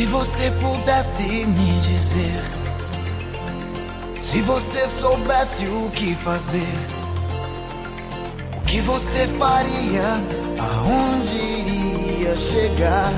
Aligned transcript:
Se 0.00 0.06
você 0.06 0.50
pudesse 0.62 1.22
me 1.22 1.78
dizer, 1.80 2.42
se 4.22 4.40
você 4.40 4.88
soubesse 4.88 5.66
o 5.66 5.90
que 5.90 6.14
fazer, 6.14 6.74
o 8.56 8.60
que 8.62 8.80
você 8.80 9.28
faria, 9.38 10.22
aonde 10.58 11.36
iria 11.36 12.34
chegar? 12.34 13.12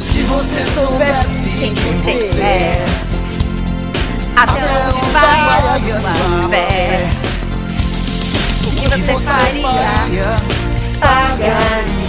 Se 0.00 0.22
você 0.24 0.64
soubesse 0.74 1.50
quem 1.50 1.74
você 1.74 2.40
é, 2.40 2.84
Até 4.34 4.52
onde 4.52 5.10
vai 5.12 5.92
a 5.92 6.00
sua 6.00 6.48
fé? 6.48 7.08
o 8.66 8.70
que 8.72 8.88
você 8.88 9.20
faria? 9.22 10.54
pagaria 10.98 12.03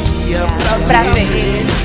pra, 0.88 1.04
ver. 1.14 1.85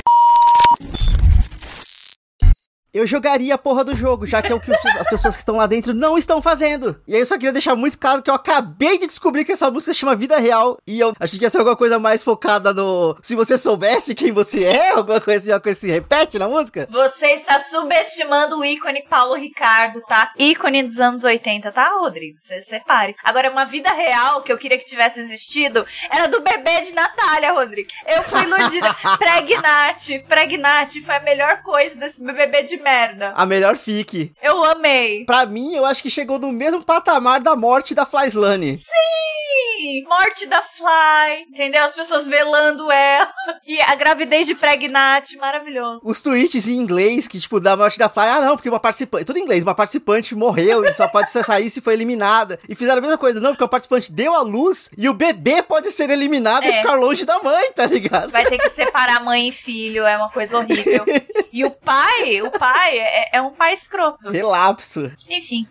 Eu 2.93 3.07
jogaria 3.07 3.55
a 3.55 3.59
porra 3.59 3.85
do 3.85 3.95
jogo, 3.95 4.27
já 4.27 4.43
que 4.43 4.51
é 4.51 4.55
o 4.55 4.61
que 4.61 4.73
as 4.73 5.09
pessoas 5.09 5.35
que 5.35 5.43
estão 5.43 5.57
lá 5.57 5.67
dentro 5.67 5.95
não 5.95 6.19
estão 6.19 6.43
fazendo. 6.43 7.01
E 7.07 7.15
aí 7.15 7.21
eu 7.21 7.27
só 7.27 7.37
queria 7.37 7.53
deixar 7.53 7.77
muito 7.77 7.97
claro 7.97 8.21
que 8.21 8.29
eu 8.29 8.35
acabei 8.35 8.99
de 8.99 9.07
descobrir 9.07 9.45
que 9.45 9.53
essa 9.53 9.71
música 9.71 9.93
chama 9.93 10.17
Vida 10.17 10.39
Real. 10.39 10.77
E 10.85 10.99
eu 10.99 11.15
achei 11.21 11.39
que 11.39 11.45
ia 11.45 11.51
ser 11.51 11.59
alguma 11.59 11.77
coisa 11.77 12.01
mais 12.01 12.25
focada 12.25 12.75
no. 12.75 13.17
Se 13.23 13.37
você 13.37 13.57
soubesse 13.57 14.15
quem 14.15 14.33
você 14.33 14.65
é, 14.65 14.91
alguma 14.99 15.21
coisa 15.21 15.41
assim, 15.41 15.53
uma 15.53 15.61
coisa 15.61 15.79
se 15.79 15.89
repete 15.89 16.37
na 16.37 16.49
música. 16.49 16.89
Você 16.91 17.27
está 17.35 17.61
subestimando 17.61 18.59
o 18.59 18.65
ícone 18.65 19.05
Paulo 19.09 19.37
Ricardo, 19.37 20.01
tá? 20.03 20.33
Ícone 20.37 20.83
dos 20.83 20.99
anos 20.99 21.23
80, 21.23 21.71
tá, 21.71 21.91
Rodrigo? 21.91 22.39
Você 22.41 22.61
separe. 22.63 23.15
Agora, 23.23 23.51
uma 23.53 23.65
vida 23.65 23.93
real 23.93 24.43
que 24.43 24.53
eu 24.53 24.59
queria 24.59 24.79
que 24.79 24.85
tivesse 24.85 25.21
existido 25.21 25.87
era 26.11 26.27
do 26.27 26.41
bebê 26.41 26.81
de 26.81 26.93
Natália, 26.93 27.53
Rodrigo. 27.53 27.89
Eu 28.05 28.23
fui 28.25 28.43
iludida. 28.43 28.93
Pregnate, 29.17 30.19
Pregnate 30.29 31.03
foi 31.03 31.15
a 31.15 31.21
melhor 31.21 31.63
coisa 31.63 31.97
desse 31.97 32.25
bebê 32.25 32.63
de 32.63 32.80
merda. 32.81 33.33
A 33.37 33.47
melhor 33.47 33.77
fique. 33.77 34.33
Eu 34.43 34.65
amei. 34.65 35.25
Pra 35.25 35.47
mim, 35.47 35.75
eu 35.75 35.85
acho 35.85 36.03
que 36.03 36.11
chegou 36.11 36.39
no 36.39 36.51
mesmo 36.53 36.83
patamar 36.83 37.41
da 37.41 37.55
morte 37.55 37.95
da 37.95 38.05
Flyslane. 38.07 38.79
Sim! 38.79 40.05
Morte 40.09 40.47
da 40.47 40.61
Fly, 40.63 41.43
entendeu? 41.49 41.83
As 41.85 41.95
pessoas 41.95 42.27
velando 42.27 42.91
ela. 42.91 43.29
E 43.67 43.81
a 43.81 43.95
gravidez 43.95 44.47
de 44.47 44.55
Pregnate, 44.55 45.37
maravilhoso. 45.39 46.01
Os 46.05 46.21
tweets 46.23 46.69
em 46.69 46.73
inglês 46.77 47.27
que, 47.27 47.41
tipo, 47.41 47.59
da 47.59 47.77
morte 47.77 47.99
da 47.99 48.09
Fly, 48.09 48.25
ah 48.29 48.41
não, 48.41 48.57
porque 48.57 48.69
uma 48.69 48.79
participante, 48.81 49.25
tudo 49.25 49.39
em 49.39 49.43
inglês, 49.43 49.63
uma 49.63 49.75
participante 49.75 50.35
morreu 50.35 50.85
e 50.85 50.93
só 50.93 51.09
pode 51.09 51.31
ser 51.31 51.45
sair 51.45 51.71
se 51.71 51.81
foi 51.81 51.95
eliminada. 51.95 52.59
E 52.69 52.75
fizeram 52.75 52.99
a 52.99 53.01
mesma 53.01 53.19
coisa, 53.19 53.41
não, 53.41 53.51
porque 53.51 53.63
uma 53.65 53.69
participante 53.71 54.13
deu 54.13 54.35
a 54.35 54.43
luz 54.43 54.91
e 54.97 55.09
o 55.09 55.15
bebê 55.15 55.63
pode 55.63 55.91
ser 55.91 56.11
eliminado 56.11 56.65
e 56.65 56.69
É. 56.69 56.81
ficar 56.83 56.95
longe 56.95 57.25
da 57.25 57.39
mãe, 57.43 57.73
tá 57.73 57.87
ligado? 57.87 58.31
Vai 58.31 58.45
ter 58.45 58.59
que 58.59 58.71
separar 58.71 59.25
mãe 59.25 59.49
e 59.49 59.53
filho, 59.53 60.05
é 60.07 60.17
uma 60.17 60.31
coisa 60.31 60.59
horrível. 60.59 61.05
E 61.53 61.65
o 61.65 61.71
pai, 61.73 62.41
o 62.43 62.51
pai 62.53 62.70
é, 62.79 63.29
é 63.33 63.43
um 63.43 63.51
pai 63.51 63.75
escroto. 63.75 64.31
Relapso. 64.31 65.11
Enfim. 65.29 65.67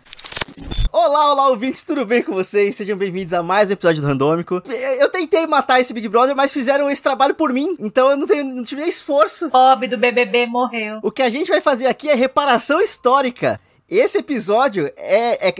Olá, 0.92 1.32
olá, 1.32 1.48
ouvintes, 1.48 1.84
tudo 1.84 2.04
bem 2.04 2.22
com 2.22 2.32
vocês? 2.32 2.74
Sejam 2.76 2.96
bem-vindos 2.96 3.32
a 3.32 3.42
mais 3.42 3.70
um 3.70 3.72
episódio 3.72 4.02
do 4.02 4.08
Randômico. 4.08 4.60
Eu 4.98 5.08
tentei 5.08 5.46
matar 5.46 5.80
esse 5.80 5.94
Big 5.94 6.08
Brother, 6.08 6.34
mas 6.34 6.52
fizeram 6.52 6.90
esse 6.90 7.02
trabalho 7.02 7.34
por 7.34 7.52
mim, 7.52 7.76
então 7.78 8.10
eu 8.10 8.16
não, 8.16 8.26
tenho, 8.26 8.44
não 8.44 8.64
tive 8.64 8.80
nem 8.80 8.90
esforço. 8.90 9.48
Bob 9.50 9.86
do 9.86 9.96
BBB 9.96 10.46
morreu. 10.46 10.98
O 11.02 11.10
que 11.10 11.22
a 11.22 11.30
gente 11.30 11.48
vai 11.48 11.60
fazer 11.60 11.86
aqui 11.86 12.08
é 12.08 12.14
reparação 12.14 12.80
histórica. 12.80 13.60
Esse 13.90 14.18
episódio 14.18 14.86
é, 14.96 15.48
é, 15.48 15.54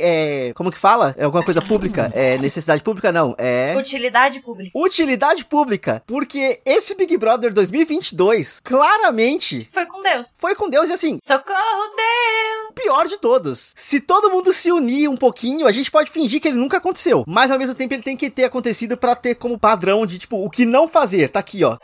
é- 0.49 0.53
Como 0.55 0.71
que 0.71 0.79
fala? 0.79 1.15
É 1.19 1.25
alguma 1.25 1.43
coisa 1.45 1.61
pública? 1.61 2.11
É 2.15 2.39
necessidade 2.39 2.83
pública? 2.83 3.11
Não. 3.11 3.35
É. 3.37 3.75
Utilidade 3.77 4.41
pública. 4.41 4.71
Utilidade 4.79 5.45
pública. 5.45 6.03
Porque 6.07 6.61
esse 6.65 6.95
Big 6.95 7.17
Brother 7.17 7.53
2022, 7.53 8.61
claramente, 8.61 9.69
Foi 9.73 9.85
com 9.87 10.01
Deus. 10.03 10.37
foi 10.39 10.55
com 10.55 10.69
Deus 10.69 10.89
e 10.89 10.93
assim, 10.93 11.19
Socorro, 11.21 11.89
Deus! 11.97 12.75
pior 12.75 13.07
de 13.09 13.19
todos. 13.19 13.73
Se 13.77 13.99
todo 14.01 14.31
mundo 14.31 14.53
se 14.53 14.71
unir 14.71 15.09
um 15.09 15.17
pouquinho, 15.17 15.67
a 15.67 15.73
gente 15.73 15.91
pode 15.91 16.11
fingir 16.11 16.41
que 16.41 16.49
ele 16.49 16.57
nunca 16.57 16.77
aconteceu. 16.77 17.25
Mas 17.27 17.51
ao 17.51 17.59
mesmo 17.59 17.75
tempo 17.75 17.93
ele 17.95 18.03
tem 18.03 18.17
que 18.17 18.31
ter 18.31 18.45
acontecido 18.45 18.97
pra 18.97 19.17
ter 19.17 19.35
como 19.35 19.59
padrão 19.59 20.07
de 20.07 20.19
tipo, 20.19 20.45
o 20.45 20.49
que 20.49 20.65
não 20.65 20.87
fazer. 20.87 21.31
Tá 21.31 21.41
aqui, 21.41 21.65
ó. 21.65 21.77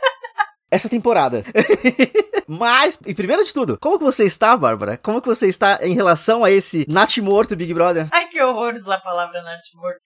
Essa 0.69 0.89
temporada. 0.89 1.43
Mas, 2.47 2.97
e 3.05 3.13
primeiro 3.13 3.43
de 3.43 3.53
tudo, 3.53 3.77
como 3.77 3.97
que 3.97 4.05
você 4.05 4.23
está, 4.23 4.55
Bárbara? 4.55 4.97
Como 4.97 5.21
que 5.21 5.27
você 5.27 5.47
está 5.47 5.79
em 5.81 5.93
relação 5.93 6.45
a 6.45 6.51
esse 6.51 6.85
Nat 6.89 7.17
morto 7.17 7.57
Big 7.57 7.73
Brother? 7.73 8.07
Ai, 8.09 8.27
que 8.27 8.41
horror 8.41 8.73
usar 8.73 8.95
a 8.95 9.01
palavra 9.01 9.41
Nath 9.41 9.65
morto. 9.75 9.99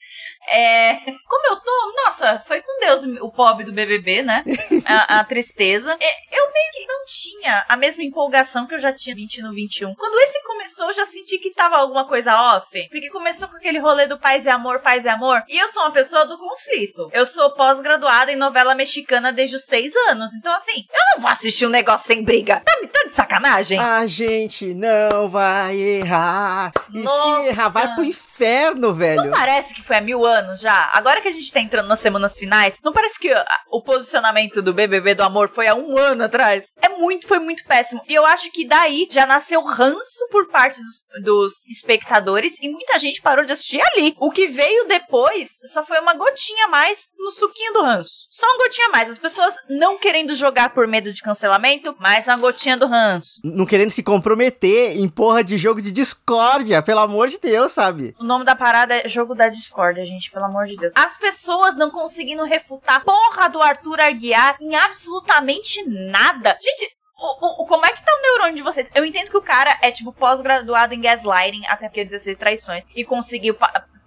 É. 0.51 0.95
Como 1.27 1.47
eu 1.51 1.55
tô? 1.57 1.93
Nossa, 2.03 2.39
foi 2.39 2.61
com 2.61 2.79
Deus 2.79 3.03
o 3.21 3.31
pobre 3.31 3.63
do 3.63 3.71
BBB, 3.71 4.23
né? 4.23 4.43
A, 4.85 5.19
a 5.19 5.23
tristeza. 5.23 5.95
É, 5.99 6.37
eu 6.37 6.51
meio 6.51 6.71
que 6.73 6.85
não 6.87 7.05
tinha 7.05 7.65
a 7.69 7.77
mesma 7.77 8.03
empolgação 8.03 8.65
que 8.65 8.73
eu 8.73 8.79
já 8.79 8.91
tinha 8.91 9.15
20 9.15 9.41
no 9.43 9.53
21. 9.53 9.93
Quando 9.93 10.19
esse 10.21 10.43
começou, 10.43 10.87
eu 10.87 10.93
já 10.93 11.05
senti 11.05 11.37
que 11.37 11.53
tava 11.53 11.77
alguma 11.77 12.07
coisa 12.07 12.35
off. 12.55 12.87
Porque 12.89 13.09
começou 13.09 13.49
com 13.49 13.57
aquele 13.57 13.77
rolê 13.77 14.07
do 14.07 14.17
paz 14.17 14.45
e 14.45 14.49
amor, 14.49 14.79
paz 14.79 15.05
e 15.05 15.09
amor. 15.09 15.43
E 15.47 15.61
eu 15.61 15.67
sou 15.67 15.83
uma 15.83 15.91
pessoa 15.91 16.25
do 16.25 16.39
conflito. 16.39 17.09
Eu 17.13 17.25
sou 17.25 17.51
pós-graduada 17.51 18.31
em 18.31 18.35
novela 18.35 18.73
mexicana 18.73 19.31
desde 19.31 19.55
os 19.55 19.65
seis 19.65 19.95
anos. 20.07 20.33
Então, 20.33 20.50
assim, 20.53 20.85
eu 20.91 20.99
não 21.15 21.21
vou 21.21 21.29
assistir 21.29 21.65
um 21.65 21.69
negócio 21.69 22.07
sem 22.07 22.23
briga. 22.23 22.61
Tá, 22.65 22.79
me- 22.81 22.87
tá 22.87 23.03
de 23.05 23.13
sacanagem? 23.13 23.79
A 23.79 24.05
gente 24.07 24.73
não 24.73 25.29
vai 25.29 25.75
errar. 25.77 26.71
E 26.93 26.99
Nossa. 26.99 27.43
se 27.43 27.49
errar, 27.49 27.69
vai 27.69 27.93
pro 27.95 28.03
inferno, 28.03 28.93
velho. 28.93 29.23
Não 29.23 29.31
parece 29.31 29.73
que 29.73 29.81
foi 29.81 29.97
há 29.97 30.01
mil 30.01 30.25
anos 30.25 30.59
já? 30.59 30.89
Agora 30.93 31.21
que 31.21 31.27
a 31.27 31.31
gente 31.31 31.51
tá 31.51 31.59
entrando 31.59 31.87
nas 31.87 31.99
semanas 31.99 32.37
finais, 32.37 32.79
não 32.83 32.91
parece 32.93 33.19
que 33.19 33.31
ah, 33.31 33.45
o 33.71 33.81
posicionamento 33.81 34.61
do 34.61 34.73
BBB 34.73 35.15
do 35.15 35.23
amor 35.23 35.49
foi 35.49 35.67
há 35.67 35.75
um 35.75 35.97
ano 35.97 36.23
atrás? 36.23 36.65
É 36.81 36.89
muito, 36.89 37.27
foi 37.27 37.39
muito 37.39 37.63
péssimo. 37.65 38.01
E 38.07 38.13
eu 38.13 38.25
acho 38.25 38.51
que 38.51 38.65
daí 38.67 39.07
já 39.11 39.25
nasceu 39.25 39.61
ranço 39.63 40.27
por 40.31 40.49
parte 40.49 40.79
dos, 40.81 41.23
dos 41.23 41.53
espectadores 41.67 42.57
e 42.61 42.69
muita 42.69 42.97
gente 42.99 43.21
parou 43.21 43.43
de 43.45 43.51
assistir 43.51 43.81
ali. 43.93 44.15
O 44.19 44.31
que 44.31 44.47
veio 44.47 44.87
depois 44.87 45.49
só 45.65 45.85
foi 45.85 45.99
uma 45.99 46.13
gotinha 46.13 46.65
a 46.65 46.69
mais 46.69 47.09
no 47.17 47.31
suquinho 47.31 47.73
do 47.73 47.81
ranço. 47.83 48.27
Só 48.29 48.45
uma 48.47 48.57
gotinha 48.63 48.87
a 48.87 48.91
mais. 48.91 49.09
As 49.11 49.17
pessoas 49.17 49.53
não 49.69 49.97
querendo 49.97 50.33
jogar 50.41 50.71
por 50.71 50.87
medo 50.87 51.13
de 51.13 51.21
cancelamento, 51.21 51.95
mais 51.99 52.27
uma 52.27 52.35
gotinha 52.37 52.75
do 52.75 52.87
ranço. 52.87 53.39
Não 53.43 53.65
querendo 53.65 53.91
se 53.91 54.01
comprometer 54.03 54.97
em 54.97 55.07
porra 55.07 55.43
de 55.43 55.57
jogo 55.57 55.81
de 55.81 55.91
discórdia, 55.91 56.81
pelo 56.81 56.99
amor 56.99 57.27
de 57.27 57.39
Deus, 57.39 57.71
sabe? 57.71 58.15
O 58.19 58.23
nome 58.23 58.43
da 58.43 58.55
parada 58.55 58.95
é 58.95 59.07
Jogo 59.07 59.35
da 59.35 59.47
Discórdia, 59.49 60.03
gente, 60.05 60.31
pelo 60.31 60.45
amor 60.45 60.65
de 60.65 60.75
Deus. 60.75 60.91
As 60.95 61.17
pessoas 61.17 61.77
não 61.77 61.91
conseguindo 61.91 62.43
refutar 62.43 63.03
porra 63.03 63.47
do 63.49 63.61
Arthur 63.61 63.99
Aguiar 64.01 64.57
em 64.59 64.75
absolutamente 64.75 65.83
nada. 65.87 66.57
Gente, 66.61 66.91
o, 67.17 67.63
o- 67.63 67.65
como 67.67 67.85
é 67.85 67.91
que 67.91 68.03
tá 68.03 68.11
o 68.11 68.21
neurônio 68.21 68.55
de 68.55 68.63
vocês? 68.63 68.89
Eu 68.95 69.05
entendo 69.05 69.29
que 69.29 69.37
o 69.37 69.41
cara 69.41 69.77
é, 69.81 69.91
tipo, 69.91 70.11
pós-graduado 70.11 70.93
em 70.95 71.01
gaslighting, 71.01 71.61
até 71.67 71.87
porque 71.87 72.01
é 72.01 72.05
16 72.05 72.37
traições, 72.37 72.85
e 72.95 73.05
conseguiu 73.05 73.55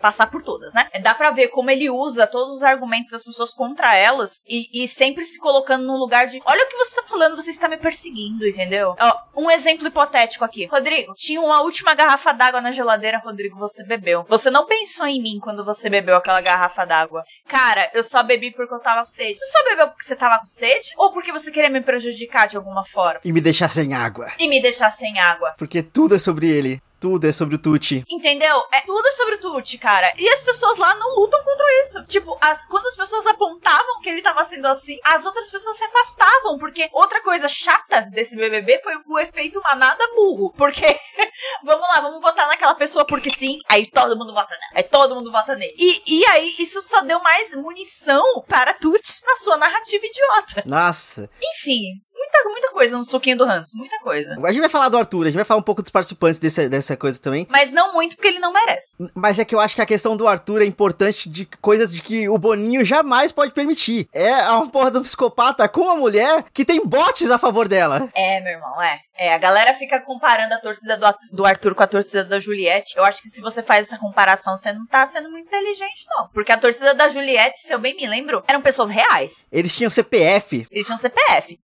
passar 0.05 0.27
por 0.27 0.43
todas, 0.43 0.75
né? 0.75 0.87
Dá 1.01 1.15
pra 1.15 1.31
ver 1.31 1.49
como 1.49 1.71
ele 1.71 1.89
usa 1.89 2.27
todos 2.27 2.53
os 2.53 2.63
argumentos 2.63 3.11
das 3.11 3.25
pessoas 3.25 3.55
contra 3.55 3.97
elas 3.97 4.45
e, 4.47 4.85
e 4.85 4.87
sempre 4.87 5.25
se 5.25 5.39
colocando 5.39 5.87
no 5.87 5.97
lugar 5.97 6.27
de 6.27 6.43
olha 6.45 6.63
o 6.63 6.69
que 6.69 6.77
você 6.77 6.97
tá 6.97 7.03
falando, 7.09 7.37
você 7.37 7.51
está 7.51 7.71
me 7.71 7.79
perseguindo, 7.79 8.47
entendeu? 8.47 8.95
Ó, 9.01 9.17
um 9.35 9.51
exemplo 9.51 9.87
hipotético 9.87 10.45
aqui. 10.45 10.67
Rodrigo, 10.67 11.15
tinha 11.15 11.41
uma 11.41 11.63
última 11.63 11.95
garrafa 11.95 12.35
d'água 12.35 12.61
na 12.61 12.71
geladeira, 12.71 13.19
Rodrigo, 13.25 13.59
você 13.59 13.83
bebeu. 13.87 14.27
Você 14.29 14.51
não 14.51 14.67
pensou 14.67 15.07
em 15.07 15.23
mim 15.23 15.41
quando 15.41 15.65
você 15.65 15.89
bebeu 15.89 16.17
aquela 16.17 16.43
garrafa 16.43 16.85
d'água. 16.85 17.25
Cara, 17.49 17.91
eu 17.95 18.05
só 18.05 18.23
bebi 18.23 18.51
porque 18.51 18.75
eu 18.75 18.81
tava 18.81 19.01
com 19.01 19.07
sede. 19.07 19.39
Você 19.39 19.47
só 19.47 19.65
bebeu 19.71 19.89
porque 19.89 20.05
você 20.05 20.17
tava 20.17 20.39
com 20.39 20.45
sede? 20.45 20.93
Ou 20.99 21.13
porque 21.13 21.33
você 21.33 21.51
queria 21.51 21.71
me 21.71 21.81
prejudicar 21.81 22.47
de 22.47 22.59
alguma 22.59 22.85
forma? 22.85 23.21
E 23.25 23.33
me 23.33 23.41
deixar 23.41 23.71
sem 23.71 23.95
água. 23.95 24.31
E 24.39 24.49
me 24.49 24.61
deixar 24.61 24.91
sem 24.91 25.19
água? 25.19 25.55
Porque 25.57 25.83
tudo 25.83 26.15
é 26.15 26.19
sobre 26.19 26.51
ele. 26.51 26.83
Tudo 27.05 27.27
é 27.27 27.33
sobre 27.33 27.57
o 27.57 27.59
Tuti. 27.59 28.03
Entendeu? 28.09 28.63
É 28.73 28.81
tudo 28.81 29.07
sobre 29.13 29.35
o 29.35 29.39
Tuti, 29.39 29.77
cara. 29.77 30.11
E 30.17 30.27
as 30.27 30.41
pessoas 30.41 30.79
lá 30.79 30.95
não 30.95 31.15
lutam 31.17 31.39
contra 31.45 31.67
isso. 31.83 32.03
Tipo, 32.07 32.39
as- 32.41 32.65
quando 32.67 32.87
as 32.87 32.97
pessoas 32.97 33.27
apontavam 33.27 34.01
que 34.01 34.09
ele 34.09 34.23
tava 34.23 34.43
sendo 34.47 34.67
assim, 34.69 34.99
as 35.05 35.27
outras 35.27 35.51
pessoas 35.51 35.77
se 35.77 35.85
afastavam. 35.85 36.57
Porque 36.59 36.89
outra 36.95 37.23
coisa 37.23 37.47
chata 37.47 38.09
desse 38.11 38.35
BBB 38.37 38.81
foi 38.83 38.95
o 39.07 39.19
efeito 39.19 39.61
manada 39.63 40.03
burro. 40.15 40.51
Porque, 40.57 40.81
vamos 41.63 41.87
lá, 41.91 42.01
vamos 42.01 42.23
votar 42.23 42.49
naquela 42.49 42.75
pessoa 42.75 43.05
porque 43.05 43.29
sim. 43.29 43.59
Aí 43.69 43.87
todo 43.87 44.17
mundo 44.17 44.33
vota 44.33 44.55
nela. 44.55 44.73
Aí 44.77 44.83
todo 44.85 45.15
mundo 45.15 45.31
vota 45.31 45.55
nele. 45.57 45.75
E, 45.77 46.21
e 46.21 46.27
aí, 46.29 46.55
isso 46.59 46.81
só 46.81 47.03
deu 47.03 47.21
mais 47.21 47.55
munição 47.55 48.25
para 48.49 48.73
Tuti 48.73 49.13
na 49.27 49.37
sua 49.37 49.59
narrativa 49.59 50.07
idiota. 50.07 50.63
Nossa. 50.65 51.29
Enfim, 51.53 52.01
muita 52.15 52.49
muita, 52.49 52.73
coisa 52.73 52.97
no 52.97 53.05
suquinho 53.05 53.37
do 53.37 53.45
ranço, 53.45 53.77
muita 53.77 53.99
coisa. 54.01 54.37
A 54.43 54.53
gente 54.53 54.61
vai 54.61 54.69
falar 54.69 54.89
do 54.89 54.97
Arthur, 54.97 55.23
a 55.23 55.25
gente 55.27 55.37
vai 55.37 55.45
falar 55.45 55.61
um 55.61 55.65
pouco 55.65 55.83
dos 55.83 55.91
participantes 55.91 56.39
desse, 56.39 56.69
dessa 56.69 56.97
coisa 56.97 57.19
também. 57.19 57.47
Mas 57.51 57.73
não 57.73 57.93
muito, 57.93 58.17
porque 58.17 58.29
ele 58.29 58.39
não 58.39 58.53
merece. 58.53 58.97
Mas 59.15 59.39
é 59.39 59.45
que 59.45 59.55
eu 59.55 59.61
acho 59.61 59.75
que 59.75 59.83
a 59.83 59.87
questão 59.87 60.17
do 60.17 60.27
Arthur 60.27 60.63
é 60.63 60.65
importante 60.65 61.29
de 61.29 61.47
coisas 61.61 61.93
de 61.93 62.03
que 62.03 62.29
o 62.29 62.39
Boninho 62.39 62.85
jamais 62.85 63.33
pode 63.33 63.53
permitir. 63.53 64.09
É 64.13 64.33
uma 64.51 64.69
porra 64.69 64.91
de 64.91 64.99
um 64.99 65.03
psicopata 65.03 65.69
com 65.69 65.83
uma 65.83 65.97
mulher 65.97 66.45
que 66.53 66.65
tem 66.65 66.85
botes 66.85 67.31
a 67.31 67.39
favor 67.39 67.69
dela. 67.69 68.09
É, 68.15 68.41
meu 68.41 68.53
irmão, 68.53 68.83
é. 68.83 69.01
É, 69.17 69.33
a 69.33 69.39
galera 69.39 69.73
fica 69.75 70.01
comparando 70.01 70.55
a 70.55 70.59
torcida 70.59 70.97
do, 70.97 71.07
do 71.31 71.47
Arthur 71.47 71.75
com 71.75 71.85
a 71.85 71.87
torcida 71.87 72.25
da 72.25 72.41
Juliette. 72.41 72.97
Eu 72.97 73.05
acho 73.05 73.23
que 73.23 73.29
se 73.29 73.41
você 73.41 73.63
faz 73.63 73.87
essa 73.87 73.99
comparação, 73.99 74.57
você 74.57 74.73
não 74.73 74.87
tá 74.87 75.07
sendo 75.07 75.31
muito 75.31 75.47
inteligente, 75.47 76.05
não. 76.09 76.29
Porque 76.29 76.51
a 76.51 76.59
torcida 76.59 76.95
da 76.95 77.09
Juliette, 77.09 77.57
se 77.59 77.73
eu 77.73 77.79
bem 77.79 77.95
me 77.95 78.07
lembro, 78.09 78.43
eram 78.49 78.61
pessoas 78.61 78.91
reais. 78.91 79.47
Eles 79.53 79.77
tinham 79.77 79.91
CPF. 79.91 80.67
Eles 80.69 80.87
tinham 80.87 80.97
CPF. 80.97 81.61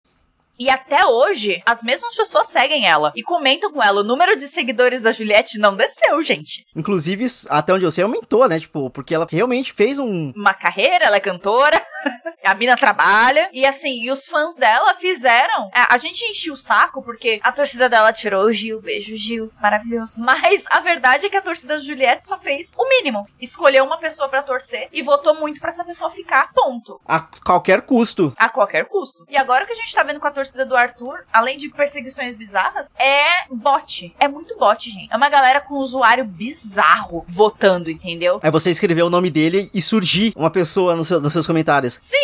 E 0.58 0.68
até 0.68 1.06
hoje, 1.06 1.62
as 1.64 1.82
mesmas 1.82 2.14
pessoas 2.14 2.48
seguem 2.48 2.86
ela 2.86 3.12
e 3.14 3.22
comentam 3.22 3.70
com 3.70 3.82
ela. 3.82 4.00
O 4.00 4.04
número 4.04 4.36
de 4.36 4.44
seguidores 4.44 5.00
da 5.00 5.12
Juliette 5.12 5.58
não 5.58 5.76
desceu, 5.76 6.20
gente. 6.22 6.64
Inclusive, 6.74 7.26
até 7.48 7.72
onde 7.72 7.84
eu 7.84 7.90
sei, 7.90 8.02
aumentou, 8.02 8.48
né? 8.48 8.58
Tipo, 8.58 8.90
porque 8.90 9.14
ela 9.14 9.26
realmente 9.30 9.72
fez 9.72 9.98
um. 9.98 10.32
Uma 10.34 10.54
carreira, 10.54 11.04
ela 11.04 11.16
é 11.16 11.20
cantora. 11.20 11.80
a 12.44 12.54
mina 12.54 12.76
trabalha. 12.76 13.48
E 13.52 13.64
assim, 13.64 14.02
e 14.02 14.10
os 14.10 14.26
fãs 14.26 14.56
dela 14.56 14.94
fizeram. 14.94 15.70
A, 15.72 15.94
a 15.94 15.98
gente 15.98 16.24
encheu 16.24 16.54
o 16.54 16.56
saco 16.56 17.02
porque 17.02 17.38
a 17.42 17.52
torcida 17.52 17.88
dela 17.88 18.12
tirou 18.12 18.46
o 18.46 18.52
Gil. 18.52 18.80
Beijo, 18.80 19.16
Gil. 19.16 19.52
Maravilhoso. 19.60 20.16
Mas 20.18 20.64
a 20.70 20.80
verdade 20.80 21.26
é 21.26 21.30
que 21.30 21.36
a 21.36 21.42
torcida 21.42 21.76
da 21.76 21.80
Juliette 21.80 22.26
só 22.26 22.38
fez 22.38 22.74
o 22.76 22.88
mínimo. 22.88 23.28
Escolheu 23.40 23.84
uma 23.84 23.98
pessoa 23.98 24.28
para 24.28 24.42
torcer 24.42 24.88
e 24.92 25.02
votou 25.02 25.34
muito 25.34 25.60
para 25.60 25.68
essa 25.68 25.84
pessoa 25.84 26.10
ficar. 26.10 26.52
Ponto. 26.52 27.00
A 27.06 27.20
qualquer 27.44 27.82
custo. 27.82 28.32
A 28.36 28.48
qualquer 28.48 28.86
custo. 28.86 29.24
E 29.28 29.36
agora 29.36 29.66
que 29.66 29.72
a 29.72 29.76
gente 29.76 29.94
tá 29.94 30.02
vendo 30.02 30.18
com 30.18 30.26
a 30.26 30.32
torcida 30.32 30.47
do 30.52 30.76
Arthur, 30.76 31.24
além 31.32 31.58
de 31.58 31.68
perseguições 31.68 32.34
bizarras, 32.36 32.92
é 32.98 33.46
bot. 33.50 34.14
É 34.18 34.28
muito 34.28 34.56
bot, 34.58 34.90
gente. 34.90 35.12
É 35.12 35.16
uma 35.16 35.28
galera 35.28 35.60
com 35.60 35.74
usuário 35.74 36.24
bizarro 36.24 37.24
votando, 37.28 37.90
entendeu? 37.90 38.40
É 38.42 38.50
você 38.50 38.70
escrever 38.70 39.02
o 39.02 39.10
nome 39.10 39.30
dele 39.30 39.70
e 39.72 39.82
surgir 39.82 40.32
uma 40.36 40.50
pessoa 40.50 40.94
no 40.94 41.04
seu, 41.04 41.20
nos 41.20 41.32
seus 41.32 41.46
comentários. 41.46 41.98
Sim. 42.00 42.16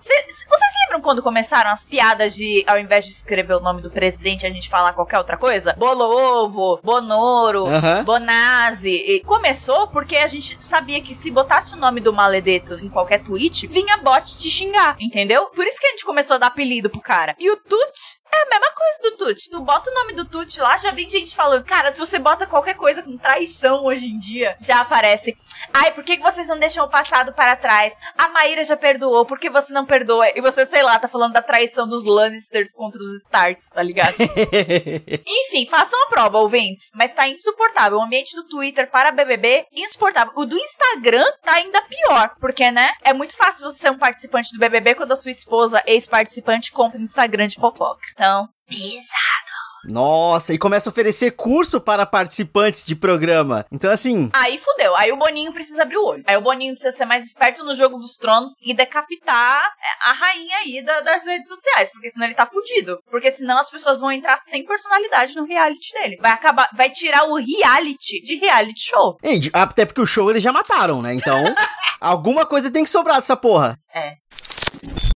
Cê, 0.00 0.26
vocês 0.48 0.72
lembram 0.84 1.00
quando 1.02 1.22
começaram 1.22 1.70
as 1.70 1.84
piadas 1.84 2.34
de, 2.34 2.64
ao 2.66 2.78
invés 2.78 3.04
de 3.04 3.12
escrever 3.12 3.54
o 3.54 3.60
nome 3.60 3.82
do 3.82 3.90
presidente, 3.90 4.46
a 4.46 4.50
gente 4.50 4.68
falar 4.68 4.92
qualquer 4.92 5.18
outra 5.18 5.36
coisa? 5.36 5.74
Bolo 5.76 6.04
Ovo, 6.04 6.80
Bonoro, 6.82 7.66
Aham. 7.68 8.04
Bonazzi. 8.04 8.90
E 8.90 9.20
começou 9.20 9.88
porque 9.88 10.16
a 10.16 10.26
gente 10.26 10.56
sabia 10.60 11.00
que 11.00 11.14
se 11.14 11.30
botasse 11.30 11.74
o 11.74 11.78
nome 11.78 12.00
do 12.00 12.12
maledeto 12.12 12.74
em 12.74 12.88
qualquer 12.88 13.22
tweet, 13.22 13.66
vinha 13.66 13.98
bot 13.98 14.38
te 14.38 14.50
xingar, 14.50 14.96
entendeu? 14.98 15.46
Por 15.46 15.66
isso 15.66 15.78
que 15.78 15.86
a 15.86 15.90
gente 15.90 16.04
começou 16.04 16.36
a 16.36 16.38
dar 16.38 16.46
apelido 16.48 16.90
pro 16.90 17.00
cara. 17.00 17.34
E 17.38 17.49
Tut 17.56 18.19
é 18.32 18.42
a 18.42 18.50
mesma 18.50 18.72
coisa 18.72 19.02
do 19.02 19.16
Tut. 19.16 19.50
Tu 19.50 19.60
bota 19.60 19.90
o 19.90 19.94
nome 19.94 20.12
do 20.14 20.24
Tut 20.24 20.60
lá, 20.60 20.76
já 20.76 20.90
vem 20.90 21.08
gente 21.08 21.34
falando, 21.34 21.64
cara, 21.64 21.92
se 21.92 21.98
você 21.98 22.18
bota 22.18 22.46
qualquer 22.46 22.74
coisa 22.74 23.02
com 23.02 23.16
traição 23.16 23.84
hoje 23.84 24.06
em 24.06 24.18
dia, 24.18 24.56
já 24.60 24.80
aparece. 24.80 25.36
Ai, 25.72 25.92
por 25.92 26.04
que 26.04 26.18
vocês 26.18 26.46
não 26.46 26.58
deixam 26.58 26.84
o 26.84 26.90
passado 26.90 27.32
para 27.32 27.56
trás? 27.56 27.92
A 28.16 28.28
Maíra 28.28 28.64
já 28.64 28.76
perdoou, 28.76 29.26
por 29.26 29.38
que 29.38 29.50
você 29.50 29.72
não 29.72 29.84
perdoa? 29.84 30.30
E 30.34 30.40
você, 30.40 30.64
sei 30.66 30.82
lá, 30.82 30.98
tá 30.98 31.08
falando 31.08 31.32
da 31.32 31.42
traição 31.42 31.86
dos 31.86 32.04
Lannisters 32.04 32.74
contra 32.74 33.00
os 33.00 33.12
Starks, 33.22 33.68
tá 33.70 33.82
ligado? 33.82 34.14
Enfim, 35.26 35.66
façam 35.66 36.00
a 36.02 36.06
prova, 36.06 36.38
ouvintes. 36.38 36.90
Mas 36.94 37.12
tá 37.12 37.28
insuportável. 37.28 37.98
O 37.98 38.02
ambiente 38.02 38.34
do 38.34 38.44
Twitter 38.44 38.90
para 38.90 39.12
BBB, 39.12 39.66
insuportável. 39.72 40.32
O 40.36 40.44
do 40.44 40.56
Instagram 40.56 41.24
tá 41.42 41.54
ainda 41.54 41.80
pior. 41.82 42.34
Porque, 42.40 42.70
né? 42.70 42.92
É 43.02 43.12
muito 43.12 43.36
fácil 43.36 43.68
você 43.68 43.78
ser 43.78 43.90
um 43.90 43.98
participante 43.98 44.52
do 44.52 44.58
BBB 44.58 44.94
quando 44.94 45.12
a 45.12 45.16
sua 45.16 45.30
esposa, 45.30 45.82
ex-participante, 45.86 46.72
compra 46.72 46.98
um 46.98 47.04
Instagram 47.04 47.48
de 47.48 47.56
fofoca. 47.56 48.00
Então, 48.20 48.46
pesado. 48.68 49.60
Nossa, 49.88 50.52
e 50.52 50.58
começa 50.58 50.90
a 50.90 50.92
oferecer 50.92 51.30
curso 51.30 51.80
para 51.80 52.04
participantes 52.04 52.84
de 52.84 52.94
programa. 52.94 53.64
Então, 53.72 53.90
assim, 53.90 54.28
Aí 54.34 54.58
fudeu. 54.58 54.94
Aí 54.94 55.10
o 55.10 55.16
Boninho 55.16 55.54
precisa 55.54 55.84
abrir 55.84 55.96
o 55.96 56.04
olho. 56.04 56.22
Aí 56.26 56.36
o 56.36 56.42
Boninho 56.42 56.74
precisa 56.74 56.94
ser 56.94 57.06
mais 57.06 57.24
esperto 57.26 57.64
no 57.64 57.74
jogo 57.74 57.96
dos 57.96 58.16
tronos 58.18 58.52
e 58.60 58.74
decapitar 58.74 59.62
é, 59.64 60.10
a 60.10 60.12
rainha 60.12 60.56
aí 60.58 60.84
da- 60.84 61.00
das 61.00 61.24
redes 61.24 61.48
sociais. 61.48 61.90
Porque 61.90 62.10
senão 62.10 62.26
ele 62.26 62.34
tá 62.34 62.46
fudido. 62.46 62.98
Porque 63.10 63.30
senão 63.30 63.56
as 63.58 63.70
pessoas 63.70 64.00
vão 64.00 64.12
entrar 64.12 64.36
sem 64.36 64.66
personalidade 64.66 65.34
no 65.34 65.46
reality 65.46 65.94
dele. 65.94 66.18
Vai 66.20 66.32
acabar. 66.32 66.68
Vai 66.76 66.90
tirar 66.90 67.24
o 67.24 67.36
reality 67.36 68.20
de 68.20 68.34
reality 68.38 68.82
show. 68.82 69.16
e, 69.24 69.48
até 69.50 69.86
porque 69.86 70.02
o 70.02 70.06
show 70.06 70.28
eles 70.28 70.42
já 70.42 70.52
mataram, 70.52 71.00
né? 71.00 71.14
Então, 71.14 71.42
alguma 71.98 72.44
coisa 72.44 72.70
tem 72.70 72.84
que 72.84 72.90
sobrar 72.90 73.16
dessa 73.16 73.34
porra. 73.34 73.74
É. 73.94 74.12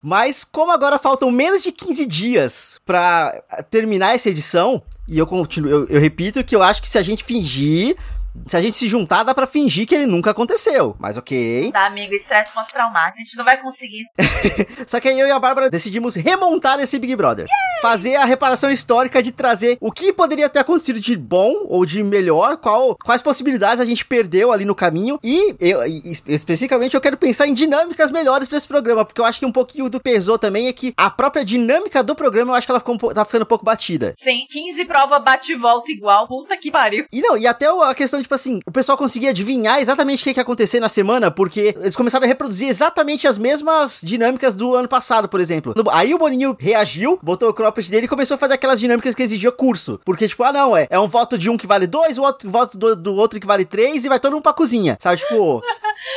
Mas 0.07 0.45
como 0.45 0.71
agora 0.71 0.99
faltam 0.99 1.31
menos 1.31 1.63
de 1.63 1.73
15 1.73 2.05
dias 2.05 2.79
pra 2.85 3.43
terminar 3.71 4.15
essa 4.15 4.29
edição, 4.29 4.83
e 5.09 5.19
eu 5.19 5.27
continuo, 5.27 5.71
eu, 5.71 5.87
eu 5.87 5.99
repito 5.99 6.45
que 6.45 6.55
eu 6.55 6.63
acho 6.63 6.83
que 6.83 6.89
se 6.89 6.99
a 6.99 7.03
gente 7.03 7.25
fingir, 7.25 7.97
se 8.49 8.57
a 8.57 8.61
gente 8.61 8.77
se 8.77 8.89
juntar, 8.89 9.23
dá 9.23 9.35
pra 9.35 9.47
fingir 9.47 9.87
que 9.87 9.95
ele 9.95 10.07
nunca 10.07 10.31
aconteceu. 10.31 10.97
Mas 10.99 11.17
ok. 11.17 11.71
Tá, 11.73 11.87
amigo, 11.87 12.15
estresse 12.15 12.53
pós-traumático. 12.53 13.19
A 13.19 13.23
gente 13.25 13.37
não 13.37 13.45
vai 13.45 13.61
conseguir. 13.61 14.05
Só 14.87 15.01
que 15.01 15.09
aí 15.09 15.19
eu 15.19 15.27
e 15.27 15.31
a 15.31 15.39
Bárbara 15.39 15.71
decidimos 15.71 16.15
remontar 16.15 16.79
esse 16.81 16.99
Big 16.99 17.15
Brother. 17.17 17.47
Fazer 17.83 18.17
a 18.17 18.25
reparação 18.25 18.71
histórica 18.71 19.23
de 19.23 19.31
trazer 19.33 19.77
o 19.81 19.93
que 19.93 20.13
poderia 20.13 20.49
ter 20.49 20.59
acontecido 20.61 20.99
de 21.01 21.17
bom 21.17 21.65
ou 21.69 21.85
de 21.85 22.03
melhor, 22.03 22.57
qual, 22.57 22.97
quais 23.05 23.21
possibilidades 23.23 23.81
a 23.81 23.85
gente 23.85 24.05
perdeu 24.05 24.53
ali 24.53 24.65
no 24.65 24.75
caminho. 24.75 25.19
E 25.23 25.55
eu, 25.61 25.87
e 25.87 26.11
es- 26.11 26.23
especificamente 26.27 26.95
eu 26.95 27.01
quero 27.01 27.17
pensar 27.17 27.47
em 27.47 27.55
dinâmicas 27.55 28.11
melhores 28.11 28.49
pra 28.49 28.57
esse 28.59 28.67
programa, 28.69 29.05
porque 29.05 29.21
eu 29.21 29.25
acho 29.25 29.39
que 29.39 29.47
um 29.47 29.53
pouquinho 29.53 29.89
do 29.89 30.01
pesou 30.01 30.39
também 30.39 30.67
é 30.69 30.73
que 30.73 30.93
a 30.97 31.11
própria 31.11 31.45
dinâmica 31.45 32.03
do 32.03 32.15
programa 32.15 32.53
eu 32.53 32.55
acho 32.57 32.67
que 32.67 32.71
ela 32.71 32.81
ficou 32.81 32.95
um 32.95 32.99
tá 32.99 33.25
ficando 33.25 33.43
um 33.43 33.47
pouco 33.47 33.65
batida. 33.65 34.13
Sim, 34.17 34.47
15 34.49 34.85
prova 34.87 35.19
bate 35.19 35.53
e 35.53 35.57
volta 35.57 35.91
igual. 35.93 36.27
Puta 36.27 36.57
que 36.57 36.71
pariu. 36.71 37.05
E 37.13 37.21
não, 37.21 37.37
e 37.37 37.47
até 37.47 37.67
a 37.67 37.95
questão, 37.95 38.24
tipo 38.25 38.35
assim, 38.35 38.61
o 38.67 38.73
pessoal 38.73 38.99
conseguia 38.99 39.31
adivinhar 39.31 39.81
exatamente 39.81 40.21
o 40.21 40.25
que, 40.25 40.39
ia 40.39 40.43
acontecer 40.43 40.81
na 40.81 40.89
semana, 40.89 41.31
porque 41.31 41.75
eles 41.77 41.97
começaram 41.97 42.25
a 42.25 42.29
reproduzir 42.29 42.69
exatamente 42.69 43.29
as 43.29 43.39
mesmas 43.39 44.01
dinâmicas 44.03 44.55
do 44.55 44.75
ano 44.75 44.89
passado, 44.89 45.29
por 45.29 45.41
exemplo. 45.41 45.75
Aí 45.93 46.13
o 46.13 46.19
Boninho 46.19 46.57
reagiu, 46.59 47.19
botou 47.23 47.49
o 47.49 47.55
cropped 47.55 47.91
dele 47.91 48.07
e 48.07 48.09
começou 48.09 48.35
a 48.35 48.39
fazer 48.39 48.55
aquelas 48.55 48.81
dinâmicas 48.81 49.15
que 49.15 49.23
exigiam 49.23 49.53
curso. 49.53 50.01
Porque, 50.05 50.27
tipo, 50.27 50.43
ah, 50.43 50.53
não, 50.53 50.77
é, 50.77 50.87
é 50.91 50.99
um 50.99 51.09
voto 51.09 51.39
de 51.39 51.49
um 51.49 51.57
que 51.57 51.67
vale 51.67 51.87
dois, 51.87 52.19
o 52.19 52.23
outro 52.23 52.51
voto 52.51 52.77
do, 52.77 52.97
do 52.97 53.15
outro 53.15 53.39
que 53.39 53.47
vale 53.47 53.65
três, 53.65 54.05
e 54.05 54.09
vai 54.09 54.19
todo 54.19 54.33
mundo 54.33 54.43
pra 54.43 54.53
cozinha, 54.53 54.97
sabe? 55.01 55.19
Tipo, 55.19 55.63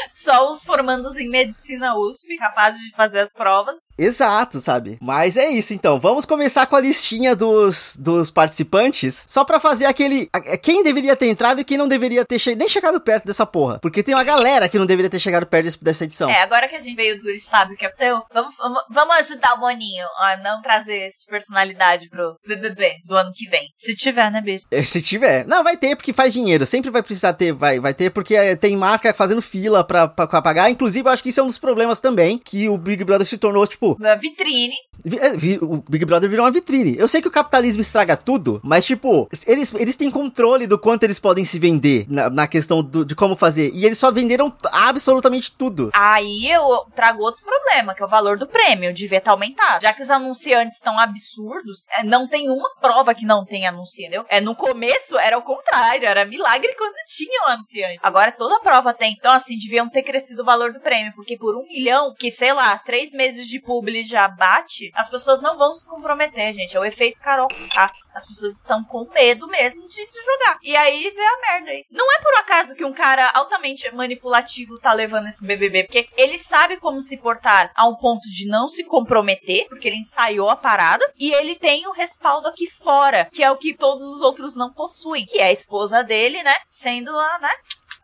Só 0.10 0.50
os 0.50 0.64
formandos 0.64 1.18
em 1.18 1.30
medicina 1.30 1.96
USP, 1.98 2.38
capazes 2.38 2.82
de 2.82 2.92
fazer 2.96 3.20
as 3.20 3.34
provas. 3.34 3.78
exato, 3.98 4.60
sabe? 4.60 4.98
Mas 5.02 5.38
é 5.38 5.50
isso, 5.50 5.74
então. 5.74 6.00
Vamos 6.00 6.26
começar 6.26 6.66
com 6.66 6.76
a 6.76 6.80
listinha 6.82 7.36
dos, 7.36 7.96
dos 8.00 8.32
participantes, 8.32 9.26
só 9.28 9.44
pra 9.44 9.60
fazer 9.60 9.86
aquele. 9.86 10.30
a- 10.34 10.58
Quem 10.58 10.84
deveria 10.84 11.16
ter 11.16 11.28
entrado 11.28 11.62
e 11.62 11.64
quem 11.64 11.78
não 11.78 11.88
deveria 11.88 12.26
ter 12.26 12.40
che 12.40 12.56
nem 12.56 12.68
chegado 12.68 13.00
perto 13.00 13.26
dessa 13.26 13.46
porra. 13.46 13.80
Porque 13.80 14.04
tem 14.04 14.14
uma 14.16 14.24
galera 14.24 14.68
que 14.70 14.78
não 14.80 14.86
deveria 14.86 15.10
ter 15.10 15.20
chegado 15.20 15.46
perto 15.46 15.66
desse- 15.66 15.84
dessa 15.84 16.04
edição. 16.04 16.30
É, 16.30 16.42
agora 16.42 16.68
que 16.68 16.76
a 16.76 16.80
gente 16.82 16.96
veio 16.96 17.20
do 17.20 17.30
e 17.30 17.40
sabe 17.40 17.74
o 17.74 17.78
que 17.78 17.86
é 17.86 17.92
seu, 17.92 18.22
vamos, 18.34 18.56
vamos, 18.58 18.84
vamos 18.90 19.16
ajudar 19.18 19.54
o 19.56 19.60
Boninho 19.60 20.06
a 20.20 20.38
não 20.38 20.62
trazer 20.62 21.08
esse 21.08 21.22
de 21.22 21.28
personalidade 21.28 22.10
pro 22.10 22.38
BBB 22.48 22.96
do 23.06 23.16
ano 23.16 23.32
que 23.34 23.50
vem. 23.50 23.70
Se 23.74 23.96
tiver, 23.96 24.32
né, 24.32 24.42
beijo? 24.42 24.66
É, 24.72 24.84
Se 24.84 25.02
tiver. 25.02 25.46
Não, 25.46 25.64
vai 25.64 25.76
ter, 25.78 25.96
porque 25.96 26.14
faz 26.14 26.34
dinheiro. 26.34 26.66
Sempre 26.66 26.90
vai 26.90 27.02
precisar 27.04 27.34
ter, 27.34 27.52
vai, 27.52 27.80
vai 27.80 27.94
ter, 27.94 28.10
porque 28.12 28.36
é, 28.36 28.56
tem 28.56 28.76
marca 28.78 29.14
fazendo 29.14 29.42
fila 29.68 29.84
pra, 29.84 30.08
pra, 30.08 30.26
pra 30.28 30.42
pagar. 30.42 30.70
Inclusive, 30.70 31.08
eu 31.08 31.12
acho 31.14 31.22
que 31.22 31.30
isso 31.30 31.40
é 31.40 31.44
um 31.44 31.48
dos 31.48 31.58
problemas 31.60 32.00
também, 32.00 32.38
que 32.38 32.70
o 32.70 32.78
Big 32.78 33.04
Brother 33.04 33.28
se 33.28 33.38
tornou, 33.38 33.68
tipo, 33.68 33.98
Uma 34.00 34.16
vitrine. 34.16 34.74
vi- 35.04 35.20
é, 35.20 35.36
vi- 35.36 35.60
o 35.62 35.84
Big 35.90 36.06
Brother 36.06 36.30
virou 36.30 36.46
uma 36.46 36.52
vitrine. 36.52 36.96
Eu 36.98 37.08
sei 37.08 37.22
que 37.22 37.28
o 37.28 37.32
capitalismo 37.32 37.82
estraga 37.82 38.16
tudo, 38.16 38.62
mas, 38.64 38.86
tipo, 38.86 39.28
eles, 39.46 39.74
eles 39.74 39.96
têm 39.98 40.10
controle 40.10 40.66
do 40.68 40.80
quanto 40.80 41.04
eles 41.04 41.20
podem 41.20 41.44
se 41.44 41.60
vender 41.60 42.06
na, 42.08 42.30
na 42.30 42.48
questão 42.48 42.82
do- 42.82 43.04
de 43.06 43.14
como 43.16 43.36
fazer. 43.36 43.72
E 43.74 43.86
eles 43.86 43.98
só 43.98 44.12
venderam 44.12 44.54
absolutamente 44.72 45.52
tudo. 45.52 45.92
Aí 45.94 46.50
eu 46.50 46.86
trago 46.96 47.22
outro 47.22 47.44
problema, 47.44 47.94
que 47.94 48.02
é 48.02 48.06
o 48.06 48.10
valor 48.10 48.38
do 48.38 48.48
prêmio. 48.48 48.94
Devia 48.94 49.18
estar 49.18 49.32
aumentado. 49.32 49.82
Já 49.82 49.94
que 49.94 50.02
os 50.02 50.10
anunciantes 50.10 50.78
estão 50.78 50.98
absurdos, 51.00 51.86
é, 52.00 52.04
não 52.04 52.28
tem 52.28 52.50
uma 52.50 52.70
prova 52.80 53.14
que 53.14 53.26
não 53.26 53.44
tem 53.44 53.68
anunciante, 53.68 53.98
entendeu? 54.08 54.26
É, 54.30 54.40
no 54.40 54.56
começo 54.56 55.18
era 55.18 55.38
o 55.38 55.42
contrário, 55.42 56.08
era 56.08 56.24
milagre 56.26 56.74
quando 56.78 56.94
tinha 57.08 57.44
um 57.46 57.52
anunciante. 57.52 58.00
Agora 58.04 58.32
toda 58.32 58.60
prova 58.60 58.94
tem. 58.94 59.14
Então, 59.18 59.32
assim, 59.32 59.57
deviam 59.58 59.90
ter 59.90 60.04
crescido 60.04 60.42
o 60.42 60.46
valor 60.46 60.74
do 60.74 60.80
prêmio, 60.80 61.14
porque 61.16 61.38
por 61.38 61.56
um 61.56 61.68
milhão, 61.68 62.14
que 62.18 62.32
sei 62.32 62.54
lá, 62.54 62.78
três 62.80 63.12
meses 63.12 63.48
de 63.48 63.60
publi 63.60 64.06
já 64.06 64.28
bate, 64.28 64.92
as 64.94 65.10
pessoas 65.10 65.42
não 65.42 65.58
vão 65.58 65.74
se 65.74 65.88
comprometer, 65.88 66.54
gente. 66.54 66.76
É 66.76 66.80
o 66.80 66.86
efeito 66.86 67.20
Carol. 67.20 67.48
Tá? 67.74 67.88
As 68.14 68.26
pessoas 68.26 68.58
estão 68.58 68.84
com 68.84 69.08
medo 69.14 69.48
mesmo 69.48 69.88
de 69.88 70.06
se 70.06 70.20
jogar. 70.24 70.58
E 70.64 70.76
aí 70.76 71.10
vê 71.10 71.22
a 71.22 71.52
merda 71.52 71.72
aí. 71.72 71.86
Não 71.92 72.12
é 72.12 72.22
por 72.22 72.34
acaso 72.40 72.76
que 72.76 72.84
um 72.84 72.94
cara 72.94 73.30
altamente 73.34 73.90
manipulativo 73.94 74.80
tá 74.80 74.94
levando 74.94 75.28
esse 75.28 75.46
BBB, 75.46 75.84
porque 75.84 76.10
ele 76.18 76.38
sabe 76.38 76.78
como 76.78 77.02
se 77.02 77.18
portar 77.18 77.72
a 77.76 77.88
um 77.88 77.96
ponto 77.96 78.28
de 78.28 78.48
não 78.48 78.68
se 78.68 78.84
comprometer, 78.84 79.68
porque 79.68 79.88
ele 79.88 79.98
ensaiou 79.98 80.50
a 80.50 80.56
parada, 80.56 81.06
e 81.18 81.32
ele 81.32 81.56
tem 81.56 81.88
o 81.88 81.92
respaldo 81.92 82.48
aqui 82.48 82.68
fora, 82.68 83.26
que 83.32 83.44
é 83.44 83.52
o 83.52 83.58
que 83.58 83.76
todos 83.76 84.04
os 84.04 84.22
outros 84.22 84.56
não 84.56 84.74
possuem, 84.74 85.26
que 85.26 85.40
é 85.40 85.46
a 85.46 85.52
esposa 85.52 86.04
dele, 86.04 86.42
né? 86.44 86.56
Sendo 86.68 87.12
a, 87.12 87.40
né? 87.40 87.52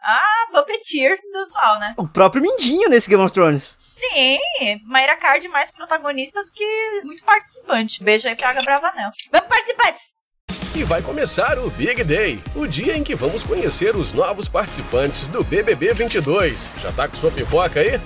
A 0.04 0.52
puppeteer 0.52 1.18
do 1.32 1.44
usual, 1.46 1.80
né? 1.80 1.94
O 1.98 2.08
próprio 2.08 2.42
Mindinho 2.42 2.90
nesse 2.90 3.10
Game 3.10 3.24
of 3.24 3.34
Thrones. 3.34 3.76
Sim, 3.80 4.38
Mayra 4.86 5.16
Card 5.16 5.48
mais 5.48 5.72
protagonista 5.72 6.44
do 6.44 6.52
que 6.52 7.02
muito 7.04 7.24
participante. 7.24 8.04
Beijo 8.04 8.28
aí 8.28 8.36
pra 8.36 8.50
Aga 8.50 8.62
Bravanel. 8.62 9.12
Vamos, 9.32 9.48
participantes! 9.48 10.14
E 10.76 10.84
vai 10.84 11.02
começar 11.02 11.60
o 11.60 11.70
Big 11.70 12.04
Day, 12.04 12.42
o 12.56 12.66
dia 12.66 12.98
em 12.98 13.04
que 13.04 13.16
vamos 13.16 13.44
conhecer 13.44 13.96
os 13.96 14.12
novos 14.12 14.50
participantes 14.50 15.28
do 15.28 15.44
BBB 15.44 15.94
22. 15.94 16.72
Já 16.82 16.92
tá 16.92 17.08
com 17.08 17.16
sua 17.16 17.32
pipoca 17.32 17.80
aí? 17.80 18.02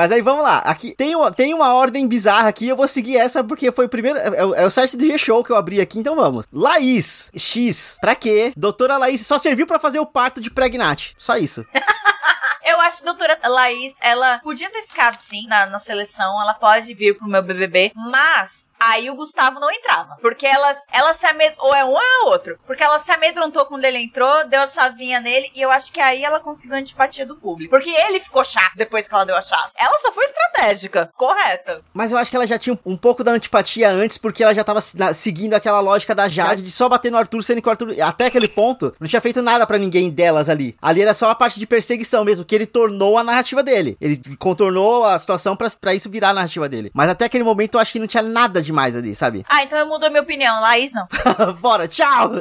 Mas 0.00 0.10
aí 0.12 0.22
vamos 0.22 0.42
lá, 0.42 0.60
aqui 0.60 0.94
tem 0.96 1.14
uma, 1.14 1.30
tem 1.30 1.52
uma 1.52 1.74
ordem 1.74 2.08
bizarra 2.08 2.48
aqui, 2.48 2.66
eu 2.66 2.74
vou 2.74 2.88
seguir 2.88 3.18
essa 3.18 3.44
porque 3.44 3.70
foi 3.70 3.84
o 3.84 3.88
primeiro. 3.88 4.18
É, 4.18 4.42
o- 4.42 4.54
é 4.54 4.64
o 4.66 4.70
site 4.70 4.96
do 4.96 5.04
G-Show 5.04 5.44
que 5.44 5.52
eu 5.52 5.56
abri 5.56 5.78
aqui, 5.78 5.98
então 5.98 6.16
vamos. 6.16 6.46
Laís 6.50 7.30
X. 7.36 7.98
Pra 8.00 8.14
quê? 8.14 8.50
Doutora 8.56 8.96
Laís 8.96 9.26
só 9.26 9.38
serviu 9.38 9.66
pra 9.66 9.78
fazer 9.78 9.98
o 10.00 10.06
parto 10.06 10.40
de 10.40 10.50
Pregnat. 10.50 11.12
Só 11.18 11.36
isso. 11.36 11.66
Eu 12.70 12.80
acho 12.80 13.02
que 13.02 13.08
a 13.08 13.12
doutora 13.12 13.38
Laís, 13.48 13.94
ela 14.00 14.38
podia 14.38 14.70
ter 14.70 14.82
ficado 14.86 15.14
sim 15.16 15.46
na, 15.48 15.66
na 15.66 15.78
seleção, 15.78 16.40
ela 16.40 16.54
pode 16.54 16.94
vir 16.94 17.16
pro 17.16 17.26
meu 17.28 17.42
BBB, 17.42 17.92
mas 17.94 18.72
aí 18.78 19.10
o 19.10 19.14
Gustavo 19.14 19.58
não 19.58 19.70
entrava. 19.70 20.16
Porque 20.20 20.46
ela, 20.46 20.72
ela 20.92 21.12
se 21.14 21.26
amedrontou, 21.26 21.66
ou 21.68 21.74
é 21.74 21.84
um 21.84 21.88
ou 21.90 22.00
é 22.00 22.18
outro. 22.26 22.58
Porque 22.66 22.82
ela 22.82 22.98
se 23.00 23.10
amedrontou 23.10 23.66
quando 23.66 23.84
ele 23.84 23.98
entrou, 23.98 24.46
deu 24.46 24.60
a 24.62 24.66
chavinha 24.66 25.20
nele, 25.20 25.50
e 25.54 25.60
eu 25.60 25.70
acho 25.70 25.92
que 25.92 26.00
aí 26.00 26.24
ela 26.24 26.38
conseguiu 26.40 26.76
a 26.76 26.78
antipatia 26.80 27.26
do 27.26 27.36
público. 27.36 27.70
Porque 27.70 27.90
ele 27.90 28.20
ficou 28.20 28.44
chato 28.44 28.72
depois 28.76 29.08
que 29.08 29.14
ela 29.14 29.24
deu 29.26 29.36
a 29.36 29.42
chave. 29.42 29.70
Ela 29.76 29.98
só 29.98 30.12
foi 30.12 30.24
estratégica, 30.24 31.10
correta. 31.16 31.82
Mas 31.92 32.12
eu 32.12 32.18
acho 32.18 32.30
que 32.30 32.36
ela 32.36 32.46
já 32.46 32.58
tinha 32.58 32.74
um, 32.86 32.92
um 32.92 32.96
pouco 32.96 33.24
da 33.24 33.32
antipatia 33.32 33.90
antes, 33.90 34.16
porque 34.18 34.42
ela 34.42 34.54
já 34.54 34.62
tava 34.62 34.80
na- 34.94 35.12
seguindo 35.12 35.54
aquela 35.54 35.80
lógica 35.80 36.14
da 36.14 36.28
Jade 36.28 36.62
de 36.62 36.70
só 36.70 36.88
bater 36.88 37.10
no 37.10 37.18
Arthur, 37.18 37.42
sendo 37.42 37.60
que 37.62 37.68
o 37.68 37.70
Arthur, 37.70 38.00
até 38.00 38.26
aquele 38.26 38.48
ponto, 38.48 38.94
não 39.00 39.08
tinha 39.08 39.20
feito 39.20 39.42
nada 39.42 39.66
pra 39.66 39.78
ninguém 39.78 40.10
delas 40.10 40.48
ali. 40.48 40.76
Ali 40.80 41.02
era 41.02 41.14
só 41.14 41.30
a 41.30 41.34
parte 41.34 41.58
de 41.58 41.66
perseguição 41.66 42.24
mesmo, 42.24 42.44
que 42.44 42.59
ele 42.60 42.66
tornou 42.66 43.16
a 43.16 43.24
narrativa 43.24 43.62
dele. 43.62 43.96
Ele 44.00 44.20
contornou 44.38 45.04
a 45.04 45.18
situação 45.18 45.56
pra, 45.56 45.68
pra 45.80 45.94
isso 45.94 46.10
virar 46.10 46.30
a 46.30 46.34
narrativa 46.34 46.68
dele. 46.68 46.90
Mas 46.94 47.08
até 47.08 47.24
aquele 47.24 47.44
momento 47.44 47.74
eu 47.74 47.80
acho 47.80 47.92
que 47.92 47.98
não 47.98 48.06
tinha 48.06 48.22
nada 48.22 48.62
demais 48.62 48.96
ali, 48.96 49.14
sabe? 49.14 49.44
Ah, 49.48 49.62
então 49.62 49.78
eu 49.78 49.86
mudo 49.86 50.04
a 50.04 50.10
minha 50.10 50.22
opinião. 50.22 50.60
Laís, 50.60 50.92
não. 50.92 51.08
Bora, 51.60 51.88
tchau! 51.88 52.32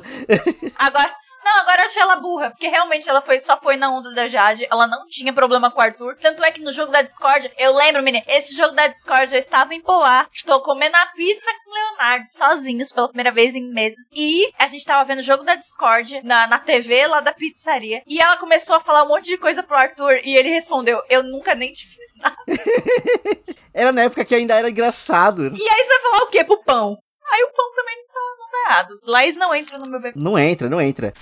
Agora. 0.77 1.09
Não, 1.43 1.60
agora 1.62 1.81
eu 1.81 1.86
achei 1.86 2.01
ela 2.01 2.15
burra, 2.17 2.50
porque 2.51 2.67
realmente 2.67 3.10
ela 3.10 3.22
foi, 3.22 3.39
só 3.39 3.60
foi 3.60 3.75
na 3.75 3.91
onda 3.91 4.13
da 4.13 4.27
Jade, 4.27 4.67
ela 4.69 4.88
não 4.88 5.08
tinha 5.08 5.34
problema 5.34 5.72
com 5.72 5.79
o 5.79 5.84
Arthur. 5.84 6.15
Tanto 6.17 6.43
é 6.43 6.51
que 6.51 6.62
no 6.62 6.72
jogo 6.72 6.91
da 6.91 7.01
Discord, 7.01 7.51
eu 7.58 7.75
lembro, 7.75 8.03
menina, 8.03 8.24
esse 8.27 8.55
jogo 8.55 8.75
da 8.75 8.88
Discord 8.88 9.34
eu 9.34 9.39
estava 9.39 9.74
em 9.74 9.81
Poá, 9.81 10.27
tô 10.46 10.62
comendo 10.62 10.96
a 10.96 11.05
pizza 11.08 11.50
com 11.63 11.72
o 11.72 11.74
Leonardo, 11.74 12.25
sozinhos, 12.27 12.91
pela 12.91 13.08
primeira 13.08 13.31
vez 13.31 13.55
em 13.55 13.72
meses. 13.72 14.10
E 14.13 14.51
a 14.58 14.67
gente 14.67 14.86
tava 14.86 15.05
vendo 15.05 15.19
o 15.19 15.24
jogo 15.24 15.43
da 15.43 15.55
Discord 15.55 16.22
na, 16.24 16.48
na 16.48 16.60
TV 16.60 17.08
lá 17.08 17.22
da 17.22 17.34
pizzaria. 17.34 18.03
E 18.05 18.19
ela 18.19 18.38
começou 18.38 18.75
a 18.75 18.81
falar 18.81 19.03
um 19.03 19.08
monte 19.08 19.25
de 19.25 19.38
coisa 19.38 19.63
pro 19.63 19.77
Arthur, 19.77 20.19
e 20.24 20.36
ele 20.36 20.50
respondeu: 20.50 21.01
Eu 21.10 21.24
nunca 21.24 21.55
nem 21.55 21.72
te 21.72 21.86
fiz 21.88 22.15
nada. 22.17 22.38
Era 23.74 23.91
na 23.91 24.03
época 24.03 24.25
que 24.25 24.36
ainda 24.36 24.55
era 24.55 24.69
engraçado. 24.69 25.43
E 25.55 25.69
aí 25.69 25.86
você 25.86 25.88
vai 25.88 26.01
falar 26.01 26.24
o 26.24 26.27
quê 26.27 26.43
pro 26.43 26.63
pão? 26.63 26.98
Aí 27.31 27.43
o 27.43 27.53
pão 27.55 27.75
também 27.75 27.95
tá, 28.07 28.19
não 28.39 28.50
tá 28.50 28.69
errado. 28.69 29.00
Laís 29.05 29.36
não 29.38 29.53
entra 29.55 29.77
no 29.77 29.88
meu 29.88 30.01
bebê. 30.01 30.19
Não 30.19 30.38
entra, 30.38 30.69
não 30.69 30.81
entra. 30.81 31.13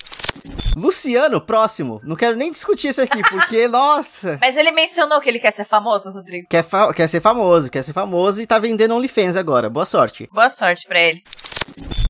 Luciano, 0.75 1.41
próximo. 1.41 1.99
Não 2.03 2.15
quero 2.15 2.35
nem 2.35 2.51
discutir 2.51 2.89
isso 2.89 3.01
aqui, 3.01 3.21
porque, 3.29 3.67
nossa. 3.69 4.37
Mas 4.39 4.55
ele 4.55 4.71
mencionou 4.71 5.19
que 5.19 5.27
ele 5.29 5.39
quer 5.39 5.51
ser 5.51 5.65
famoso, 5.65 6.11
Rodrigo. 6.11 6.47
Quer, 6.49 6.63
fa- 6.63 6.93
quer 6.93 7.07
ser 7.07 7.21
famoso, 7.21 7.69
quer 7.71 7.83
ser 7.83 7.93
famoso 7.93 8.39
e 8.41 8.47
tá 8.47 8.59
vendendo 8.59 8.95
OnlyFans 8.95 9.35
agora. 9.35 9.69
Boa 9.69 9.85
sorte. 9.85 10.29
Boa 10.31 10.49
sorte 10.49 10.85
pra 10.87 10.99
ele. 10.99 11.23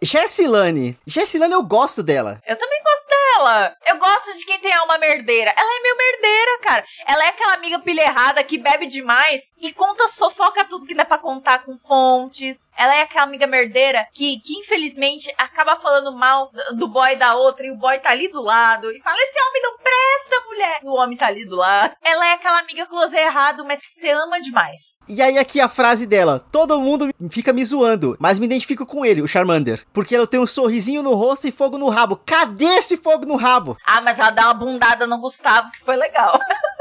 Jessilane. 0.01 0.97
Jessilane, 1.05 1.53
eu 1.53 1.63
gosto 1.63 2.03
dela. 2.03 2.41
Eu 2.47 2.55
também 2.57 2.76
gosto 3.07 3.37
dela. 3.37 3.75
Eu 3.87 3.97
gosto 3.97 4.37
de 4.37 4.45
quem 4.45 4.59
tem 4.59 4.73
alma 4.73 4.97
merdeira. 4.97 5.53
Ela 5.55 5.77
é 5.77 5.81
meio 5.81 5.95
merdeira, 5.97 6.59
cara. 6.61 6.83
Ela 7.05 7.23
é 7.25 7.29
aquela 7.29 7.53
amiga 7.53 7.79
pilha 7.79 8.07
que 8.47 8.57
bebe 8.57 8.87
demais 8.87 9.51
e 9.61 9.71
conta 9.73 10.07
fofoca 10.07 10.65
tudo 10.65 10.85
que 10.85 10.95
dá 10.95 11.05
pra 11.05 11.17
contar 11.17 11.63
com 11.63 11.75
fontes. 11.77 12.71
Ela 12.77 12.97
é 12.97 13.01
aquela 13.01 13.25
amiga 13.25 13.47
merdeira 13.47 14.07
que, 14.13 14.39
que 14.39 14.53
infelizmente 14.59 15.33
acaba 15.37 15.79
falando 15.79 16.15
mal 16.17 16.51
do 16.73 16.87
boy 16.87 17.15
da 17.15 17.35
outra 17.35 17.65
e 17.65 17.71
o 17.71 17.77
boy 17.77 17.99
tá 17.99 18.11
ali 18.11 18.29
do 18.29 18.41
lado 18.41 18.91
e 18.91 19.01
fala: 19.01 19.17
esse 19.17 19.39
homem 19.41 19.61
não 19.61 19.77
presta, 19.77 20.47
mulher. 20.47 20.79
E 20.83 20.87
o 20.87 20.93
homem 20.93 21.17
tá 21.17 21.27
ali 21.27 21.45
do 21.45 21.55
lado. 21.55 21.95
Ela 22.03 22.27
é 22.27 22.33
aquela 22.33 22.59
amiga 22.59 22.85
close 22.85 23.15
errado, 23.17 23.65
mas 23.65 23.81
que 23.81 23.91
você 23.91 24.09
ama 24.09 24.39
demais. 24.39 24.97
E 25.07 25.21
aí 25.21 25.37
aqui 25.37 25.59
a 25.59 25.69
frase 25.69 26.05
dela. 26.05 26.45
Todo 26.51 26.79
mundo 26.81 27.09
fica 27.29 27.53
me 27.53 27.63
zoando, 27.63 28.17
mas 28.19 28.39
me 28.39 28.45
identifico 28.45 28.85
com 28.85 29.05
ele, 29.05 29.21
o 29.21 29.27
Charmander. 29.27 29.85
Porque 29.93 30.15
eu 30.15 30.27
tenho 30.27 30.43
um 30.43 30.47
sorrisinho 30.47 31.03
no 31.03 31.13
rosto 31.13 31.47
e 31.47 31.51
fogo 31.51 31.77
no 31.77 31.89
rabo. 31.89 32.19
Cadê 32.25 32.65
esse 32.77 32.96
fogo 32.97 33.25
no 33.25 33.35
rabo? 33.35 33.77
Ah, 33.85 34.01
mas 34.01 34.19
ela 34.19 34.31
dá 34.31 34.45
uma 34.45 34.53
bundada 34.53 35.07
no 35.07 35.17
Gustavo 35.19 35.71
que 35.71 35.79
foi 35.79 35.95
legal. 35.95 36.39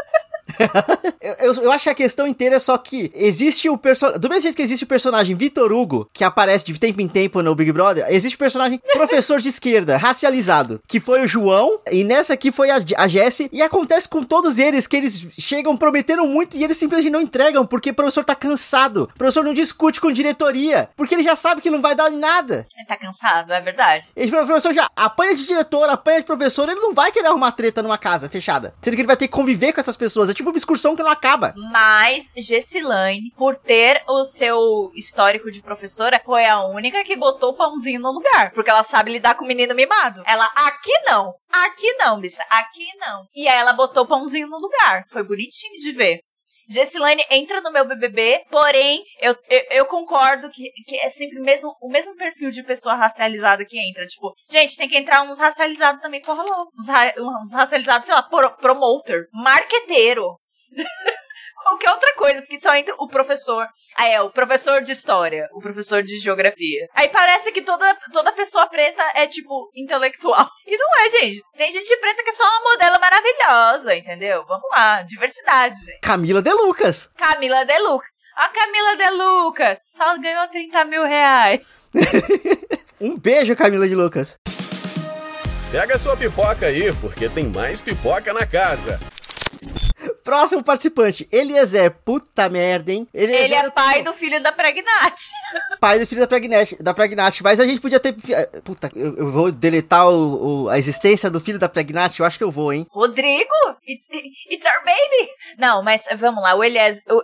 Eu, 1.26 1.34
eu, 1.40 1.54
eu 1.64 1.72
acho 1.72 1.84
que 1.84 1.90
a 1.90 1.94
questão 1.94 2.24
inteira 2.24 2.54
é 2.54 2.60
só 2.60 2.78
que 2.78 3.10
existe 3.12 3.68
o 3.68 3.76
personagem. 3.76 4.20
Do 4.20 4.28
mesmo 4.28 4.42
jeito 4.42 4.54
que 4.54 4.62
existe 4.62 4.84
o 4.84 4.86
personagem 4.86 5.34
Vitor 5.34 5.72
Hugo, 5.72 6.08
que 6.12 6.22
aparece 6.22 6.64
de 6.64 6.78
tempo 6.78 7.00
em 7.00 7.08
tempo 7.08 7.42
no 7.42 7.52
Big 7.52 7.72
Brother, 7.72 8.06
existe 8.08 8.36
o 8.36 8.38
personagem 8.38 8.80
professor 8.92 9.40
de 9.40 9.48
esquerda, 9.48 9.96
racializado, 9.96 10.80
que 10.86 11.00
foi 11.00 11.24
o 11.24 11.26
João, 11.26 11.80
e 11.90 12.04
nessa 12.04 12.34
aqui 12.34 12.52
foi 12.52 12.70
a, 12.70 12.76
a 12.96 13.08
Jessie, 13.08 13.48
e 13.52 13.60
acontece 13.60 14.08
com 14.08 14.22
todos 14.22 14.56
eles 14.58 14.86
que 14.86 14.96
eles 14.96 15.26
chegam 15.36 15.76
prometendo 15.76 16.24
muito 16.26 16.56
e 16.56 16.62
eles 16.62 16.76
simplesmente 16.76 17.10
não 17.10 17.20
entregam, 17.20 17.66
porque 17.66 17.90
o 17.90 17.94
professor 17.94 18.24
tá 18.24 18.36
cansado. 18.36 19.10
O 19.12 19.18
professor 19.18 19.42
não 19.42 19.52
discute 19.52 20.00
com 20.00 20.12
diretoria, 20.12 20.88
porque 20.96 21.16
ele 21.16 21.24
já 21.24 21.34
sabe 21.34 21.60
que 21.60 21.70
não 21.70 21.82
vai 21.82 21.96
dar 21.96 22.12
em 22.12 22.18
nada. 22.18 22.66
Ele 22.76 22.86
tá 22.86 22.96
cansado, 22.96 23.52
é 23.52 23.60
verdade. 23.60 24.06
Esse 24.14 24.30
professor 24.30 24.72
já 24.72 24.88
apanha 24.94 25.34
de 25.34 25.44
diretor, 25.44 25.88
apanha 25.88 26.20
de 26.20 26.26
professor, 26.26 26.68
ele 26.68 26.80
não 26.80 26.94
vai 26.94 27.10
querer 27.10 27.26
arrumar 27.26 27.50
treta 27.50 27.82
numa 27.82 27.98
casa 27.98 28.28
fechada. 28.28 28.74
Sendo 28.80 28.94
que 28.94 29.00
ele 29.00 29.08
vai 29.08 29.16
ter 29.16 29.26
que 29.26 29.34
conviver 29.34 29.72
com 29.72 29.80
essas 29.80 29.96
pessoas. 29.96 30.30
É 30.30 30.34
tipo 30.34 30.45
uma 30.50 30.56
excursão 30.56 30.96
que 30.96 31.02
não 31.02 31.10
acaba. 31.10 31.54
Mas 31.56 32.32
Gessilane, 32.36 33.32
por 33.36 33.56
ter 33.56 34.02
o 34.08 34.24
seu 34.24 34.90
histórico 34.94 35.50
de 35.50 35.62
professora, 35.62 36.20
foi 36.24 36.44
a 36.44 36.64
única 36.64 37.04
que 37.04 37.16
botou 37.16 37.50
o 37.50 37.56
pãozinho 37.56 38.00
no 38.00 38.12
lugar. 38.12 38.52
Porque 38.52 38.70
ela 38.70 38.82
sabe 38.82 39.12
lidar 39.12 39.34
com 39.34 39.44
o 39.44 39.48
menino 39.48 39.74
mimado. 39.74 40.22
Ela, 40.26 40.46
aqui 40.54 40.92
não. 41.06 41.34
Aqui 41.50 41.92
não, 41.98 42.20
bicha. 42.20 42.42
Aqui 42.50 42.86
não. 42.98 43.26
E 43.34 43.48
aí 43.48 43.58
ela 43.58 43.72
botou 43.72 44.04
o 44.04 44.06
pãozinho 44.06 44.48
no 44.48 44.58
lugar. 44.58 45.04
Foi 45.08 45.22
bonitinho 45.22 45.78
de 45.78 45.92
ver. 45.92 46.20
Gessilane 46.68 47.24
entra 47.30 47.60
no 47.60 47.70
meu 47.70 47.84
BBB, 47.86 48.44
porém, 48.50 49.04
eu, 49.20 49.36
eu, 49.48 49.64
eu 49.70 49.86
concordo 49.86 50.50
que, 50.50 50.70
que 50.84 50.96
é 50.96 51.10
sempre 51.10 51.40
mesmo, 51.40 51.76
o 51.80 51.88
mesmo 51.88 52.16
perfil 52.16 52.50
de 52.50 52.62
pessoa 52.62 52.94
racializada 52.94 53.64
que 53.64 53.78
entra. 53.78 54.06
Tipo, 54.06 54.34
gente, 54.50 54.76
tem 54.76 54.88
que 54.88 54.96
entrar 54.96 55.22
uns 55.22 55.38
racializados 55.38 56.02
também, 56.02 56.20
porra 56.20 56.42
louca. 56.42 56.70
Uns, 56.78 56.88
ra, 56.88 57.14
uns 57.42 57.52
racializados, 57.54 58.06
sei 58.06 58.14
lá, 58.14 58.22
pro, 58.22 58.56
promoter, 58.56 59.28
marqueteiro. 59.32 60.38
Qualquer 61.68 61.90
outra 61.90 62.14
coisa, 62.14 62.40
porque 62.42 62.60
só 62.60 62.74
entra 62.76 62.94
o 62.96 63.08
professor. 63.08 63.66
Aí 63.96 64.12
é 64.12 64.22
o 64.22 64.30
professor 64.30 64.80
de 64.80 64.92
história, 64.92 65.48
o 65.52 65.60
professor 65.60 66.00
de 66.00 66.16
geografia. 66.18 66.88
Aí 66.94 67.08
parece 67.08 67.50
que 67.50 67.60
toda, 67.60 67.92
toda 68.12 68.30
pessoa 68.32 68.68
preta 68.68 69.02
é, 69.14 69.26
tipo, 69.26 69.70
intelectual. 69.74 70.46
E 70.66 70.76
não 70.76 70.86
é, 71.00 71.10
gente. 71.10 71.42
Tem 71.56 71.70
gente 71.70 71.96
preta 71.96 72.22
que 72.22 72.30
é 72.30 72.32
só 72.32 72.44
uma 72.44 72.72
modelo 72.72 73.00
maravilhosa, 73.00 73.94
entendeu? 73.94 74.44
Vamos 74.46 74.68
lá, 74.70 75.02
diversidade, 75.02 75.76
gente. 75.76 76.00
Camila 76.00 76.42
De 76.42 76.52
Lucas. 76.52 77.10
Camila 77.16 77.64
De 77.64 77.78
Luca. 77.78 78.06
A 78.36 78.48
Camila 78.48 78.96
De 78.96 79.10
Luca 79.10 79.78
só 79.82 80.18
ganhou 80.18 80.46
30 80.48 80.84
mil 80.84 81.04
reais. 81.04 81.82
Um 82.98 83.18
beijo, 83.18 83.54
Camila 83.54 83.86
de 83.86 83.94
Lucas. 83.94 84.38
Pega 85.70 85.98
sua 85.98 86.16
pipoca 86.16 86.64
aí, 86.64 86.90
porque 86.94 87.28
tem 87.28 87.44
mais 87.44 87.78
pipoca 87.78 88.32
na 88.32 88.46
casa. 88.46 88.98
Próximo 90.26 90.62
participante, 90.62 91.28
Eliezer. 91.30 91.92
Puta 92.04 92.48
merda, 92.48 92.90
hein? 92.92 93.06
Eliezer 93.14 93.44
Ele 93.44 93.54
é 93.54 93.70
pai 93.70 94.02
do 94.02 94.12
filho 94.12 94.42
da 94.42 94.50
Pregnat. 94.50 95.20
pai 95.80 96.00
do 96.00 96.06
filho 96.06 96.20
da 96.20 96.26
Pregnat, 96.26 96.72
da 96.80 96.92
Pregnat. 96.92 97.40
Mas 97.44 97.60
a 97.60 97.64
gente 97.64 97.80
podia 97.80 98.00
ter. 98.00 98.12
Puta, 98.64 98.90
eu, 98.96 99.16
eu 99.18 99.30
vou 99.30 99.52
deletar 99.52 100.08
o, 100.08 100.64
o- 100.64 100.68
a 100.68 100.78
existência 100.78 101.30
do 101.30 101.40
filho 101.40 101.60
da 101.60 101.68
Pregnat. 101.68 102.18
Eu 102.18 102.26
acho 102.26 102.36
que 102.38 102.42
eu 102.44 102.50
vou, 102.50 102.72
hein? 102.72 102.84
Rodrigo? 102.90 103.54
It's, 103.88 104.08
it's 104.50 104.66
our 104.66 104.84
baby! 104.84 105.30
Não, 105.58 105.80
mas 105.82 106.04
vamos 106.18 106.42
lá, 106.42 106.56
o 106.56 106.64
Elias. 106.64 106.98
o- 107.08 107.22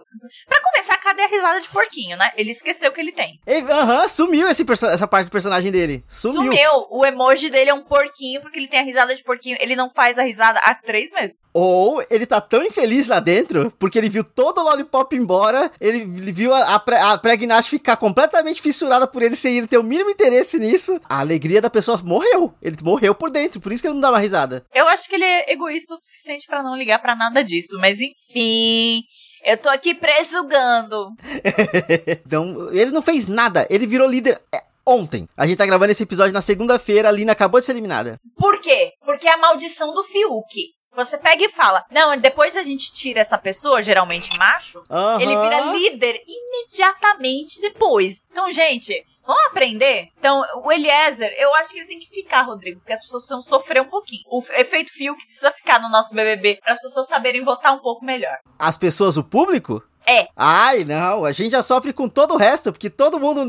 Pra 0.48 0.60
começar, 0.62 0.96
cadê 0.98 1.22
a 1.22 1.26
risada 1.28 1.60
de 1.60 1.68
porquinho, 1.68 2.16
né? 2.16 2.30
Ele 2.36 2.52
esqueceu 2.52 2.92
que 2.92 3.00
ele 3.00 3.10
tem. 3.12 3.40
Aham, 3.68 4.08
sumiu 4.08 4.48
esse 4.48 4.64
essa 4.92 5.08
parte 5.08 5.26
do 5.26 5.32
personagem 5.32 5.72
dele. 5.72 6.04
Sumiu. 6.06 6.42
Sumiu. 6.44 6.86
O 6.90 7.04
emoji 7.04 7.50
dele 7.50 7.70
é 7.70 7.74
um 7.74 7.82
porquinho, 7.82 8.40
porque 8.40 8.58
ele 8.60 8.68
tem 8.68 8.78
a 8.78 8.84
risada 8.84 9.14
de 9.14 9.24
porquinho. 9.24 9.56
Ele 9.60 9.74
não 9.74 9.90
faz 9.90 10.18
a 10.18 10.22
risada 10.22 10.60
há 10.60 10.74
três 10.74 11.10
meses. 11.10 11.36
Ou 11.52 12.02
ele 12.08 12.24
tá 12.26 12.40
tão 12.40 12.62
infeliz 12.64 12.91
lá 13.06 13.20
dentro, 13.20 13.72
porque 13.78 13.98
ele 13.98 14.08
viu 14.08 14.24
todo 14.24 14.58
o 14.58 14.64
Lollipop 14.64 15.14
embora, 15.14 15.70
ele 15.80 16.04
viu 16.04 16.52
a, 16.52 16.76
a, 16.76 17.12
a 17.12 17.18
Pregnat 17.18 17.68
ficar 17.68 17.96
completamente 17.96 18.60
fissurada 18.60 19.06
por 19.06 19.22
ele 19.22 19.36
sem 19.36 19.58
ele 19.58 19.66
ter 19.66 19.78
o 19.78 19.82
mínimo 19.82 20.10
interesse 20.10 20.58
nisso. 20.58 21.00
A 21.08 21.20
alegria 21.20 21.60
da 21.60 21.70
pessoa 21.70 22.00
morreu. 22.02 22.54
Ele 22.60 22.76
morreu 22.82 23.14
por 23.14 23.30
dentro, 23.30 23.60
por 23.60 23.72
isso 23.72 23.82
que 23.82 23.88
ele 23.88 23.94
não 23.94 24.00
dá 24.00 24.10
uma 24.10 24.18
risada. 24.18 24.64
Eu 24.74 24.86
acho 24.88 25.08
que 25.08 25.14
ele 25.14 25.24
é 25.24 25.52
egoísta 25.52 25.94
o 25.94 25.96
suficiente 25.96 26.46
pra 26.46 26.62
não 26.62 26.76
ligar 26.76 27.00
pra 27.00 27.16
nada 27.16 27.42
disso, 27.42 27.78
mas 27.78 27.98
enfim. 28.00 29.02
Eu 29.44 29.56
tô 29.56 29.68
aqui 29.68 29.94
prejugando. 29.94 31.10
Então, 32.26 32.72
ele 32.72 32.90
não 32.90 33.02
fez 33.02 33.28
nada, 33.28 33.66
ele 33.68 33.86
virou 33.86 34.08
líder 34.08 34.40
é, 34.54 34.62
ontem. 34.86 35.28
A 35.36 35.46
gente 35.46 35.58
tá 35.58 35.66
gravando 35.66 35.92
esse 35.92 36.02
episódio 36.02 36.32
na 36.32 36.40
segunda-feira, 36.40 37.08
a 37.08 37.12
Lina 37.12 37.32
acabou 37.32 37.60
de 37.60 37.66
ser 37.66 37.72
eliminada. 37.72 38.18
Por 38.36 38.60
quê? 38.60 38.92
Porque 39.04 39.26
é 39.26 39.32
a 39.32 39.38
maldição 39.38 39.92
do 39.92 40.04
Fiuk. 40.04 40.72
Você 40.94 41.16
pega 41.16 41.44
e 41.44 41.50
fala, 41.50 41.84
não, 41.90 42.16
depois 42.18 42.54
a 42.56 42.62
gente 42.62 42.92
tira 42.92 43.20
essa 43.20 43.38
pessoa, 43.38 43.82
geralmente 43.82 44.36
macho, 44.36 44.82
ele 45.20 45.36
vira 45.36 45.60
líder 45.72 46.22
imediatamente 46.26 47.60
depois. 47.60 48.26
Então, 48.30 48.52
gente, 48.52 49.04
vamos 49.26 49.42
aprender? 49.46 50.10
Então, 50.18 50.44
o 50.62 50.70
Eliezer, 50.70 51.32
eu 51.38 51.54
acho 51.56 51.72
que 51.72 51.78
ele 51.78 51.86
tem 51.86 51.98
que 51.98 52.10
ficar, 52.10 52.42
Rodrigo, 52.42 52.80
porque 52.80 52.92
as 52.92 53.00
pessoas 53.00 53.22
precisam 53.22 53.40
sofrer 53.40 53.80
um 53.80 53.88
pouquinho. 53.88 54.22
O 54.26 54.42
efeito 54.52 54.92
fio 54.92 55.16
que 55.16 55.24
precisa 55.24 55.50
ficar 55.52 55.80
no 55.80 55.88
nosso 55.88 56.14
BBB, 56.14 56.60
para 56.62 56.72
as 56.72 56.80
pessoas 56.80 57.08
saberem 57.08 57.42
votar 57.42 57.72
um 57.74 57.80
pouco 57.80 58.04
melhor. 58.04 58.38
As 58.58 58.76
pessoas, 58.76 59.16
o 59.16 59.24
público? 59.24 59.82
É. 60.06 60.28
Ai, 60.36 60.84
não, 60.84 61.24
a 61.24 61.32
gente 61.32 61.52
já 61.52 61.62
sofre 61.62 61.92
com 61.92 62.08
todo 62.08 62.34
o 62.34 62.36
resto, 62.36 62.72
porque 62.72 62.90
todo 62.90 63.18
mundo. 63.20 63.42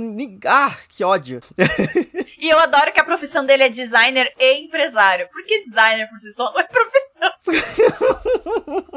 Ah, 0.46 0.76
que 0.90 1.04
ódio. 1.04 1.40
E 2.44 2.50
eu 2.50 2.60
adoro 2.60 2.92
que 2.92 3.00
a 3.00 3.06
profissão 3.06 3.46
dele 3.46 3.64
é 3.64 3.70
designer 3.70 4.30
e 4.38 4.66
empresário. 4.66 5.30
Porque 5.32 5.64
designer 5.64 6.10
por 6.10 6.18
si 6.18 6.30
só 6.34 6.52
não 6.52 6.60
é 6.60 6.68
profissão. 6.68 7.32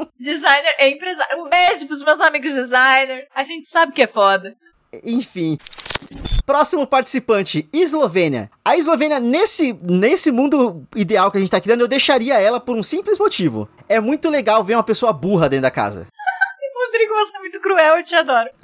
designer 0.19 0.75
e 0.81 0.89
empresário. 0.89 1.45
Um 1.45 1.49
beijo 1.49 1.87
pros 1.87 2.03
meus 2.03 2.19
amigos 2.19 2.53
designer. 2.53 3.25
A 3.33 3.45
gente 3.45 3.69
sabe 3.69 3.93
que 3.93 4.01
é 4.01 4.07
foda. 4.07 4.53
Enfim. 5.01 5.57
Próximo 6.45 6.85
participante, 6.85 7.69
Eslovênia. 7.71 8.51
A 8.65 8.75
Eslovênia, 8.75 9.19
nesse, 9.19 9.71
nesse 9.81 10.29
mundo 10.29 10.85
ideal 10.93 11.31
que 11.31 11.37
a 11.37 11.41
gente 11.41 11.51
tá 11.51 11.61
criando, 11.61 11.81
eu 11.81 11.87
deixaria 11.87 12.39
ela 12.39 12.59
por 12.59 12.75
um 12.75 12.83
simples 12.83 13.17
motivo. 13.17 13.69
É 13.87 13.99
muito 13.99 14.29
legal 14.29 14.61
ver 14.61 14.75
uma 14.75 14.83
pessoa 14.83 15.13
burra 15.13 15.47
dentro 15.47 15.63
da 15.63 15.71
casa. 15.71 16.07
Rodrigo, 16.97 17.13
você 17.13 17.37
é 17.37 17.39
muito 17.39 17.61
cruel, 17.61 17.97
eu 17.97 18.03
te 18.03 18.15
adoro. 18.15 18.49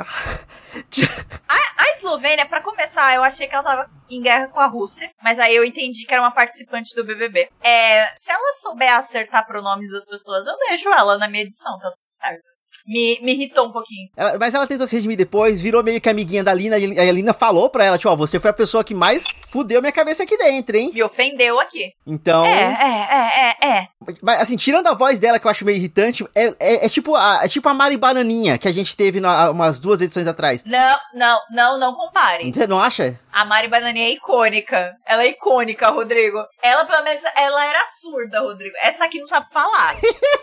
A, 1.47 1.83
a 1.83 1.91
Eslovênia, 1.91 2.47
pra 2.47 2.59
começar, 2.59 3.13
eu 3.13 3.23
achei 3.23 3.47
que 3.47 3.53
ela 3.53 3.63
tava 3.63 3.87
em 4.09 4.23
guerra 4.23 4.47
com 4.47 4.59
a 4.59 4.65
Rússia, 4.65 5.11
mas 5.21 5.39
aí 5.39 5.55
eu 5.55 5.63
entendi 5.63 6.03
que 6.03 6.11
era 6.11 6.23
uma 6.23 6.33
participante 6.33 6.95
do 6.95 7.03
BBB. 7.03 7.47
É, 7.61 8.07
se 8.17 8.31
ela 8.31 8.53
souber 8.53 8.91
acertar 8.91 9.45
pronomes 9.45 9.91
das 9.91 10.07
pessoas, 10.07 10.47
eu 10.47 10.57
deixo 10.69 10.89
ela 10.89 11.19
na 11.19 11.27
minha 11.27 11.43
edição, 11.43 11.77
tá 11.77 11.91
tudo 11.91 12.07
certo. 12.07 12.52
Me, 12.85 13.19
me 13.21 13.33
irritou 13.33 13.67
um 13.67 13.71
pouquinho. 13.71 14.09
Ela- 14.15 14.37
mas 14.37 14.53
ela 14.53 14.67
tentou 14.67 14.85
se 14.85 14.95
redimir 14.95 15.17
depois, 15.17 15.61
virou 15.61 15.81
meio 15.83 16.01
que 16.01 16.09
amiguinha 16.09 16.43
da 16.43 16.53
Lina, 16.53 16.77
e 16.77 16.99
a 16.99 17.11
Lina 17.11 17.33
falou 17.33 17.69
pra 17.69 17.85
ela, 17.85 17.97
tipo, 17.97 18.09
ó, 18.09 18.15
você 18.15 18.39
foi 18.39 18.49
a 18.49 18.53
pessoa 18.53 18.83
que 18.83 18.93
mais 18.93 19.25
fudeu 19.49 19.79
minha 19.81 19.91
cabeça 19.91 20.23
aqui 20.23 20.37
dentro, 20.37 20.75
hein? 20.75 20.91
Me 20.93 21.01
ofendeu 21.03 21.59
aqui. 21.59 21.93
Então. 22.05 22.45
É, 22.45 22.51
é, 22.51 23.65
é, 23.65 23.67
é, 23.67 23.77
é. 23.79 23.87
Mas, 24.21 24.41
assim, 24.41 24.57
tirando 24.57 24.87
a 24.87 24.93
voz 24.93 25.17
dela, 25.19 25.39
que 25.39 25.47
eu 25.47 25.51
acho 25.51 25.63
meio 25.63 25.77
irritante, 25.77 26.25
é, 26.35 26.53
é, 26.59 26.85
é 26.85 26.89
tipo, 26.89 27.15
a, 27.15 27.39
é 27.43 27.47
tipo 27.47 27.69
a 27.69 27.73
Mari 27.73 27.95
Bananinha, 27.97 28.57
que 28.57 28.67
a 28.67 28.71
gente 28.73 28.95
teve 28.97 29.19
na, 29.21 29.49
umas 29.51 29.79
duas 29.79 30.01
edições 30.01 30.27
atrás. 30.27 30.63
Não, 30.65 30.97
não, 31.13 31.39
não, 31.51 31.79
não 31.79 31.93
comparem. 31.95 32.51
Você 32.53 32.67
não 32.67 32.79
acha? 32.79 33.17
A 33.33 33.45
Mari 33.45 33.67
Bananinha 33.67 34.09
é 34.09 34.11
icônica. 34.11 34.95
Ela 35.07 35.23
é 35.23 35.29
icônica, 35.29 35.89
Rodrigo. 35.89 36.45
Ela, 36.61 36.85
pelo 36.85 37.03
menos, 37.03 37.23
ela 37.35 37.65
era 37.65 37.83
surda, 37.87 38.41
Rodrigo. 38.41 38.75
Essa 38.79 39.05
aqui 39.05 39.19
não 39.19 39.27
sabe 39.27 39.49
falar. 39.51 39.95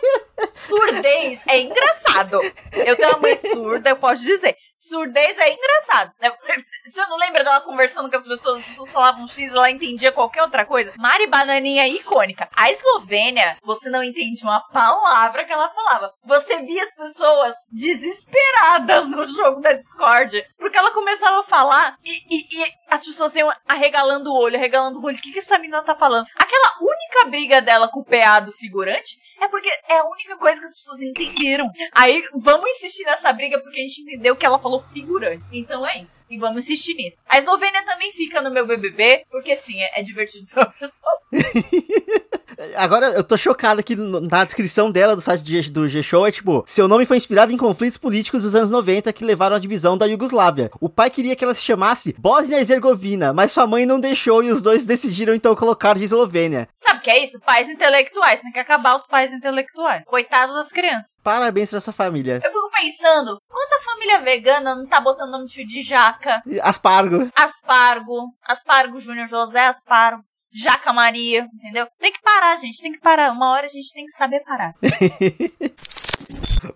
Surdez 0.51 1.41
é 1.47 1.59
engraçado. 1.59 2.41
Eu 2.73 2.97
tenho 2.97 3.11
uma 3.11 3.19
mãe 3.19 3.37
surda, 3.37 3.91
eu 3.91 3.95
posso 3.95 4.23
dizer. 4.23 4.57
Surdez 4.81 5.37
é 5.37 5.53
engraçado. 5.53 6.11
Você 6.85 7.05
não 7.05 7.17
lembra 7.17 7.43
dela 7.43 7.61
conversando 7.61 8.09
com 8.09 8.17
as 8.17 8.25
pessoas? 8.27 8.59
As 8.61 8.65
pessoas 8.65 8.91
falavam 8.91 9.27
X, 9.27 9.51
ela 9.53 9.69
entendia 9.69 10.11
qualquer 10.11 10.41
outra 10.41 10.65
coisa. 10.65 10.91
Mari 10.97 11.27
Bananinha 11.27 11.83
é 11.83 11.87
icônica. 11.89 12.49
A 12.55 12.71
Eslovênia, 12.71 13.57
você 13.63 13.89
não 13.89 14.03
entende 14.03 14.43
uma 14.43 14.59
palavra 14.69 15.45
que 15.45 15.53
ela 15.53 15.69
falava. 15.69 16.13
Você 16.23 16.57
via 16.63 16.83
as 16.83 16.95
pessoas 16.95 17.55
desesperadas 17.71 19.07
no 19.07 19.27
jogo 19.27 19.61
da 19.61 19.73
Discord. 19.73 20.43
Porque 20.57 20.77
ela 20.77 20.91
começava 20.91 21.39
a 21.41 21.43
falar 21.43 21.97
e, 22.03 22.11
e- 22.35 22.61
e 22.65 22.73
as 22.89 23.05
pessoas 23.05 23.35
iam 23.35 23.51
arregalando 23.67 24.31
o 24.31 24.35
olho, 24.35 24.55
arregalando 24.57 24.99
o 24.99 25.05
olho. 25.05 25.17
O 25.17 25.21
que, 25.21 25.31
que 25.31 25.39
essa 25.39 25.57
menina 25.57 25.83
tá 25.83 25.95
falando? 25.95 26.25
Aquela 26.35 26.77
única 26.81 27.29
briga 27.29 27.61
dela 27.61 27.87
com 27.87 27.99
o 28.01 28.05
PA 28.05 28.39
do 28.39 28.51
figurante 28.51 29.17
é 29.39 29.47
porque 29.47 29.69
é 29.87 29.97
a 29.99 30.03
única 30.05 30.37
coisa 30.37 30.59
que 30.59 30.65
as 30.65 30.73
pessoas 30.73 30.99
entenderam. 31.01 31.69
Aí 31.93 32.23
vamos 32.35 32.69
insistir 32.71 33.03
nessa 33.05 33.31
briga 33.33 33.59
porque 33.61 33.79
a 33.79 33.83
gente 33.83 34.01
entendeu 34.01 34.35
que 34.35 34.45
ela 34.45 34.59
falou 34.59 34.70
figurante. 34.79 35.43
Então 35.51 35.85
é 35.85 36.01
isso. 36.03 36.27
E 36.29 36.37
vamos 36.37 36.65
insistir 36.65 36.93
nisso. 36.93 37.23
A 37.27 37.39
Eslovênia 37.39 37.83
também 37.83 38.11
fica 38.11 38.41
no 38.41 38.51
meu 38.51 38.67
BBB, 38.67 39.25
porque 39.29 39.55
sim, 39.55 39.79
é, 39.79 39.99
é 39.99 40.03
divertido 40.03 40.47
pra 40.53 40.65
pessoa. 40.67 41.11
Agora, 42.75 43.07
eu 43.07 43.23
tô 43.23 43.35
chocado 43.35 43.83
que 43.83 43.95
na 43.95 44.45
descrição 44.45 44.91
dela 44.91 45.15
do 45.15 45.21
site 45.21 45.69
do 45.71 45.89
G-Show 45.89 46.27
é 46.27 46.31
tipo: 46.31 46.63
seu 46.67 46.87
nome 46.87 47.05
foi 47.05 47.17
inspirado 47.17 47.51
em 47.51 47.57
conflitos 47.57 47.97
políticos 47.97 48.43
dos 48.43 48.55
anos 48.55 48.69
90 48.69 49.11
que 49.13 49.25
levaram 49.25 49.55
à 49.55 49.59
divisão 49.59 49.97
da 49.97 50.05
Iugoslávia. 50.05 50.69
O 50.79 50.89
pai 50.89 51.09
queria 51.09 51.35
que 51.35 51.43
ela 51.43 51.55
se 51.55 51.63
chamasse 51.63 52.15
Bósnia 52.19 52.57
e 52.57 52.61
Herzegovina, 52.61 53.33
mas 53.33 53.51
sua 53.51 53.65
mãe 53.65 53.85
não 53.85 53.99
deixou 53.99 54.43
e 54.43 54.51
os 54.51 54.61
dois 54.61 54.85
decidiram 54.85 55.33
então 55.33 55.55
colocar 55.55 55.95
de 55.95 56.03
Eslovênia. 56.03 56.67
Sabe 56.75 56.99
o 56.99 57.01
que 57.01 57.09
é 57.09 57.23
isso? 57.23 57.39
Pais 57.39 57.67
intelectuais. 57.67 58.41
Tem 58.41 58.51
que 58.51 58.59
acabar 58.59 58.95
os 58.95 59.07
pais 59.07 59.31
intelectuais. 59.33 60.03
Coitado 60.05 60.53
das 60.53 60.71
crianças. 60.71 61.15
Parabéns 61.23 61.69
pra 61.69 61.77
essa 61.77 61.91
família. 61.91 62.41
Eu 62.43 62.51
fico 62.51 62.69
pensando, 62.71 63.41
quanta 63.49 63.83
família 63.83 64.19
vegana 64.19 64.50
não 64.59 64.85
tá 64.85 64.99
botando 64.99 65.31
nome 65.31 65.47
de 65.47 65.81
jaca, 65.81 66.41
Aspargo. 66.61 67.31
aspargo, 67.35 68.33
aspargo 68.43 68.99
Júnior 68.99 69.27
José 69.27 69.67
Aspargo, 69.67 70.23
jaca 70.51 70.91
Maria, 70.91 71.47
entendeu? 71.53 71.87
Tem 71.99 72.11
que 72.11 72.21
parar, 72.21 72.57
gente, 72.57 72.81
tem 72.81 72.91
que 72.91 72.99
parar. 72.99 73.31
Uma 73.31 73.51
hora 73.51 73.67
a 73.67 73.69
gente 73.69 73.93
tem 73.93 74.05
que 74.05 74.11
saber 74.11 74.41
parar. 74.41 74.73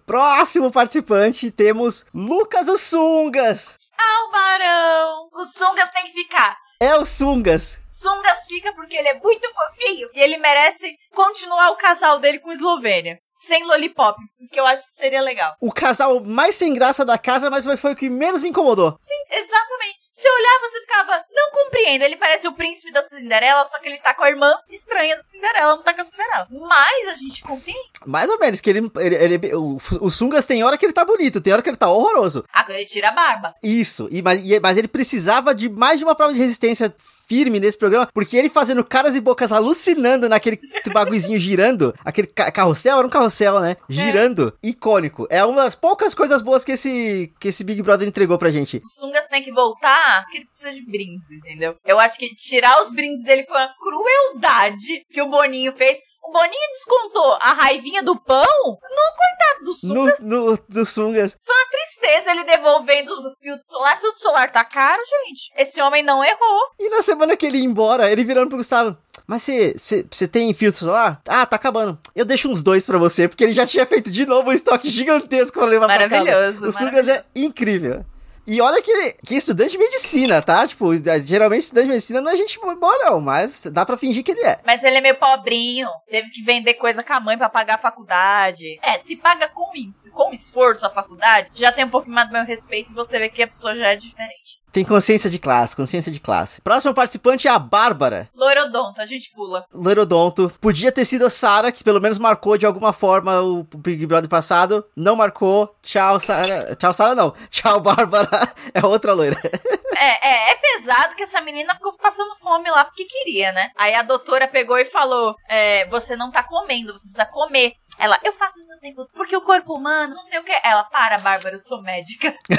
Próximo 0.06 0.72
participante 0.72 1.52
temos 1.52 2.06
Lucas 2.14 2.68
o 2.68 2.78
Sungas. 2.78 3.78
Ah, 3.98 4.26
o 4.28 4.32
Barão! 4.32 5.30
O 5.34 5.46
Sungas 5.46 5.90
tem 5.92 6.04
que 6.06 6.14
ficar. 6.14 6.58
É 6.82 6.96
o 6.96 7.06
Sungas. 7.06 7.80
Sungas 7.88 8.46
fica 8.48 8.74
porque 8.74 8.96
ele 8.98 9.08
é 9.08 9.20
muito 9.20 9.48
fofinho 9.54 10.10
e 10.14 10.20
ele 10.20 10.38
merece 10.38 10.94
continuar 11.14 11.72
o 11.72 11.78
casal 11.78 12.20
dele 12.20 12.40
com 12.40 12.52
Eslovênia. 12.52 13.18
Sem 13.36 13.66
lollipop, 13.68 14.18
porque 14.40 14.58
eu 14.60 14.66
acho 14.66 14.88
que 14.88 14.94
seria 14.94 15.22
legal. 15.22 15.56
O 15.60 15.72
casal 15.72 16.22
mais 16.24 16.56
sem 16.56 16.74
graça 16.74 17.04
da 17.04 17.18
casa, 17.18 17.50
mas 17.50 17.66
foi 17.80 17.92
o 17.92 17.96
que 17.96 18.10
menos 18.10 18.42
me 18.42 18.50
incomodou. 18.50 18.96
Sim, 18.98 19.36
exatamente. 19.38 20.00
Você 20.14 20.30
olhava, 20.30 20.70
você 20.70 20.82
ficava, 20.82 21.24
não 21.34 21.52
compreendo. 21.52 22.04
Ele 22.04 22.16
parece 22.16 22.48
o 22.48 22.54
príncipe 22.54 22.92
da 22.94 23.02
Cinderela, 23.04 23.66
só 23.66 23.78
que 23.80 23.90
ele 23.90 23.98
tá 24.00 24.14
com 24.14 24.24
a 24.24 24.30
irmã 24.30 24.54
estranha 24.70 25.18
da 25.18 25.24
Cinderela, 25.24 25.76
não 25.76 25.84
tá 25.84 25.94
com 25.94 26.02
a 26.02 26.06
Cinderela. 26.06 26.48
Mas 26.50 27.10
a 27.10 27.16
gente 27.16 27.44
compreende. 27.44 27.82
Mais 28.06 28.30
ou 28.30 28.40
menos, 28.40 28.62
que 28.62 28.70
ele. 28.70 28.90
ele, 29.00 29.16
ele- 29.16 29.56
o, 29.56 29.78
o 30.02 30.10
Sungas 30.12 30.46
tem 30.46 30.64
hora 30.64 30.78
que 30.78 30.86
ele 30.86 30.94
tá 30.94 31.04
bonito, 31.04 31.42
tem 31.42 31.52
hora 31.52 31.62
que 31.62 31.70
ele 31.70 31.76
tá 31.78 31.90
horroroso. 31.90 32.46
Quando 32.66 32.70
ele 32.78 32.86
tira 32.86 33.10
a 33.10 33.12
barba. 33.12 33.54
Isso, 33.62 34.08
e, 34.12 34.22
mas, 34.22 34.42
e- 34.42 34.60
mas 34.62 34.78
ele 34.78 34.88
precisava 34.88 35.54
de 35.54 35.68
mais 35.70 35.98
de 36.00 36.06
uma 36.06 36.16
prova 36.16 36.34
de 36.34 36.40
resistência 36.40 36.94
firme 37.28 37.60
nesse 37.60 37.78
programa, 37.78 38.08
porque 38.14 38.38
ele 38.38 38.50
fazendo 38.50 38.84
caras 38.84 39.16
e 39.16 39.20
bocas 39.20 39.52
alucinando 39.52 40.30
naquele 40.30 40.60
baguizinho 40.94 41.38
girando, 41.40 41.94
aquele 42.06 42.28
ca- 42.28 42.52
carrossel, 42.52 42.98
era 43.00 43.08
um 43.08 43.10
carrossel, 43.10 43.25
né? 43.60 43.78
Girando, 43.90 44.58
icônico. 44.62 45.28
É 45.30 45.44
uma 45.46 45.64
das 45.64 45.76
poucas 45.76 46.14
coisas 46.14 46.42
boas 46.42 46.64
que 46.64 46.74
esse, 46.74 47.34
que 47.40 47.50
esse 47.50 47.64
Big 47.64 47.82
Brother 47.82 48.08
entregou 48.08 48.38
pra 48.38 48.50
gente. 48.50 48.78
O 48.78 48.90
Sungas 48.90 49.28
tem 49.28 49.44
que 49.44 49.52
voltar 49.52 50.24
porque 50.24 50.38
ele 50.38 50.46
precisa 50.48 50.72
de 50.72 50.86
brindes, 50.86 51.32
entendeu? 51.32 51.76
Eu 51.86 52.00
acho 52.00 52.18
que 52.18 52.34
tirar 52.36 52.82
os 52.82 52.92
brindes 52.92 53.24
dele 53.24 53.44
foi 53.46 53.56
uma 53.58 53.74
crueldade 53.80 55.06
que 55.12 55.22
o 55.22 55.30
Boninho 55.30 55.72
fez. 55.72 55.98
O 56.28 56.32
Boninho 56.32 56.70
descontou 56.72 57.38
a 57.40 57.54
raivinha 57.54 58.02
do 58.02 58.20
pão 58.20 58.42
no 58.42 59.16
coitado 59.16 59.60
do 59.64 59.68
No, 59.68 59.74
Sungas. 59.76 60.26
no, 60.26 60.58
do 60.68 60.84
Sungas. 60.86 61.38
Foi 61.46 61.56
uma 61.56 61.70
tristeza 61.70 62.32
ele 62.32 62.44
devolvendo 62.46 63.12
o 63.14 63.36
filtro 63.40 63.64
solar. 63.64 64.00
Filtro 64.02 64.20
solar 64.20 64.50
tá 64.50 64.64
caro, 64.66 65.00
gente. 65.28 65.52
Esse 65.56 65.80
homem 65.82 66.02
não 66.02 66.24
errou. 66.26 66.62
E 66.80 66.90
na 66.90 67.04
semana 67.04 67.38
que 67.38 67.46
ele 67.46 67.60
ia 67.60 67.64
embora, 67.64 68.12
ele 68.12 68.24
virando 68.24 68.48
pro 68.50 68.58
Gustavo. 68.58 68.98
Mas 69.28 69.42
você 69.44 70.28
tem 70.28 70.54
filtro 70.54 70.80
solar? 70.80 71.22
Ah, 71.28 71.46
tá 71.46 71.56
acabando. 71.56 71.98
Eu 72.16 72.26
deixo 72.26 72.50
uns 72.50 72.62
dois 72.62 72.86
pra 72.86 72.98
você, 72.98 73.28
porque 73.28 73.44
ele 73.44 73.54
já 73.54 73.66
tinha 73.66 73.86
feito 73.86 74.12
de 74.12 74.26
novo 74.26 74.50
um 74.50 74.54
estoque 74.54 74.90
gigantesco 74.90 75.60
pra 75.60 75.68
levar 75.68 75.88
pra 75.88 76.10
casa. 76.10 76.24
Maravilhoso, 76.24 76.68
O 76.68 76.72
Sungas 76.72 77.08
é 77.08 77.24
incrível. 77.36 78.06
E 78.48 78.62
olha 78.62 78.80
que 78.80 78.92
ele 78.92 79.16
que 79.26 79.34
é 79.34 79.38
estudante 79.38 79.72
de 79.72 79.78
medicina, 79.80 80.40
tá? 80.40 80.68
Tipo, 80.68 80.92
geralmente 81.24 81.64
estudante 81.64 81.86
de 81.86 81.92
medicina 81.94 82.22
não 82.22 82.30
é 82.30 82.38
gente 82.38 82.60
boa, 82.60 82.98
não, 83.00 83.20
mas 83.20 83.64
dá 83.72 83.84
pra 83.84 83.98
fingir 83.98 84.24
que 84.24 84.32
ele 84.32 84.42
é. 84.42 84.60
Mas 84.64 84.84
ele 84.84 84.98
é 84.98 85.02
meio 85.02 85.16
pobrinho. 85.16 85.90
Teve 86.08 86.30
que 86.30 86.44
vender 86.44 86.76
coisa 86.76 87.04
com 87.04 87.14
a 87.14 87.20
mãe 87.20 87.38
pra 87.38 87.50
pagar 87.50 87.76
a 87.76 87.80
faculdade. 87.80 88.80
É, 88.84 89.00
se 89.00 89.16
paga 89.16 89.48
com, 89.48 89.72
com 90.12 90.32
esforço 90.32 90.86
a 90.86 90.92
faculdade, 90.92 91.50
já 91.56 91.72
tem 91.72 91.86
um 91.86 91.90
pouco 91.90 92.08
mais 92.08 92.28
do 92.28 92.34
meu 92.34 92.46
respeito 92.46 92.92
e 92.92 92.96
você 92.96 93.18
vê 93.18 93.30
que 93.30 93.42
a 93.42 93.48
pessoa 93.48 93.76
já 93.76 93.88
é 93.88 93.96
diferente. 93.96 94.62
Tem 94.76 94.84
consciência 94.84 95.30
de 95.30 95.40
classe, 95.40 95.74
consciência 95.74 96.12
de 96.12 96.20
classe. 96.20 96.60
Próximo 96.60 96.94
participante 96.94 97.48
é 97.48 97.50
a 97.50 97.58
Bárbara. 97.58 98.30
Loirodonto, 98.36 99.00
a 99.00 99.06
gente 99.06 99.32
pula. 99.32 99.66
Loirodonto. 99.74 100.52
Podia 100.60 100.92
ter 100.92 101.06
sido 101.06 101.26
a 101.26 101.30
Sara, 101.30 101.72
que 101.72 101.82
pelo 101.82 102.02
menos 102.02 102.18
marcou 102.18 102.58
de 102.58 102.66
alguma 102.66 102.92
forma 102.92 103.40
o 103.40 103.64
Big 103.78 104.06
Brother 104.06 104.30
passado. 104.30 104.86
Não 104.94 105.16
marcou. 105.16 105.74
Tchau, 105.82 106.20
Sara. 106.20 106.76
Tchau, 106.76 106.94
Sara 106.94 107.16
não. 107.16 107.34
Tchau, 107.50 107.80
Bárbara. 107.80 108.28
É 108.74 108.86
outra 108.86 109.14
loira. 109.14 109.40
É, 109.98 110.28
é, 110.28 110.52
é 110.52 110.56
pesado 110.56 111.16
que 111.16 111.24
essa 111.24 111.40
menina 111.40 111.74
ficou 111.74 111.94
passando 111.94 112.36
fome 112.36 112.70
lá 112.70 112.84
porque 112.84 113.06
queria, 113.06 113.54
né? 113.54 113.72
Aí 113.78 113.96
a 113.96 114.04
doutora 114.04 114.46
pegou 114.46 114.78
e 114.78 114.84
falou: 114.84 115.36
é, 115.48 115.88
você 115.88 116.18
não 116.18 116.30
tá 116.30 116.44
comendo, 116.44 116.92
você 116.92 117.08
precisa 117.08 117.26
comer. 117.26 117.76
Ela, 117.98 118.20
eu 118.24 118.34
faço 118.34 118.60
isso 118.60 118.76
o 118.76 118.80
tempo 118.80 119.08
porque 119.14 119.36
o 119.36 119.42
corpo 119.42 119.74
humano, 119.76 120.16
não 120.16 120.22
sei 120.22 120.40
o 120.40 120.44
que. 120.44 120.52
Ela, 120.64 120.84
para, 120.86 121.18
Bárbara, 121.20 121.56
eu 121.56 121.60
sou 121.60 121.82
médica. 121.82 122.28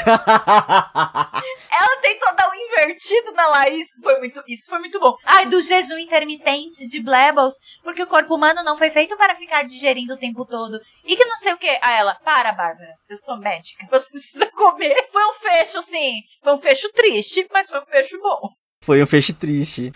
Ela 1.70 1.96
tentou 2.00 2.34
dar 2.34 2.50
um 2.50 2.54
invertido 2.54 3.32
na 3.32 3.46
Laís. 3.48 3.88
Foi 4.02 4.18
muito, 4.18 4.42
isso 4.48 4.66
foi 4.68 4.78
muito 4.78 4.98
bom. 4.98 5.14
Ai, 5.24 5.46
do 5.46 5.60
jejum 5.60 5.98
intermitente 5.98 6.86
de 6.86 7.02
Blebbles, 7.02 7.54
porque 7.82 8.02
o 8.02 8.06
corpo 8.06 8.34
humano 8.34 8.62
não 8.62 8.78
foi 8.78 8.90
feito 8.90 9.16
para 9.16 9.36
ficar 9.36 9.62
digerindo 9.64 10.14
o 10.14 10.18
tempo 10.18 10.44
todo. 10.44 10.78
E 11.04 11.16
que 11.16 11.24
não 11.24 11.36
sei 11.36 11.52
o 11.52 11.58
que. 11.58 11.78
A 11.82 11.92
ela, 11.92 12.14
para, 12.16 12.52
Bárbara, 12.52 12.94
eu 13.08 13.16
sou 13.16 13.36
médica. 13.36 13.86
Você 13.90 14.10
precisa 14.10 14.50
comer. 14.52 14.96
Foi 15.10 15.24
um 15.24 15.34
fecho, 15.34 15.82
sim. 15.82 16.22
Foi 16.42 16.54
um 16.54 16.58
fecho 16.58 16.90
triste, 16.92 17.46
mas 17.52 17.68
foi 17.68 17.80
um 17.80 17.86
fecho 17.86 18.18
bom. 18.20 18.50
Foi 18.82 19.02
um 19.02 19.06
fecho 19.06 19.34
triste. 19.34 19.92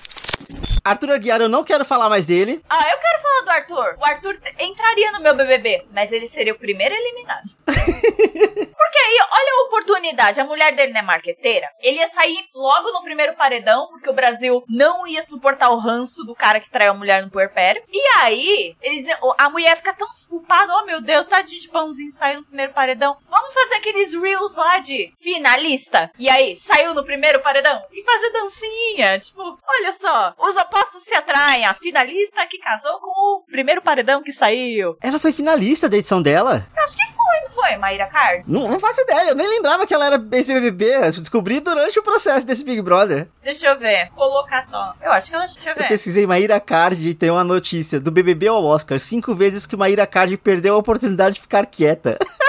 Arthur 0.85 1.13
Aguiar, 1.13 1.41
eu 1.41 1.49
não 1.49 1.65
quero 1.65 1.85
falar 1.85 2.09
mais 2.09 2.27
dele. 2.27 2.63
Ah, 2.69 2.91
eu 2.91 2.99
quero 2.99 3.23
falar 3.23 3.43
do 3.43 3.51
Arthur. 3.51 3.97
O 3.99 4.05
Arthur 4.05 4.39
entraria 4.59 5.13
no 5.13 5.21
meu 5.21 5.35
BBB, 5.35 5.87
mas 5.93 6.13
ele 6.13 6.27
seria 6.27 6.53
o 6.53 6.59
primeiro 6.59 6.95
eliminado. 6.95 7.51
Porque 7.67 8.99
aí, 8.99 9.19
olha 9.31 9.53
a 9.53 9.67
oportunidade. 9.67 10.41
A 10.41 10.45
mulher 10.45 10.75
dele 10.75 10.93
não 10.93 11.01
é 11.01 11.03
marqueteira. 11.03 11.69
Ele 11.81 11.99
ia 11.99 12.09
sair 12.09 12.49
logo 12.55 12.91
no 12.91 13.03
primeiro 13.03 13.35
paredão, 13.35 13.89
porque 13.89 14.11
o 14.11 14.13
Brasil 14.13 14.65
não 14.69 15.07
ia 15.07 15.23
suportar 15.23 15.71
o 15.71 15.79
ranço 15.79 16.25
do 16.25 16.35
cara 16.35 16.61
que 16.61 16.71
traiu 16.71 16.93
a 16.93 16.95
mulher 16.95 17.23
no 17.23 17.31
puerpério. 17.31 17.83
E 17.89 18.01
aí, 18.19 18.75
eles, 18.83 19.07
a 19.39 19.49
mulher 19.49 19.77
fica 19.77 19.95
tão 19.95 20.09
culpada. 20.29 20.73
Oh, 20.75 20.85
meu 20.87 21.01
Deus, 21.01 21.27
tadinho 21.27 21.61
de 21.61 21.69
pãozinho, 21.69 22.11
saiu 22.11 22.41
no 22.41 22.47
primeiro 22.47 22.73
paredão. 22.73 23.17
Vamos 23.29 23.55
fazer 23.55 23.75
aqueles 23.77 24.13
reels 24.15 24.57
lá 24.57 24.79
de 24.79 25.13
finalista. 25.21 26.11
E 26.19 26.29
aí, 26.29 26.57
saiu 26.57 26.95
no 26.95 27.05
primeiro 27.05 27.41
paredão. 27.41 27.81
E 27.93 28.03
fazer 28.03 28.31
dancinha. 28.33 29.19
Tipo, 29.21 29.59
olha 29.67 29.93
só. 29.93 30.35
Os 30.39 30.57
opostos 30.71 31.03
se 31.03 31.15
atraem. 31.15 31.65
A 31.65 31.75
finalista 31.75 32.47
que 32.47 32.59
casou 32.59 32.99
com 33.01 33.09
o 33.11 33.43
primeiro 33.51 33.83
paredão 33.83 34.23
que 34.23 34.33
saiu. 34.33 34.97
Ela 35.03 35.19
foi 35.19 35.33
finalista 35.33 35.89
da 35.89 35.97
edição 35.97 36.23
dela? 36.23 36.67
Eu 36.77 36.85
acho 36.85 36.97
que 36.97 37.05
foi, 37.05 37.41
não 37.43 37.51
foi, 37.51 37.77
Maíra 37.77 38.07
Card? 38.07 38.45
Não, 38.47 38.69
não 38.69 38.79
faço 38.81 39.01
ideia, 39.01 39.31
eu 39.31 39.35
nem 39.35 39.49
lembrava 39.49 39.87
que 39.87 39.93
ela 39.93 40.07
era 40.07 40.29
ex-BBB. 40.33 41.11
Descobri 41.21 41.61
durante 41.61 41.99
o 41.99 42.03
processo 42.03 42.47
desse 42.47 42.65
Big 42.65 42.81
Brother. 42.81 43.29
Deixa 43.43 43.67
eu 43.67 43.79
ver, 43.79 44.09
colocar 44.11 44.67
só. 44.67 44.95
Eu 45.03 45.11
acho 45.13 45.29
que 45.29 45.35
ela. 45.35 45.45
Deixa 45.45 45.71
eu 45.71 45.75
ver. 45.75 45.83
Eu 45.83 45.89
pesquisei 45.89 46.27
Maíra 46.27 46.61
Card 46.61 47.09
e 47.09 47.15
tem 47.15 47.31
uma 47.31 47.45
notícia 47.45 47.99
do 48.01 48.11
BBB 48.11 48.49
ao 48.49 48.65
Oscar. 48.65 48.99
Cinco 48.99 49.35
vezes 49.35 49.67
que 49.67 49.77
Maíra 49.77 50.07
Card 50.07 50.37
perdeu 50.39 50.75
a 50.75 50.79
oportunidade 50.79 51.35
de 51.35 51.41
ficar 51.41 51.67
quieta. 51.67 52.19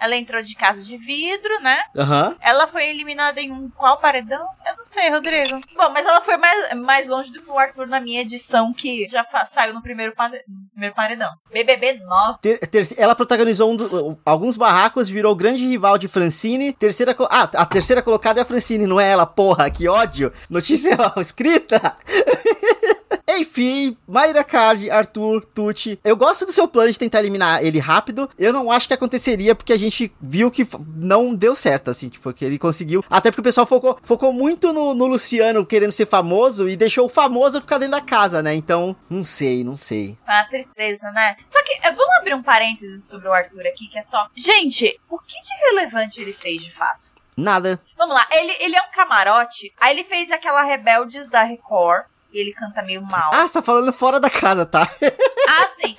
Ela 0.00 0.16
entrou 0.16 0.42
de 0.42 0.54
casa 0.54 0.82
de 0.82 0.96
vidro, 0.96 1.60
né? 1.62 1.78
Uhum. 1.94 2.34
Ela 2.40 2.66
foi 2.66 2.88
eliminada 2.88 3.40
em 3.40 3.50
um 3.50 3.70
qual 3.70 3.98
paredão? 3.98 4.46
Eu 4.66 4.76
não 4.76 4.84
sei, 4.84 5.10
Rodrigo. 5.10 5.60
Bom, 5.76 5.90
mas 5.90 6.06
ela 6.06 6.20
foi 6.20 6.36
mais, 6.36 6.76
mais 6.78 7.08
longe 7.08 7.32
do 7.32 7.42
que 7.42 7.50
o 7.50 7.58
Arthur 7.58 7.86
na 7.86 8.00
minha 8.00 8.20
edição, 8.20 8.72
que 8.72 9.06
já 9.08 9.24
saiu 9.46 9.74
no 9.74 9.82
primeiro, 9.82 10.14
no 10.48 10.68
primeiro 10.70 10.94
paredão. 10.94 11.30
BBB 11.52 12.00
9. 12.04 12.38
Ter, 12.40 12.58
ter, 12.66 12.88
ela 12.96 13.14
protagonizou 13.14 13.72
um 13.72 13.76
do, 13.76 14.18
alguns 14.24 14.56
barracos, 14.56 15.08
virou 15.08 15.34
grande 15.34 15.66
rival 15.66 15.98
de 15.98 16.08
Francine. 16.08 16.72
Terceira. 16.72 17.16
Ah, 17.30 17.48
a 17.54 17.66
terceira 17.66 18.02
colocada 18.02 18.40
é 18.40 18.42
a 18.42 18.46
Francine, 18.46 18.86
não 18.86 19.00
é 19.00 19.10
ela, 19.10 19.26
porra, 19.26 19.70
que 19.70 19.88
ódio. 19.88 20.32
Notícia 20.48 20.96
escrita. 21.18 21.96
Enfim, 23.28 23.96
Mayra 24.06 24.44
Card, 24.44 24.90
Arthur, 24.90 25.44
Tucci. 25.46 25.98
Eu 26.04 26.16
gosto 26.16 26.46
do 26.46 26.52
seu 26.52 26.66
plano 26.68 26.90
de 26.90 26.98
tentar 26.98 27.20
eliminar 27.20 27.64
ele 27.64 27.78
rápido. 27.78 28.28
Eu 28.38 28.52
não 28.52 28.70
acho 28.70 28.88
que 28.88 28.94
aconteceria 28.94 29.54
porque 29.54 29.72
a 29.72 29.78
gente 29.78 30.12
viu 30.20 30.50
que 30.50 30.66
não 30.94 31.34
deu 31.34 31.54
certo, 31.54 31.90
assim, 31.90 32.08
tipo, 32.08 32.32
que 32.32 32.44
ele 32.44 32.58
conseguiu. 32.58 33.04
Até 33.10 33.30
porque 33.30 33.40
o 33.40 33.44
pessoal 33.44 33.66
focou, 33.66 33.98
focou 34.02 34.32
muito 34.32 34.72
no, 34.72 34.94
no 34.94 35.06
Luciano 35.06 35.66
querendo 35.66 35.92
ser 35.92 36.06
famoso 36.06 36.68
e 36.68 36.76
deixou 36.76 37.06
o 37.06 37.10
famoso 37.10 37.60
ficar 37.60 37.78
dentro 37.78 37.92
da 37.92 38.00
casa, 38.00 38.42
né? 38.42 38.54
Então, 38.54 38.96
não 39.08 39.24
sei, 39.24 39.64
não 39.64 39.76
sei. 39.76 40.16
Ah, 40.26 40.44
tristeza, 40.48 41.10
né? 41.12 41.36
Só 41.44 41.62
que, 41.64 41.72
eh, 41.82 41.92
vamos 41.92 42.16
abrir 42.18 42.34
um 42.34 42.42
parênteses 42.42 43.04
sobre 43.04 43.28
o 43.28 43.32
Arthur 43.32 43.66
aqui, 43.66 43.88
que 43.88 43.98
é 43.98 44.02
só. 44.02 44.28
Gente, 44.34 44.98
o 45.08 45.18
que 45.18 45.40
de 45.40 45.66
relevante 45.68 46.20
ele 46.20 46.32
fez 46.32 46.62
de 46.62 46.72
fato? 46.72 47.14
Nada. 47.36 47.78
Vamos 47.98 48.14
lá, 48.14 48.26
ele, 48.30 48.56
ele 48.60 48.76
é 48.76 48.80
um 48.80 48.90
camarote. 48.90 49.72
Aí 49.78 49.94
ele 49.94 50.04
fez 50.04 50.30
aquela 50.30 50.62
Rebeldes 50.62 51.28
da 51.28 51.42
Record 51.42 52.06
e 52.36 52.40
ele 52.40 52.52
canta 52.52 52.82
meio 52.82 53.02
mal. 53.02 53.30
Ah, 53.32 53.46
você 53.46 53.54
tá 53.54 53.62
falando 53.62 53.92
fora 53.92 54.20
da 54.20 54.28
casa, 54.28 54.66
tá? 54.66 54.82
ah, 55.48 55.68
sim. 55.80 55.96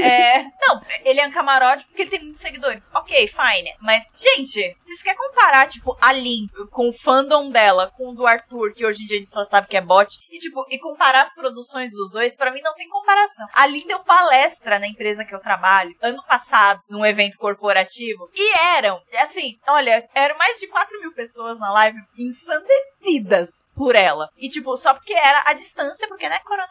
É, 0.00 0.44
não, 0.62 0.80
ele 1.04 1.20
é 1.20 1.26
um 1.26 1.32
camarote 1.32 1.84
porque 1.86 2.02
ele 2.02 2.10
tem 2.10 2.20
muitos 2.20 2.40
seguidores. 2.40 2.88
Ok, 2.94 3.26
fine. 3.26 3.74
Mas, 3.80 4.04
gente, 4.14 4.76
vocês 4.80 5.02
querem 5.02 5.18
comparar, 5.18 5.66
tipo, 5.66 5.96
a 6.00 6.12
Lin 6.12 6.48
com 6.70 6.88
o 6.88 6.92
fandom 6.92 7.50
dela 7.50 7.92
com 7.96 8.10
o 8.10 8.14
do 8.14 8.26
Arthur, 8.26 8.72
que 8.72 8.86
hoje 8.86 9.02
em 9.02 9.06
dia 9.06 9.16
a 9.16 9.18
gente 9.18 9.30
só 9.30 9.44
sabe 9.44 9.66
que 9.66 9.76
é 9.76 9.80
bot, 9.80 10.16
e, 10.30 10.38
tipo, 10.38 10.64
e 10.70 10.78
comparar 10.78 11.22
as 11.22 11.34
produções 11.34 11.92
dos 11.92 12.12
dois, 12.12 12.36
para 12.36 12.52
mim 12.52 12.60
não 12.62 12.74
tem 12.74 12.88
comparação. 12.88 13.46
A 13.52 13.66
Lin 13.66 13.86
deu 13.86 13.98
palestra 14.00 14.78
na 14.78 14.86
empresa 14.86 15.24
que 15.24 15.34
eu 15.34 15.40
trabalho, 15.40 15.94
ano 16.00 16.22
passado, 16.24 16.80
num 16.88 17.04
evento 17.04 17.36
corporativo, 17.36 18.30
e 18.34 18.56
eram, 18.76 19.00
assim, 19.18 19.58
olha, 19.66 20.08
eram 20.14 20.38
mais 20.38 20.60
de 20.60 20.68
4 20.68 21.00
mil 21.00 21.12
pessoas 21.12 21.58
na 21.58 21.72
live 21.72 21.98
ensandecidas 22.16 23.64
por 23.74 23.96
ela. 23.96 24.28
E, 24.36 24.48
tipo, 24.48 24.76
só 24.76 24.94
porque 24.94 25.12
era 25.12 25.42
a 25.46 25.54
distância, 25.64 26.06
porque, 26.06 26.28
né, 26.28 26.38
corona. 26.40 26.68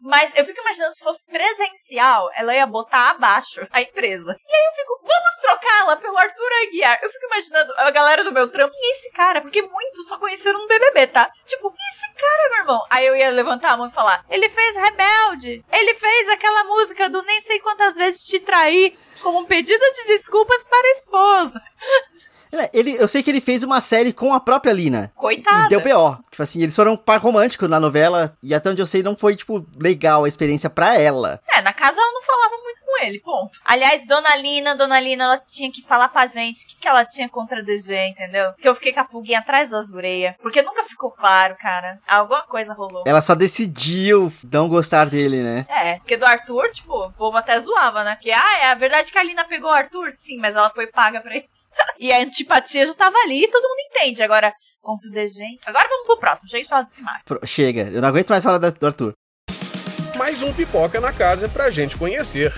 Mas 0.00 0.34
eu 0.34 0.44
fico 0.44 0.60
imaginando 0.60 0.94
se 0.94 1.04
fosse 1.04 1.26
presencial, 1.26 2.30
ela 2.34 2.54
ia 2.54 2.66
botar 2.66 3.10
abaixo 3.10 3.66
a 3.70 3.80
empresa. 3.80 4.36
E 4.48 4.54
aí 4.54 4.64
eu 4.64 4.72
fico, 4.72 5.00
vamos 5.02 5.34
trocá-la 5.40 5.96
pelo 5.96 6.16
Arthur 6.16 6.50
Aguiar. 6.66 6.98
Eu 7.02 7.10
fico 7.10 7.26
imaginando 7.26 7.72
a 7.76 7.90
galera 7.90 8.24
do 8.24 8.32
meu 8.32 8.50
trampo, 8.50 8.74
e 8.74 8.92
esse 8.92 9.12
cara? 9.12 9.40
Porque 9.40 9.62
muitos 9.62 10.08
só 10.08 10.18
conheceram 10.18 10.60
no 10.60 10.68
BBB, 10.68 11.06
tá? 11.08 11.30
Tipo, 11.46 11.68
e 11.68 11.94
esse 11.94 12.14
cara, 12.14 12.50
meu 12.50 12.58
irmão? 12.60 12.86
Aí 12.90 13.06
eu 13.06 13.16
ia 13.16 13.30
levantar 13.30 13.72
a 13.72 13.76
mão 13.76 13.88
e 13.88 13.92
falar, 13.92 14.24
ele 14.28 14.48
fez 14.48 14.76
Rebelde. 14.76 15.64
Ele 15.70 15.94
fez 15.94 16.28
aquela 16.30 16.64
música 16.64 17.10
do 17.10 17.22
nem 17.22 17.40
sei 17.42 17.60
quantas 17.60 17.96
vezes 17.96 18.24
te 18.24 18.40
traí 18.40 18.96
como 19.22 19.38
um 19.38 19.44
pedido 19.44 19.84
de 19.84 20.06
desculpas 20.08 20.66
para 20.66 20.88
a 20.88 20.92
esposa. 20.92 21.62
É, 22.52 22.70
ele, 22.72 22.96
eu 22.98 23.08
sei 23.08 23.22
que 23.22 23.30
ele 23.30 23.40
fez 23.40 23.62
uma 23.62 23.80
série 23.80 24.12
com 24.12 24.34
a 24.34 24.40
própria 24.40 24.72
Lina. 24.72 25.10
Coitada. 25.14 25.66
E 25.66 25.68
deu 25.70 25.80
pior. 25.80 26.20
Tipo 26.30 26.42
assim, 26.42 26.62
eles 26.62 26.76
foram 26.76 26.92
um 26.92 26.96
par 26.96 27.18
romântico 27.18 27.66
na 27.66 27.80
novela. 27.80 28.36
E 28.42 28.54
até 28.54 28.70
onde 28.70 28.82
eu 28.82 28.86
sei, 28.86 29.02
não 29.02 29.16
foi, 29.16 29.34
tipo, 29.34 29.66
legal 29.80 30.24
a 30.24 30.28
experiência 30.28 30.68
pra 30.68 30.98
ela. 30.98 31.40
É, 31.48 31.62
na 31.62 31.72
casa 31.72 32.00
ela 32.00 32.12
não 32.12 32.22
falava 32.22 32.62
muito 32.62 32.82
com 32.84 33.04
ele, 33.04 33.20
ponto. 33.20 33.58
Aliás, 33.64 34.06
Dona 34.06 34.36
Lina, 34.36 34.76
Dona 34.76 35.00
Lina, 35.00 35.24
ela 35.24 35.38
tinha 35.38 35.70
que 35.70 35.82
falar 35.82 36.08
pra 36.08 36.26
gente 36.26 36.64
o 36.64 36.68
que, 36.68 36.76
que 36.76 36.88
ela 36.88 37.04
tinha 37.04 37.28
contra 37.28 37.60
a 37.60 37.62
DG, 37.62 37.94
entendeu? 38.08 38.52
Que 38.54 38.68
eu 38.68 38.74
fiquei 38.74 38.92
com 38.92 39.00
a 39.00 39.04
pulguinha 39.04 39.38
atrás 39.38 39.70
das 39.70 39.92
orelhas. 39.92 40.34
Porque 40.42 40.62
nunca 40.62 40.84
ficou 40.84 41.10
claro, 41.10 41.56
cara. 41.56 41.98
Alguma 42.06 42.42
coisa 42.42 42.74
rolou. 42.74 43.04
Ela 43.06 43.22
só 43.22 43.34
decidiu 43.34 44.32
não 44.50 44.68
gostar 44.68 45.06
dele, 45.06 45.42
né? 45.42 45.66
É, 45.68 45.96
porque 45.98 46.16
do 46.16 46.26
Arthur, 46.26 46.70
tipo, 46.72 47.06
o 47.06 47.12
povo 47.12 47.36
até 47.36 47.58
zoava, 47.58 48.04
né? 48.04 48.14
Porque, 48.16 48.30
ah, 48.30 48.58
é 48.62 48.70
a 48.70 48.74
verdade 48.74 49.10
que 49.10 49.18
a 49.18 49.22
Lina 49.22 49.44
pegou 49.44 49.70
o 49.70 49.74
Arthur? 49.74 50.10
Sim, 50.12 50.38
mas 50.38 50.54
ela 50.54 50.70
foi 50.70 50.86
paga 50.86 51.20
pra 51.20 51.36
isso. 51.36 51.70
e 51.98 52.12
a 52.12 52.20
antipatia 52.42 52.86
já 52.86 52.94
tava 52.94 53.16
ali 53.18 53.44
e 53.44 53.48
todo 53.48 53.68
mundo 53.68 53.80
entende. 53.90 54.22
Agora, 54.22 54.52
contra 54.80 55.08
o 55.08 55.12
DG. 55.12 55.42
Agora 55.64 55.88
vamos 55.88 56.06
pro 56.06 56.18
próximo. 56.18 56.48
Chega 56.48 56.62
de 56.62 56.68
falar 56.68 56.82
desse 56.82 56.96
Simar. 56.96 57.22
Chega, 57.44 57.82
eu 57.92 58.00
não 58.00 58.08
aguento 58.08 58.28
mais 58.30 58.44
falar 58.44 58.58
do 58.58 58.86
Arthur. 58.86 59.12
Mais 60.18 60.42
um 60.42 60.52
pipoca 60.52 61.00
na 61.00 61.12
casa 61.12 61.48
pra 61.48 61.70
gente 61.70 61.96
conhecer. 61.96 62.52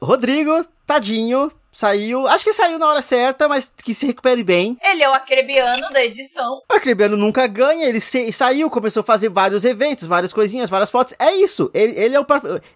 Rodrigo, 0.00 0.64
tadinho, 0.86 1.50
Saiu, 1.74 2.28
acho 2.28 2.44
que 2.44 2.52
saiu 2.52 2.78
na 2.78 2.86
hora 2.86 3.02
certa, 3.02 3.48
mas 3.48 3.70
que 3.82 3.92
se 3.92 4.06
recupere 4.06 4.44
bem. 4.44 4.78
Ele 4.80 5.02
é 5.02 5.10
o 5.10 5.12
acrebiano 5.12 5.90
da 5.90 6.04
edição. 6.04 6.62
O 6.70 6.74
acrebiano 6.74 7.16
nunca 7.16 7.48
ganha, 7.48 7.86
ele 7.86 8.00
se, 8.00 8.32
saiu, 8.32 8.70
começou 8.70 9.00
a 9.00 9.04
fazer 9.04 9.28
vários 9.28 9.64
eventos, 9.64 10.06
várias 10.06 10.32
coisinhas, 10.32 10.70
várias 10.70 10.88
fotos. 10.88 11.14
É 11.18 11.34
isso. 11.34 11.70
Ele, 11.74 11.98
ele 11.98 12.14
é 12.14 12.20
o 12.20 12.24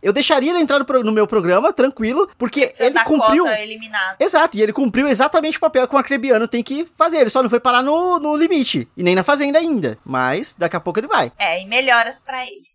eu 0.02 0.12
deixaria 0.12 0.50
ele 0.50 0.58
entrar 0.58 0.80
no, 0.80 1.02
no 1.04 1.12
meu 1.12 1.28
programa 1.28 1.72
tranquilo, 1.72 2.28
porque 2.36 2.72
Você 2.74 2.86
ele 2.86 3.04
cumpriu. 3.04 3.46
eliminado. 3.46 4.16
Exato, 4.18 4.56
e 4.56 4.62
ele 4.62 4.72
cumpriu 4.72 5.06
exatamente 5.06 5.58
o 5.58 5.60
papel 5.60 5.86
que 5.86 5.94
o 5.94 5.98
acrebiano 5.98 6.48
tem 6.48 6.64
que 6.64 6.84
fazer. 6.96 7.18
Ele 7.18 7.30
só 7.30 7.40
não 7.40 7.48
foi 7.48 7.60
parar 7.60 7.82
no, 7.82 8.18
no 8.18 8.36
limite 8.36 8.88
e 8.96 9.02
nem 9.04 9.14
na 9.14 9.22
fazenda 9.22 9.60
ainda, 9.60 9.96
mas 10.04 10.56
daqui 10.58 10.74
a 10.74 10.80
pouco 10.80 10.98
ele 10.98 11.06
vai. 11.06 11.30
É, 11.38 11.62
e 11.62 11.66
melhoras 11.66 12.24
para 12.24 12.42
ele. 12.44 12.66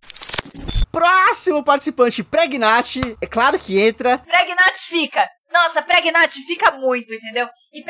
Próximo 0.94 1.64
participante, 1.64 2.24
Pregnat. 2.24 2.98
É 3.20 3.26
claro 3.26 3.58
que 3.58 3.82
entra. 3.82 4.20
Pregnat 4.20 4.78
fica. 4.78 5.28
Nossa, 5.52 5.82
fica 6.46 6.72
muito, 6.72 7.12
entendeu? 7.12 7.50
E 7.74 7.84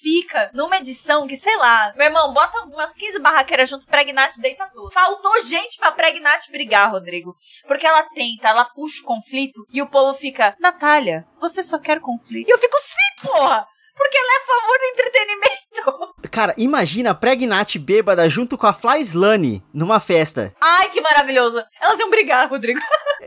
fica 0.00 0.50
numa 0.52 0.76
edição 0.76 1.26
que, 1.26 1.36
sei 1.36 1.56
lá, 1.56 1.94
meu 1.96 2.04
irmão, 2.06 2.34
bota 2.34 2.58
umas 2.66 2.94
15 2.94 3.18
barraqueiras 3.20 3.70
junto, 3.70 3.86
Pregnat 3.86 4.36
deita 4.40 4.68
tudo. 4.74 4.90
Faltou 4.90 5.42
gente 5.42 5.78
pra 5.78 5.92
Pregnat 5.92 6.50
brigar, 6.50 6.90
Rodrigo. 6.90 7.34
Porque 7.66 7.86
ela 7.86 8.02
tenta, 8.14 8.48
ela 8.48 8.66
puxa 8.66 9.00
o 9.00 9.06
conflito 9.06 9.66
e 9.72 9.80
o 9.80 9.88
povo 9.88 10.12
fica, 10.12 10.54
Natália, 10.60 11.26
você 11.40 11.62
só 11.62 11.78
quer 11.78 11.98
conflito. 11.98 12.46
E 12.46 12.52
eu 12.52 12.58
fico, 12.58 12.76
sim, 12.78 13.28
porra! 13.28 13.66
Porque 13.96 14.18
ela 14.18 14.32
é 14.32 14.36
a 14.36 14.46
favor 14.46 14.78
do 14.78 14.84
entretenimento. 14.92 16.14
Cara, 16.30 16.54
imagina 16.56 17.10
a 17.10 17.14
Pregnat 17.14 17.78
bêbada 17.78 18.28
junto 18.28 18.58
com 18.58 18.66
a 18.66 18.72
Fly 18.72 19.00
Slane 19.02 19.62
numa 19.72 20.00
festa. 20.00 20.52
Ai, 20.60 20.90
que 20.90 21.00
maravilhoso. 21.00 21.62
Elas 21.80 22.00
iam 22.00 22.10
brigar, 22.10 22.48
Rodrigo. 22.48 22.80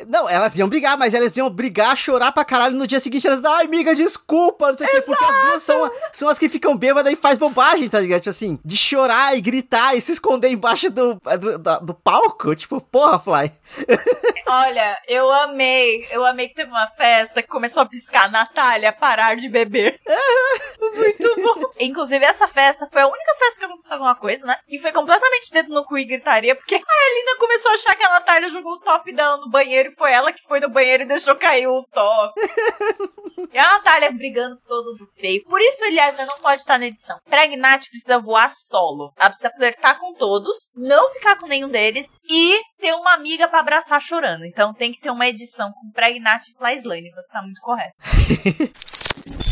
Não, 0.07 0.29
elas 0.29 0.57
iam 0.57 0.67
brigar, 0.67 0.97
mas 0.97 1.13
elas 1.13 1.35
iam 1.37 1.49
brigar, 1.49 1.95
chorar 1.95 2.31
pra 2.31 2.45
caralho 2.45 2.75
no 2.75 2.87
dia 2.87 2.99
seguinte. 2.99 3.27
Elas, 3.27 3.43
ai, 3.43 3.65
amiga, 3.65 3.95
desculpa, 3.95 4.67
não 4.67 4.73
sei 4.77 4.87
o 4.87 4.89
quê. 4.89 5.01
Porque 5.01 5.23
as 5.23 5.41
duas 5.45 5.63
são, 5.63 5.91
são 6.13 6.29
as 6.29 6.39
que 6.39 6.49
ficam 6.49 6.75
bêbadas 6.75 7.11
e 7.11 7.15
faz 7.15 7.37
bobagem, 7.37 7.89
tá 7.89 7.99
ligado? 7.99 8.19
Tipo 8.19 8.29
assim, 8.29 8.59
de 8.63 8.77
chorar 8.77 9.37
e 9.37 9.41
gritar 9.41 9.95
e 9.95 10.01
se 10.01 10.11
esconder 10.11 10.49
embaixo 10.49 10.89
do, 10.89 11.15
do, 11.15 11.57
do, 11.57 11.79
do 11.79 11.93
palco. 11.93 12.55
Tipo, 12.55 12.81
porra, 12.81 13.19
Fly. 13.19 13.51
Olha, 14.47 14.97
eu 15.07 15.31
amei. 15.31 16.07
Eu 16.09 16.25
amei 16.25 16.47
que 16.47 16.55
teve 16.55 16.69
uma 16.69 16.87
festa 16.91 17.41
que 17.41 17.47
começou 17.47 17.83
a 17.83 17.85
piscar 17.85 18.31
Natália, 18.31 18.93
parar 18.93 19.35
de 19.35 19.49
beber. 19.49 19.99
Muito 20.95 21.35
bom. 21.35 21.71
Inclusive, 21.79 22.23
essa 22.23 22.47
festa 22.47 22.87
foi 22.91 23.01
a 23.01 23.07
única 23.07 23.35
festa 23.39 23.59
que 23.59 23.65
aconteceu 23.65 23.93
alguma 23.93 24.15
coisa, 24.15 24.45
né? 24.45 24.57
E 24.67 24.79
foi 24.79 24.91
completamente 24.91 25.51
dedo 25.51 25.73
no 25.73 25.85
cu 25.85 25.97
e 25.97 26.05
gritaria, 26.05 26.55
porque 26.55 26.75
a 26.75 26.77
Elina 26.77 27.37
começou 27.39 27.71
a 27.71 27.75
achar 27.75 27.95
que 27.95 28.03
a 28.03 28.09
Natália 28.09 28.49
jogou 28.49 28.73
o 28.73 28.79
top 28.79 29.13
dela 29.13 29.37
no 29.37 29.49
banheiro 29.49 29.86
e 29.87 29.95
foi 29.95 30.11
ela 30.11 30.31
que 30.31 30.43
foi 30.43 30.59
no 30.59 30.69
banheiro 30.69 31.03
e 31.03 31.07
deixou 31.07 31.35
cair 31.35 31.67
o 31.67 31.83
top. 31.93 32.33
e 33.53 33.57
a 33.57 33.73
Natália 33.73 34.11
brigando 34.11 34.57
todo 34.67 34.95
do 34.95 35.07
feio. 35.15 35.43
Por 35.45 35.61
isso, 35.61 35.83
Eliasa 35.85 36.25
não 36.25 36.39
pode 36.39 36.61
estar 36.61 36.77
na 36.77 36.87
edição. 36.87 37.19
Pregnat 37.29 37.89
precisa 37.89 38.19
voar 38.19 38.49
solo. 38.49 39.13
Ela 39.17 39.29
precisa 39.29 39.49
flertar 39.51 39.99
com 39.99 40.13
todos, 40.13 40.71
não 40.75 41.09
ficar 41.13 41.37
com 41.37 41.47
nenhum 41.47 41.69
deles 41.69 42.19
e 42.29 42.61
ter 42.79 42.93
uma 42.93 43.13
amiga 43.13 43.47
pra 43.47 43.59
abraçar 43.59 44.01
chorando. 44.01 44.45
Então 44.45 44.73
tem 44.73 44.91
que 44.91 44.99
ter 44.99 45.09
uma 45.09 45.27
edição 45.27 45.71
com 45.71 45.91
Pregnat 45.91 46.47
e 46.49 46.57
Flyslane. 46.57 47.11
Você 47.11 47.29
tá 47.29 47.41
muito 47.41 47.61
correto. 47.61 47.95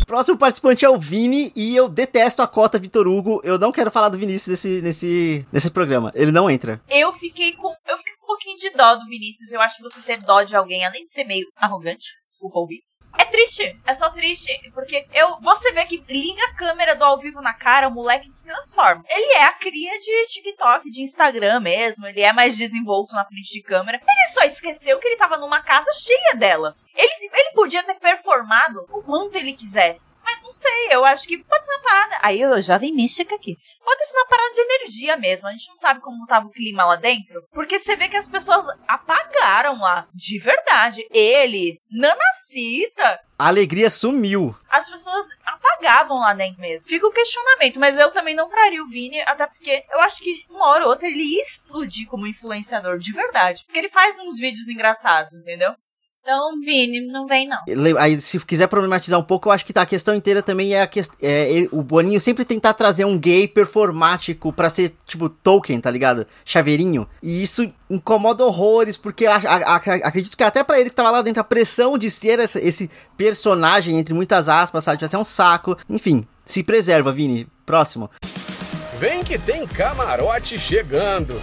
Próximo 0.05 0.37
participante 0.37 0.85
é 0.85 0.89
o 0.89 0.99
Vini 0.99 1.51
e 1.55 1.75
eu 1.75 1.89
detesto 1.89 2.41
a 2.41 2.47
cota 2.47 2.77
Vitor 2.77 3.07
Hugo. 3.07 3.41
Eu 3.43 3.57
não 3.57 3.71
quero 3.71 3.89
falar 3.89 4.09
do 4.09 4.17
Vinícius 4.17 4.47
nesse, 4.47 4.81
nesse, 4.81 5.45
nesse 5.51 5.71
programa. 5.71 6.11
Ele 6.13 6.31
não 6.31 6.49
entra. 6.49 6.79
Eu 6.87 7.11
fiquei 7.13 7.53
com. 7.53 7.69
Eu 7.87 7.97
fiquei 7.97 8.13
com 8.13 8.14
um 8.25 8.27
pouquinho 8.27 8.57
de 8.57 8.71
dó 8.71 8.95
do 8.95 9.05
Vinícius. 9.05 9.51
Eu 9.51 9.61
acho 9.61 9.77
que 9.77 9.83
você 9.83 10.01
ter 10.01 10.17
dó 10.21 10.41
de 10.41 10.55
alguém, 10.55 10.83
além 10.83 11.03
de 11.03 11.09
ser 11.09 11.23
meio 11.23 11.45
arrogante, 11.55 12.07
desculpa 12.25 12.59
ouvir 12.59 12.81
isso. 12.83 12.97
É 13.17 13.25
triste. 13.25 13.79
É 13.85 13.93
só 13.93 14.09
triste. 14.09 14.51
Porque 14.73 15.07
eu. 15.13 15.37
Você 15.39 15.71
vê 15.71 15.85
que 15.85 16.03
liga 16.09 16.43
a 16.45 16.55
câmera 16.55 16.95
do 16.95 17.05
ao 17.05 17.19
vivo 17.19 17.41
na 17.41 17.53
cara, 17.53 17.87
o 17.87 17.91
moleque 17.91 18.27
se 18.31 18.45
transforma. 18.45 19.03
Ele 19.07 19.33
é 19.33 19.43
a 19.45 19.53
cria 19.53 19.99
de 19.99 20.27
TikTok, 20.27 20.89
de 20.89 21.03
Instagram 21.03 21.59
mesmo. 21.59 22.07
Ele 22.07 22.21
é 22.21 22.33
mais 22.33 22.57
desenvolto 22.57 23.13
na 23.13 23.25
frente 23.25 23.53
de 23.53 23.61
câmera. 23.61 23.97
Ele 23.97 24.33
só 24.33 24.41
esqueceu 24.41 24.99
que 24.99 25.07
ele 25.07 25.17
tava 25.17 25.37
numa 25.37 25.61
casa 25.61 25.91
cheia 25.93 26.35
delas. 26.35 26.85
Ele, 26.95 27.29
ele 27.31 27.51
podia 27.53 27.83
ter 27.83 27.95
performado 27.95 28.85
o 28.89 29.03
quanto 29.03 29.35
ele 29.35 29.53
quisesse. 29.53 30.09
Mas 30.23 30.41
não 30.41 30.51
sei, 30.51 30.87
eu 30.89 31.05
acho 31.05 31.27
que 31.27 31.37
pode 31.37 31.65
ser 31.65 31.71
uma 31.73 31.83
parada. 31.83 32.17
Aí 32.23 32.41
eu 32.41 32.59
já 32.59 32.79
vem 32.79 32.91
mística 32.91 33.35
aqui. 33.35 33.55
Pode 33.85 34.07
ser 34.07 34.17
uma 34.17 34.25
parada 34.25 34.53
de 34.53 34.61
energia 34.61 35.15
mesmo. 35.15 35.47
A 35.47 35.51
gente 35.51 35.69
não 35.69 35.77
sabe 35.77 35.99
como 36.01 36.25
tava 36.25 36.47
o 36.47 36.51
clima 36.51 36.83
lá 36.83 36.95
dentro. 36.95 37.47
Porque 37.53 37.77
você 37.77 37.95
vê 37.95 38.09
que 38.09 38.17
as 38.17 38.27
pessoas 38.27 38.65
apagaram 38.87 39.79
lá. 39.79 40.07
De 40.11 40.39
verdade. 40.39 41.07
Ele, 41.11 41.79
Nanacita. 41.91 43.19
A 43.37 43.47
alegria 43.47 43.89
sumiu. 43.89 44.55
As 44.69 44.89
pessoas 44.89 45.27
apagavam 45.45 46.19
lá 46.19 46.33
dentro 46.33 46.59
mesmo. 46.59 46.87
Fica 46.87 47.05
o 47.05 47.11
questionamento, 47.11 47.79
mas 47.79 47.97
eu 47.97 48.11
também 48.11 48.35
não 48.35 48.49
traria 48.49 48.81
o 48.81 48.87
Vini, 48.87 49.21
até 49.21 49.45
porque 49.45 49.85
eu 49.91 49.99
acho 50.01 50.21
que 50.21 50.45
uma 50.49 50.67
hora 50.69 50.85
ou 50.85 50.89
outra 50.89 51.07
ele 51.07 51.23
ia 51.23 51.41
explodir 51.41 52.07
como 52.07 52.25
influenciador 52.25 52.97
de 52.97 53.11
verdade. 53.11 53.63
Porque 53.65 53.77
ele 53.77 53.89
faz 53.89 54.17
uns 54.19 54.37
vídeos 54.39 54.67
engraçados, 54.67 55.33
entendeu? 55.33 55.75
Então, 56.25 56.59
Vini, 56.59 57.01
não 57.01 57.27
vem 57.27 57.47
não. 57.47 57.59
Aí, 57.99 58.19
se 58.19 58.39
quiser 58.39 58.65
problematizar 58.65 59.19
um 59.19 59.23
pouco, 59.23 59.47
eu 59.47 59.53
acho 59.53 59.63
que 59.63 59.71
tá, 59.71 59.83
a 59.83 59.85
questão 59.85 60.15
inteira 60.15 60.41
também 60.41 60.73
é 60.73 60.81
a 60.81 60.87
questão. 60.87 61.15
É, 61.21 61.67
o 61.71 61.83
Boninho 61.83 62.19
sempre 62.19 62.43
tentar 62.43 62.73
trazer 62.73 63.05
um 63.05 63.15
gay 63.15 63.47
performático 63.47 64.51
pra 64.51 64.71
ser, 64.71 64.95
tipo, 65.05 65.29
Tolkien, 65.29 65.79
tá 65.79 65.91
ligado? 65.91 66.25
Chaveirinho. 66.43 67.07
E 67.21 67.43
isso 67.43 67.71
incomoda 67.87 68.43
horrores, 68.43 68.97
porque 68.97 69.27
a, 69.27 69.35
a, 69.35 69.75
a, 69.75 69.75
acredito 69.75 70.35
que 70.35 70.43
até 70.43 70.63
pra 70.63 70.79
ele 70.79 70.89
que 70.89 70.95
tava 70.95 71.11
lá 71.11 71.21
dentro, 71.21 71.41
a 71.41 71.43
pressão 71.43 71.95
de 71.95 72.09
ser 72.09 72.39
essa, 72.39 72.59
esse 72.59 72.89
personagem, 73.15 73.99
entre 73.99 74.15
muitas 74.15 74.49
aspas, 74.49 74.83
sabe? 74.83 74.99
Vai 74.99 75.07
ser 75.07 75.17
um 75.17 75.23
saco. 75.23 75.77
Enfim, 75.87 76.25
se 76.43 76.63
preserva, 76.63 77.11
Vini. 77.11 77.47
Próximo. 77.67 78.09
Vem 78.95 79.23
que 79.23 79.37
tem 79.37 79.67
camarote 79.67 80.57
chegando. 80.57 81.39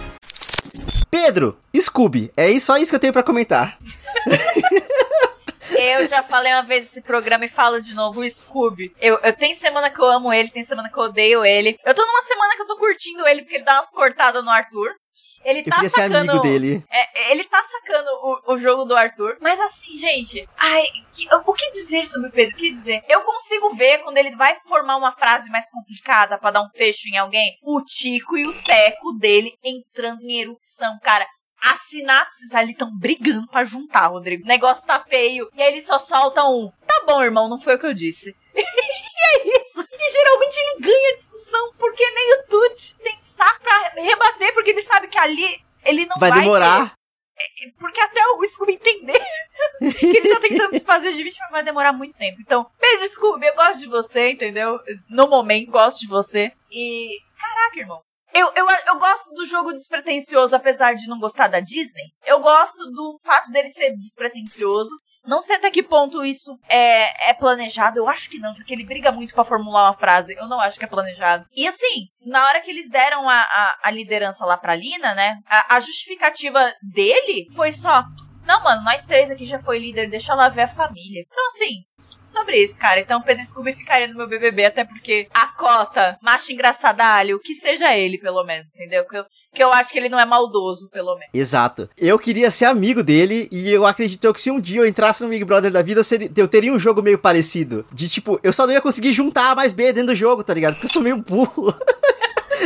Pedro, 1.13 1.55
Scooby, 1.79 2.33
é 2.35 2.59
só 2.59 2.75
isso 2.75 2.89
que 2.89 2.95
eu 2.95 2.99
tenho 2.99 3.13
para 3.13 3.21
comentar. 3.21 3.77
Eu 5.77 6.07
já 6.07 6.23
falei 6.23 6.51
uma 6.51 6.63
vez 6.63 6.85
esse 6.85 7.01
programa 7.01 7.45
e 7.45 7.49
falo 7.49 7.79
de 7.79 7.93
novo, 7.93 8.21
o 8.21 8.29
Scooby. 8.29 8.91
Eu, 8.99 9.19
eu 9.23 9.33
tem 9.33 9.53
semana 9.53 9.89
que 9.89 9.99
eu 9.99 10.05
amo 10.05 10.31
ele, 10.31 10.49
tem 10.49 10.63
semana 10.63 10.89
que 10.89 10.97
eu 10.97 11.03
odeio 11.03 11.43
ele. 11.43 11.77
Eu 11.83 11.93
tô 11.93 12.05
numa 12.05 12.21
semana 12.21 12.55
que 12.55 12.61
eu 12.61 12.67
tô 12.67 12.77
curtindo 12.77 13.27
ele 13.27 13.41
porque 13.41 13.55
ele 13.55 13.63
dá 13.63 13.75
umas 13.75 13.91
cortadas 13.91 14.43
no 14.43 14.49
Arthur. 14.49 14.91
Ele 15.43 15.59
eu 15.59 15.65
tá 15.65 15.89
sacando. 15.89 16.17
amigo 16.17 16.39
dele. 16.39 16.83
É, 16.89 17.31
ele 17.31 17.43
tá 17.43 17.61
sacando 17.63 18.09
o, 18.21 18.53
o 18.53 18.57
jogo 18.57 18.85
do 18.85 18.95
Arthur. 18.95 19.37
Mas 19.41 19.59
assim, 19.59 19.97
gente. 19.97 20.47
Ai, 20.57 20.83
que, 21.11 21.27
o 21.33 21.53
que 21.53 21.71
dizer 21.71 22.05
sobre 22.05 22.29
o 22.29 22.31
Pedro? 22.31 22.55
O 22.55 22.57
que 22.57 22.71
dizer? 22.71 23.03
Eu 23.07 23.21
consigo 23.21 23.75
ver 23.75 23.99
quando 23.99 24.17
ele 24.17 24.35
vai 24.35 24.55
formar 24.67 24.97
uma 24.97 25.13
frase 25.13 25.49
mais 25.49 25.69
complicada 25.69 26.37
pra 26.37 26.51
dar 26.51 26.61
um 26.61 26.69
fecho 26.69 27.07
em 27.07 27.17
alguém. 27.17 27.57
O 27.63 27.81
Tico 27.83 28.37
e 28.37 28.47
o 28.47 28.63
Teco 28.63 29.13
dele 29.13 29.53
entrando 29.63 30.21
em 30.23 30.41
erupção, 30.41 30.97
cara. 31.01 31.25
As 31.61 31.79
sinapses 31.87 32.53
ali 32.53 32.71
estão 32.73 32.89
brigando 32.97 33.47
pra 33.47 33.63
juntar, 33.63 34.07
Rodrigo. 34.07 34.43
O 34.43 34.47
negócio 34.47 34.85
tá 34.85 34.99
feio. 35.07 35.49
E 35.53 35.61
aí 35.61 35.71
eles 35.71 35.85
só 35.85 35.97
soltam 35.97 36.51
um. 36.51 36.71
Tá 36.85 37.03
bom, 37.07 37.23
irmão, 37.23 37.47
não 37.47 37.59
foi 37.59 37.75
o 37.75 37.79
que 37.79 37.85
eu 37.85 37.93
disse. 37.93 38.35
é 39.23 39.61
isso. 39.61 39.87
E 39.91 40.11
geralmente 40.11 40.57
ele 40.57 40.81
ganha 40.81 41.09
a 41.09 41.15
discussão, 41.15 41.73
porque 41.77 42.09
nem 42.11 42.33
o 42.33 42.43
Tuti 42.43 42.97
tem 42.99 43.17
saco 43.19 43.61
pra 43.61 43.93
rebater, 43.95 44.53
porque 44.53 44.71
ele 44.71 44.81
sabe 44.81 45.07
que 45.07 45.17
ali 45.17 45.61
ele 45.85 46.05
não 46.05 46.17
vai. 46.17 46.29
Vai 46.29 46.41
demorar. 46.41 46.89
ter. 46.89 47.03
Porque 47.79 47.99
até 47.99 48.25
o 48.27 48.47
Scooby 48.47 48.73
entender 48.73 49.19
que 49.99 50.17
ele 50.17 50.29
tá 50.29 50.39
tentando 50.39 50.77
se 50.77 50.85
fazer 50.85 51.13
de 51.13 51.23
vítima 51.23 51.47
vai 51.51 51.63
demorar 51.63 51.91
muito 51.91 52.17
tempo. 52.17 52.39
Então, 52.39 52.69
beijo, 52.79 53.07
Scooby, 53.07 53.47
eu 53.47 53.55
gosto 53.55 53.79
de 53.79 53.87
você, 53.87 54.31
entendeu? 54.31 54.79
No 55.09 55.27
momento, 55.27 55.71
gosto 55.71 56.01
de 56.01 56.07
você. 56.07 56.51
E. 56.71 57.17
Caraca, 57.37 57.79
irmão. 57.79 58.01
Eu, 58.33 58.51
eu, 58.55 58.65
eu 58.87 58.97
gosto 58.97 59.33
do 59.35 59.45
jogo 59.45 59.73
despretensioso, 59.73 60.55
apesar 60.55 60.93
de 60.95 61.07
não 61.07 61.19
gostar 61.19 61.47
da 61.47 61.59
Disney. 61.59 62.11
Eu 62.25 62.39
gosto 62.39 62.83
do 62.91 63.19
fato 63.21 63.51
dele 63.51 63.69
ser 63.69 63.91
despretensioso. 63.95 64.89
Não 65.25 65.41
sei 65.41 65.55
até 65.55 65.71
que 65.71 65.81
ponto 65.81 66.23
isso 66.23 66.59
é, 66.67 67.29
é 67.29 67.33
planejado. 67.33 67.97
Eu 67.97 68.09
acho 68.09 68.29
que 68.29 68.39
não, 68.39 68.53
porque 68.53 68.73
ele 68.73 68.85
briga 68.85 69.11
muito 69.11 69.33
pra 69.33 69.45
formular 69.45 69.85
uma 69.85 69.97
frase. 69.97 70.35
Eu 70.35 70.47
não 70.47 70.59
acho 70.59 70.77
que 70.77 70.85
é 70.85 70.87
planejado. 70.87 71.45
E 71.55 71.67
assim, 71.67 72.07
na 72.25 72.45
hora 72.45 72.61
que 72.61 72.69
eles 72.69 72.89
deram 72.89 73.29
a, 73.29 73.41
a, 73.41 73.79
a 73.83 73.91
liderança 73.91 74.45
lá 74.45 74.57
pra 74.57 74.75
Lina, 74.75 75.15
né? 75.15 75.39
A, 75.47 75.75
a 75.75 75.79
justificativa 75.79 76.59
dele 76.81 77.47
foi 77.55 77.71
só. 77.71 78.03
Não, 78.45 78.61
mano, 78.63 78.83
nós 78.83 79.05
três 79.05 79.31
aqui 79.31 79.45
já 79.45 79.59
foi 79.59 79.79
líder, 79.79 80.09
deixa 80.09 80.33
ela 80.33 80.49
ver 80.49 80.63
a 80.63 80.67
família. 80.67 81.25
Então, 81.25 81.47
assim, 81.47 81.85
sobre 82.25 82.63
isso, 82.63 82.79
cara. 82.79 82.99
Então 82.99 83.21
Pedro 83.21 83.43
Scooby 83.43 83.73
ficaria 83.73 84.07
no 84.07 84.15
meu 84.15 84.27
BBB, 84.27 84.65
até 84.65 84.83
porque 84.83 85.27
a 85.33 85.47
cota, 85.47 86.17
macho 86.21 86.51
engraçadalho, 86.51 87.39
que 87.39 87.53
seja 87.53 87.95
ele, 87.95 88.17
pelo 88.17 88.43
menos, 88.43 88.69
entendeu? 88.73 89.05
Que 89.05 89.17
eu, 89.17 89.25
que 89.53 89.63
eu 89.63 89.71
acho 89.71 89.91
que 89.91 89.99
ele 89.99 90.09
não 90.09 90.19
é 90.19 90.25
maldoso, 90.25 90.89
pelo 90.89 91.13
menos. 91.15 91.29
Exato. 91.33 91.89
Eu 91.97 92.17
queria 92.17 92.49
ser 92.49 92.65
amigo 92.65 93.03
dele 93.03 93.47
e 93.51 93.71
eu 93.71 93.85
acredito 93.85 94.33
que 94.33 94.41
se 94.41 94.51
um 94.51 94.59
dia 94.59 94.81
eu 94.81 94.87
entrasse 94.87 95.23
no 95.23 95.29
Big 95.29 95.43
Brother 95.45 95.71
da 95.71 95.81
vida, 95.81 95.99
eu, 95.99 96.03
seria, 96.03 96.29
eu 96.35 96.47
teria 96.47 96.73
um 96.73 96.79
jogo 96.79 97.01
meio 97.01 97.19
parecido. 97.19 97.85
De 97.91 98.09
tipo, 98.09 98.39
eu 98.43 98.53
só 98.53 98.65
não 98.65 98.73
ia 98.73 98.81
conseguir 98.81 99.13
juntar 99.13 99.55
mais 99.55 99.73
B 99.73 99.93
dentro 99.93 100.13
do 100.13 100.15
jogo, 100.15 100.43
tá 100.43 100.53
ligado? 100.53 100.73
Porque 100.73 100.85
eu 100.85 100.91
sou 100.91 101.01
meio 101.01 101.17
burro. 101.17 101.73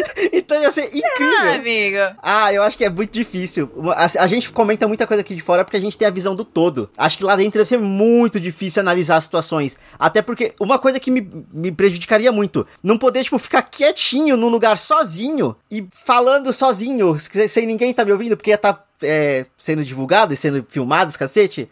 então 0.33 0.62
ia 0.62 0.71
ser 0.71 0.86
incrível. 0.86 1.38
Ah, 1.39 1.53
amigo. 1.53 1.97
Ah, 2.21 2.53
eu 2.53 2.63
acho 2.63 2.77
que 2.77 2.86
é 2.86 2.89
muito 2.89 3.12
difícil. 3.12 3.69
A, 3.95 4.23
a, 4.23 4.27
gente 4.27 4.51
comenta 4.51 4.88
muita 4.88 5.07
coisa 5.07 5.21
aqui 5.21 5.36
de 5.36 5.41
fora 5.41 5.63
porque 5.63 5.77
a 5.77 5.81
gente 5.81 5.97
tem 5.97 6.07
a 6.07 6.12
visão 6.12 6.36
do 6.36 6.45
todo. 6.45 6.89
Acho 6.97 7.17
que 7.17 7.23
lá 7.23 7.36
dentro 7.36 7.60
deve 7.60 7.69
ser 7.69 7.79
muito 7.79 8.39
difícil 8.39 8.81
analisar 8.81 9.17
as 9.17 9.25
situações. 9.25 9.77
Até 9.97 10.21
porque 10.21 10.53
uma 10.60 10.79
coisa 10.79 10.99
que 10.99 11.12
me, 11.12 11.29
me 11.51 11.71
prejudicaria 11.71 12.31
muito, 12.31 12.65
não 12.83 12.97
poder, 12.97 13.23
tipo, 13.23 13.38
ficar 13.38 13.62
quietinho 13.63 14.38
num 14.38 14.49
lugar 14.49 14.77
sozinho 14.77 15.55
e 15.69 15.88
falando 15.91 16.51
sozinho, 16.53 17.15
sem 17.19 17.65
ninguém 17.65 17.93
tá 17.93 18.05
me 18.05 18.12
ouvindo, 18.12 18.36
porque 18.36 18.51
ia 18.51 18.57
tá 18.57 18.83
é, 19.01 19.45
sendo 19.57 19.83
divulgado 19.83 20.33
e 20.33 20.38
sendo 20.38 20.65
filmado, 20.67 21.17
cacete? 21.17 21.69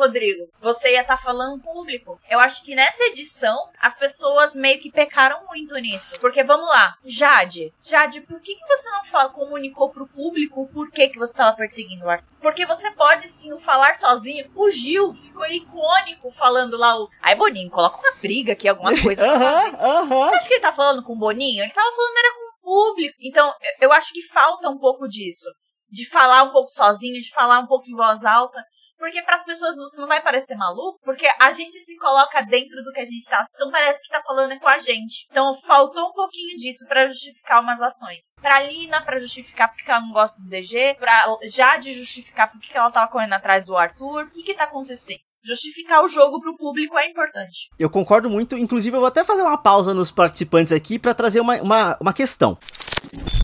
Rodrigo. 0.00 0.48
Você 0.60 0.92
ia 0.92 1.02
estar 1.02 1.16
tá 1.16 1.22
falando 1.22 1.62
público. 1.62 2.18
Eu 2.28 2.40
acho 2.40 2.64
que 2.64 2.74
nessa 2.74 3.04
edição, 3.04 3.56
as 3.78 3.98
pessoas 3.98 4.54
meio 4.54 4.80
que 4.80 4.90
pecaram 4.90 5.44
muito 5.46 5.74
nisso. 5.76 6.18
Porque, 6.20 6.42
vamos 6.42 6.66
lá, 6.68 6.94
Jade. 7.04 7.72
Jade, 7.82 8.22
por 8.22 8.40
que, 8.40 8.54
que 8.54 8.66
você 8.66 8.90
não 8.90 9.04
fala, 9.04 9.30
comunicou 9.30 9.90
pro 9.90 10.08
público 10.08 10.62
o 10.62 10.68
porquê 10.68 11.08
que 11.08 11.18
você 11.18 11.32
estava 11.32 11.56
perseguindo 11.56 12.04
o 12.04 12.10
Arthur? 12.10 12.34
Porque 12.40 12.64
você 12.66 12.90
pode 12.92 13.28
sim 13.28 13.52
o 13.52 13.58
falar 13.58 13.94
sozinho. 13.94 14.50
O 14.54 14.70
Gil 14.70 15.12
ficou 15.12 15.46
icônico 15.46 16.30
falando 16.30 16.76
lá 16.76 16.98
o. 16.98 17.08
Ai, 17.22 17.34
Boninho, 17.34 17.70
coloca 17.70 17.98
uma 17.98 18.12
briga 18.20 18.52
aqui, 18.52 18.68
alguma 18.68 18.98
coisa. 19.00 19.20
Aham, 19.30 19.76
aham. 19.78 20.28
Você 20.28 20.36
acha 20.36 20.48
que 20.48 20.54
ele 20.54 20.62
tá 20.62 20.72
falando 20.72 21.02
com 21.02 21.12
o 21.12 21.18
Boninho? 21.18 21.62
Ele 21.62 21.72
tava 21.72 21.90
falando 21.94 22.18
era 22.18 22.34
com 22.34 22.40
o 22.40 22.62
público. 22.62 23.16
Então, 23.20 23.52
eu 23.80 23.92
acho 23.92 24.12
que 24.12 24.22
falta 24.22 24.68
um 24.68 24.78
pouco 24.78 25.06
disso 25.06 25.46
de 25.90 26.08
falar 26.08 26.44
um 26.44 26.52
pouco 26.52 26.70
sozinho, 26.70 27.20
de 27.20 27.30
falar 27.32 27.58
um 27.58 27.66
pouco 27.66 27.88
em 27.88 27.94
voz 27.94 28.24
alta. 28.24 28.58
Porque 29.00 29.22
para 29.22 29.36
as 29.36 29.44
pessoas 29.44 29.78
você 29.78 29.98
não 29.98 30.06
vai 30.06 30.20
parecer 30.20 30.54
maluco, 30.56 31.00
porque 31.02 31.26
a 31.40 31.50
gente 31.52 31.72
se 31.80 31.96
coloca 31.96 32.42
dentro 32.42 32.82
do 32.82 32.92
que 32.92 33.00
a 33.00 33.04
gente 33.06 33.24
tá. 33.24 33.46
Então 33.54 33.70
parece 33.70 34.02
que 34.02 34.10
tá 34.10 34.22
falando 34.22 34.60
com 34.60 34.68
a 34.68 34.78
gente. 34.78 35.26
Então 35.30 35.56
faltou 35.62 36.10
um 36.10 36.12
pouquinho 36.12 36.54
disso 36.58 36.86
para 36.86 37.08
justificar 37.08 37.62
umas 37.62 37.80
ações. 37.80 38.34
Pra 38.38 38.60
Lina, 38.60 39.02
para 39.02 39.18
justificar 39.18 39.72
porque 39.72 39.90
ela 39.90 40.02
não 40.02 40.12
gosta 40.12 40.38
do 40.38 40.50
DG, 40.50 40.96
pra 41.00 41.24
Jade 41.44 41.94
justificar 41.94 42.52
porque 42.52 42.76
ela 42.76 42.90
tava 42.90 43.10
correndo 43.10 43.32
atrás 43.32 43.64
do 43.64 43.74
Arthur. 43.74 44.24
O 44.24 44.30
que 44.30 44.42
que 44.42 44.54
tá 44.54 44.64
acontecendo? 44.64 45.20
justificar 45.42 46.04
o 46.04 46.08
jogo 46.08 46.38
pro 46.38 46.54
público 46.54 46.98
é 46.98 47.08
importante. 47.08 47.70
Eu 47.78 47.88
concordo 47.88 48.28
muito, 48.28 48.58
inclusive 48.58 48.94
eu 48.94 49.00
vou 49.00 49.08
até 49.08 49.24
fazer 49.24 49.40
uma 49.40 49.56
pausa 49.56 49.94
nos 49.94 50.10
participantes 50.10 50.70
aqui 50.70 50.98
para 50.98 51.14
trazer 51.14 51.40
uma, 51.40 51.56
uma, 51.62 51.96
uma 51.98 52.12
questão. 52.12 52.58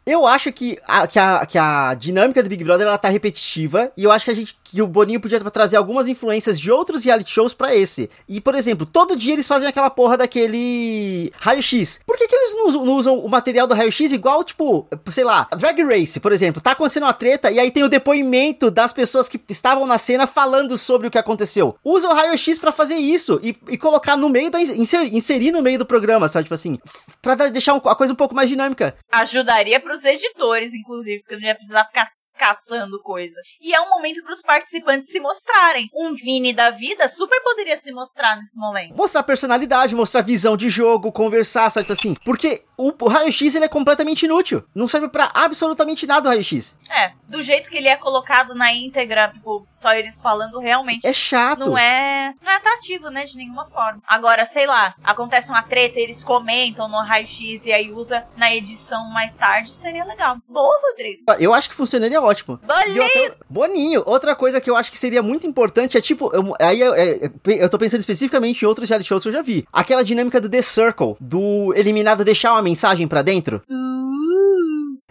Eu 0.06 0.24
acho 0.24 0.52
que 0.52 0.78
a, 0.86 1.04
que, 1.06 1.18
a, 1.18 1.44
que 1.44 1.58
a 1.58 1.92
dinâmica 1.94 2.40
do 2.40 2.48
Big 2.48 2.62
Brother 2.62 2.86
ela 2.86 2.96
tá 2.96 3.08
repetitiva 3.08 3.90
e 3.96 4.04
eu 4.04 4.12
acho 4.12 4.24
que 4.24 4.30
a 4.30 4.34
gente 4.34 4.56
que 4.70 4.82
o 4.82 4.86
Boninho 4.86 5.20
podia 5.20 5.40
trazer 5.40 5.76
algumas 5.76 6.08
influências 6.08 6.58
de 6.58 6.70
outros 6.70 7.04
reality 7.04 7.30
shows 7.30 7.54
para 7.54 7.74
esse. 7.74 8.10
E, 8.28 8.40
por 8.40 8.54
exemplo, 8.54 8.84
todo 8.84 9.16
dia 9.16 9.32
eles 9.32 9.46
fazem 9.46 9.68
aquela 9.68 9.90
porra 9.90 10.16
daquele 10.16 11.32
raio-x. 11.38 12.00
Por 12.06 12.16
que, 12.16 12.26
que 12.26 12.34
eles 12.34 12.54
não, 12.54 12.84
não 12.84 12.94
usam 12.94 13.18
o 13.18 13.28
material 13.28 13.66
do 13.66 13.74
raio-x 13.74 14.12
igual, 14.12 14.42
tipo, 14.44 14.86
sei 15.10 15.24
lá, 15.24 15.48
Drag 15.56 15.82
Race, 15.82 16.20
por 16.20 16.32
exemplo, 16.32 16.60
tá 16.60 16.72
acontecendo 16.72 17.04
uma 17.04 17.12
treta 17.12 17.50
e 17.50 17.58
aí 17.58 17.70
tem 17.70 17.84
o 17.84 17.88
depoimento 17.88 18.70
das 18.70 18.92
pessoas 18.92 19.28
que 19.28 19.40
estavam 19.48 19.86
na 19.86 19.98
cena 19.98 20.26
falando 20.26 20.76
sobre 20.76 21.08
o 21.08 21.10
que 21.10 21.18
aconteceu. 21.18 21.76
Usa 21.84 22.08
o 22.08 22.14
raio-x 22.14 22.58
para 22.58 22.72
fazer 22.72 22.96
isso 22.96 23.40
e, 23.42 23.56
e, 23.68 23.78
colocar 23.78 24.16
no 24.16 24.28
meio 24.28 24.50
da 24.50 24.60
inserir, 24.60 25.14
inserir 25.14 25.52
no 25.52 25.62
meio 25.62 25.78
do 25.78 25.86
programa, 25.86 26.28
sabe, 26.28 26.44
tipo 26.44 26.54
assim, 26.54 26.78
para 27.22 27.48
deixar 27.48 27.76
a 27.76 27.94
coisa 27.94 28.12
um 28.12 28.16
pouco 28.16 28.34
mais 28.34 28.48
dinâmica. 28.48 28.94
Ajudaria 29.12 29.80
pros 29.96 30.04
editores, 30.04 30.74
inclusive, 30.74 31.20
porque 31.22 31.36
não 31.36 31.42
ia 31.42 31.54
precisar 31.54 31.84
ficar 31.84 32.10
caçando 32.36 33.00
coisa. 33.02 33.40
E 33.60 33.74
é 33.74 33.80
um 33.80 33.90
momento 33.90 34.22
para 34.22 34.32
os 34.32 34.42
participantes 34.42 35.10
se 35.10 35.20
mostrarem. 35.20 35.90
Um 35.94 36.14
Vini 36.14 36.52
da 36.52 36.70
vida 36.70 37.08
super 37.08 37.40
poderia 37.42 37.76
se 37.76 37.92
mostrar 37.92 38.36
nesse 38.36 38.58
momento. 38.58 38.96
Mostrar 38.96 39.22
personalidade, 39.22 39.94
mostrar 39.94 40.22
visão 40.22 40.56
de 40.56 40.70
jogo, 40.70 41.12
conversar, 41.12 41.70
sabe 41.70 41.84
tipo 41.84 41.92
assim? 41.92 42.14
Porque 42.24 42.64
o, 42.76 42.92
raio-x 43.08 43.54
ele 43.54 43.64
é 43.64 43.68
completamente 43.68 44.24
inútil. 44.24 44.64
Não 44.74 44.86
serve 44.86 45.08
para 45.08 45.30
absolutamente 45.34 46.06
nada 46.06 46.28
o 46.28 46.32
raio-x. 46.32 46.78
É, 46.90 47.12
do 47.26 47.42
jeito 47.42 47.70
que 47.70 47.76
ele 47.76 47.88
é 47.88 47.96
colocado 47.96 48.54
na 48.54 48.72
íntegra, 48.72 49.30
tipo, 49.32 49.66
só 49.70 49.92
eles 49.94 50.20
falando 50.20 50.58
realmente. 50.58 51.06
É 51.06 51.12
chato. 51.12 51.60
Não 51.60 51.78
é, 51.78 52.34
não 52.42 52.52
é 52.52 52.56
atrativo, 52.56 53.08
né, 53.08 53.24
de 53.24 53.36
nenhuma 53.36 53.66
forma. 53.66 54.02
Agora, 54.06 54.44
sei 54.44 54.66
lá, 54.66 54.94
acontece 55.02 55.48
uma 55.48 55.62
treta, 55.62 55.98
eles 55.98 56.22
comentam 56.22 56.88
no 56.88 57.02
raio-x 57.02 57.66
e 57.66 57.72
aí 57.72 57.90
usa 57.90 58.26
na 58.36 58.54
edição 58.54 59.08
mais 59.10 59.34
tarde, 59.36 59.74
seria 59.74 60.04
legal. 60.04 60.36
Boa, 60.48 60.74
Rodrigo. 60.88 61.24
Eu 61.38 61.54
acho 61.54 61.70
que 61.70 61.74
funcionaria 61.74 62.20
ótimo. 62.26 62.60
Boninho! 62.62 63.02
Outra, 63.02 63.36
Boninho! 63.48 64.02
Outra 64.06 64.34
coisa 64.34 64.60
que 64.60 64.68
eu 64.68 64.76
acho 64.76 64.90
que 64.90 64.98
seria 64.98 65.22
muito 65.22 65.46
importante 65.46 65.96
é 65.96 66.00
tipo, 66.00 66.30
eu, 66.34 66.54
aí 66.60 66.80
eu, 66.80 66.94
é, 66.94 67.30
eu 67.46 67.68
tô 67.68 67.78
pensando 67.78 68.00
especificamente 68.00 68.62
em 68.62 68.66
outros 68.66 68.88
reality 68.88 69.08
shows 69.08 69.22
que 69.22 69.28
eu 69.28 69.32
já 69.32 69.42
vi. 69.42 69.66
Aquela 69.72 70.02
dinâmica 70.02 70.40
do 70.40 70.48
The 70.48 70.62
Circle, 70.62 71.16
do 71.20 71.72
eliminado 71.74 72.24
deixar 72.24 72.52
uma 72.52 72.62
mensagem 72.62 73.06
para 73.08 73.22
dentro. 73.22 73.62
Uh. 73.68 74.05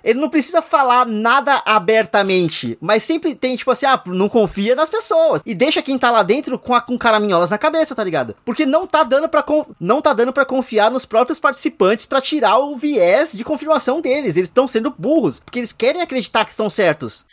Ele 0.06 0.20
não 0.20 0.30
precisa 0.30 0.62
falar 0.62 1.08
nada 1.08 1.64
abertamente, 1.66 2.78
mas 2.80 3.02
sempre 3.02 3.34
tem, 3.34 3.56
tipo 3.56 3.72
assim, 3.72 3.88
ah, 3.88 4.00
não 4.06 4.30
confia 4.30 4.76
nas 4.76 4.90
pessoas. 4.90 5.42
E 5.44 5.56
deixa 5.56 5.82
quem 5.82 5.98
tá 5.98 6.12
lá 6.12 6.22
dentro 6.22 6.60
com, 6.60 6.76
a, 6.76 6.80
com 6.80 6.96
caraminholas 6.96 7.50
na 7.50 7.58
cabeça, 7.58 7.96
tá 7.96 8.04
ligado? 8.04 8.36
Porque 8.46 8.68
não 8.68 8.86
tá 8.86 9.04
dando 9.04 9.28
pra, 9.28 9.44
não 9.80 10.04
tá 10.04 10.14
dando 10.14 10.32
pra 10.32 10.46
confiar 10.46 10.92
nos 10.92 11.06
próprios 11.06 11.40
participantes 11.40 12.06
para 12.06 12.22
tirar 12.22 12.60
o 12.60 12.78
viés 12.78 13.34
de 13.34 13.44
confirmação 13.44 14.00
deles. 14.00 14.38
Eles 14.38 14.50
estão 14.50 14.68
sendo 14.68 14.94
burros, 14.96 15.40
porque 15.40 15.58
eles 15.58 15.74
querem 15.74 16.02
acreditar 16.02 16.46
que 16.46 16.52
estão 16.52 16.70
certos 16.70 17.26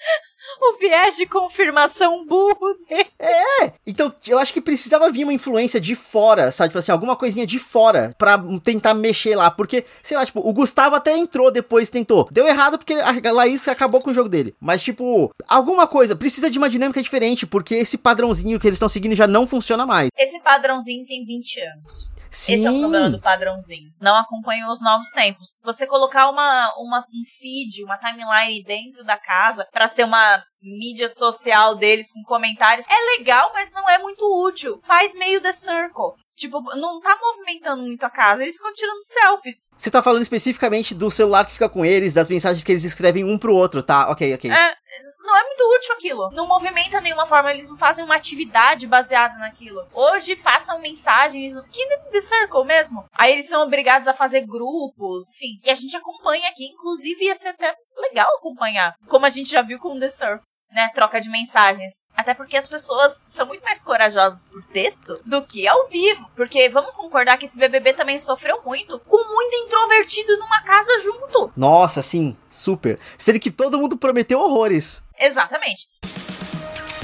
o 0.60 0.78
viés 0.78 1.16
de 1.16 1.26
confirmação 1.26 2.24
burro 2.26 2.74
dele. 2.88 3.08
É, 3.18 3.72
então 3.86 4.12
eu 4.26 4.38
acho 4.38 4.52
que 4.52 4.60
precisava 4.60 5.10
vir 5.10 5.24
uma 5.24 5.32
influência 5.32 5.80
de 5.80 5.94
fora, 5.94 6.50
sabe? 6.50 6.70
Tipo 6.70 6.78
assim, 6.78 6.92
alguma 6.92 7.16
coisinha 7.16 7.46
de 7.46 7.58
fora 7.58 8.14
pra 8.18 8.42
tentar 8.62 8.94
mexer 8.94 9.36
lá. 9.36 9.50
Porque, 9.50 9.84
sei 10.02 10.16
lá, 10.16 10.24
tipo, 10.24 10.40
o 10.40 10.52
Gustavo 10.52 10.96
até 10.96 11.16
entrou 11.16 11.50
depois, 11.50 11.90
tentou. 11.90 12.28
Deu 12.30 12.46
errado 12.46 12.78
porque 12.78 12.94
a 12.94 13.32
Laís 13.32 13.66
acabou 13.68 14.00
com 14.00 14.10
o 14.10 14.14
jogo 14.14 14.28
dele. 14.28 14.54
Mas, 14.60 14.82
tipo, 14.82 15.30
alguma 15.48 15.86
coisa, 15.86 16.16
precisa 16.16 16.50
de 16.50 16.58
uma 16.58 16.68
dinâmica 16.68 17.02
diferente, 17.02 17.46
porque 17.46 17.74
esse 17.74 17.98
padrãozinho 17.98 18.58
que 18.58 18.66
eles 18.66 18.76
estão 18.76 18.88
seguindo 18.88 19.14
já 19.14 19.26
não 19.26 19.46
funciona 19.46 19.86
mais. 19.86 20.10
Esse 20.16 20.40
padrãozinho 20.40 21.06
tem 21.06 21.24
20 21.24 21.60
anos. 21.60 22.12
Sim. 22.32 22.54
Esse 22.54 22.66
é 22.66 22.70
o 22.70 22.80
problema 22.80 23.10
do 23.10 23.20
padrãozinho. 23.20 23.92
Não 24.00 24.16
acompanham 24.16 24.70
os 24.70 24.82
novos 24.82 25.10
tempos. 25.10 25.58
Você 25.62 25.86
colocar 25.86 26.30
uma, 26.30 26.74
uma, 26.78 27.00
um 27.00 27.22
feed, 27.38 27.84
uma 27.84 27.98
timeline 27.98 28.64
dentro 28.64 29.04
da 29.04 29.18
casa 29.18 29.68
para 29.70 29.86
ser 29.86 30.04
uma 30.04 30.41
mídia 30.60 31.08
social 31.08 31.74
deles 31.74 32.12
com 32.12 32.22
comentários 32.24 32.86
é 32.88 33.18
legal, 33.18 33.50
mas 33.52 33.72
não 33.72 33.88
é 33.88 33.98
muito 33.98 34.24
útil. 34.46 34.80
Faz 34.82 35.14
meio 35.14 35.40
The 35.40 35.52
Circle. 35.52 36.14
Tipo, 36.42 36.60
não 36.74 37.00
tá 37.00 37.16
movimentando 37.20 37.84
muito 37.84 38.02
a 38.02 38.10
casa, 38.10 38.42
eles 38.42 38.56
ficam 38.56 38.72
tirando 38.72 39.04
selfies. 39.04 39.70
Você 39.76 39.88
tá 39.92 40.02
falando 40.02 40.22
especificamente 40.22 40.92
do 40.92 41.08
celular 41.08 41.46
que 41.46 41.52
fica 41.52 41.68
com 41.68 41.84
eles, 41.84 42.12
das 42.12 42.28
mensagens 42.28 42.64
que 42.64 42.72
eles 42.72 42.82
escrevem 42.82 43.22
um 43.22 43.38
pro 43.38 43.54
outro, 43.54 43.80
tá? 43.80 44.10
Ok, 44.10 44.34
ok. 44.34 44.50
É, 44.50 44.74
não 45.20 45.36
é 45.36 45.44
muito 45.44 45.76
útil 45.76 45.94
aquilo. 45.94 46.30
Não 46.32 46.48
movimenta 46.48 47.00
nenhuma 47.00 47.26
forma, 47.26 47.52
eles 47.52 47.70
não 47.70 47.78
fazem 47.78 48.04
uma 48.04 48.16
atividade 48.16 48.88
baseada 48.88 49.38
naquilo. 49.38 49.86
Hoje 49.94 50.34
façam 50.34 50.80
mensagens, 50.80 51.54
que 51.70 51.86
The 52.10 52.20
Circle 52.20 52.64
mesmo. 52.64 53.04
Aí 53.16 53.34
eles 53.34 53.48
são 53.48 53.62
obrigados 53.62 54.08
a 54.08 54.14
fazer 54.14 54.40
grupos, 54.40 55.28
enfim. 55.36 55.60
E 55.62 55.70
a 55.70 55.74
gente 55.76 55.96
acompanha 55.96 56.48
aqui, 56.48 56.64
inclusive 56.64 57.24
ia 57.24 57.36
ser 57.36 57.50
até 57.50 57.72
legal 57.96 58.28
acompanhar. 58.36 58.96
Como 59.06 59.24
a 59.24 59.30
gente 59.30 59.48
já 59.48 59.62
viu 59.62 59.78
com 59.78 59.96
The 59.96 60.08
Circle 60.08 60.51
né, 60.72 60.90
troca 60.94 61.20
de 61.20 61.28
mensagens. 61.28 62.04
Até 62.16 62.34
porque 62.34 62.56
as 62.56 62.66
pessoas 62.66 63.22
são 63.26 63.46
muito 63.46 63.62
mais 63.62 63.82
corajosas 63.82 64.46
por 64.46 64.62
texto 64.64 65.20
do 65.24 65.42
que 65.42 65.66
ao 65.68 65.88
vivo. 65.88 66.30
Porque 66.34 66.68
vamos 66.68 66.92
concordar 66.92 67.36
que 67.36 67.46
esse 67.46 67.58
BBB 67.58 67.92
também 67.92 68.18
sofreu 68.18 68.60
muito 68.64 68.98
com 69.00 69.32
muito 69.32 69.56
introvertido 69.56 70.36
numa 70.38 70.62
casa 70.62 71.00
junto. 71.02 71.52
Nossa, 71.56 72.02
sim, 72.02 72.36
super. 72.48 72.98
Sendo 73.18 73.40
que 73.40 73.50
todo 73.50 73.78
mundo 73.78 73.96
prometeu 73.96 74.40
horrores. 74.40 75.02
Exatamente. 75.18 75.88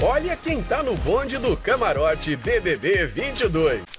Olha 0.01 0.37
quem 0.37 0.63
tá 0.63 0.81
no 0.81 0.95
bonde 0.95 1.37
do 1.37 1.57
camarote 1.57 2.35
BBB 2.37 3.05
22. 3.05 3.98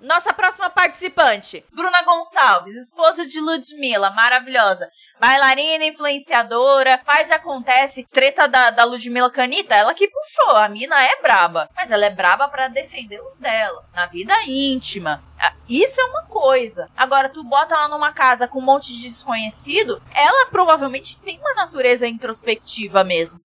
Nossa 0.00 0.32
próxima 0.32 0.70
participante, 0.70 1.64
Bruna 1.72 2.02
Gonçalves, 2.02 2.74
esposa 2.74 3.26
de 3.26 3.40
Ludmilla, 3.40 4.10
maravilhosa. 4.10 4.88
Bailarina, 5.20 5.84
influenciadora, 5.84 7.00
faz 7.04 7.30
acontece. 7.32 8.06
Treta 8.10 8.46
da, 8.46 8.70
da 8.70 8.84
Ludmilla 8.84 9.30
Canita, 9.30 9.74
ela 9.74 9.92
que 9.92 10.08
puxou. 10.08 10.56
A 10.56 10.68
mina 10.68 11.02
é 11.02 11.20
braba. 11.20 11.68
Mas 11.74 11.90
ela 11.90 12.06
é 12.06 12.10
braba 12.10 12.48
para 12.48 12.68
defender 12.68 13.20
os 13.20 13.38
dela. 13.38 13.84
Na 13.92 14.06
vida 14.06 14.32
íntima. 14.46 15.22
Ah, 15.40 15.52
isso 15.68 16.00
é 16.00 16.04
uma 16.04 16.22
coisa. 16.26 16.88
Agora, 16.96 17.28
tu 17.28 17.42
bota 17.42 17.74
ela 17.74 17.88
numa 17.88 18.12
casa 18.12 18.46
com 18.46 18.60
um 18.60 18.64
monte 18.64 18.96
de 18.96 19.08
desconhecido, 19.08 20.00
ela 20.14 20.46
provavelmente 20.46 21.18
tem 21.18 21.38
uma 21.38 21.54
natureza 21.54 22.06
introspectiva 22.06 23.02
mesmo. 23.02 23.40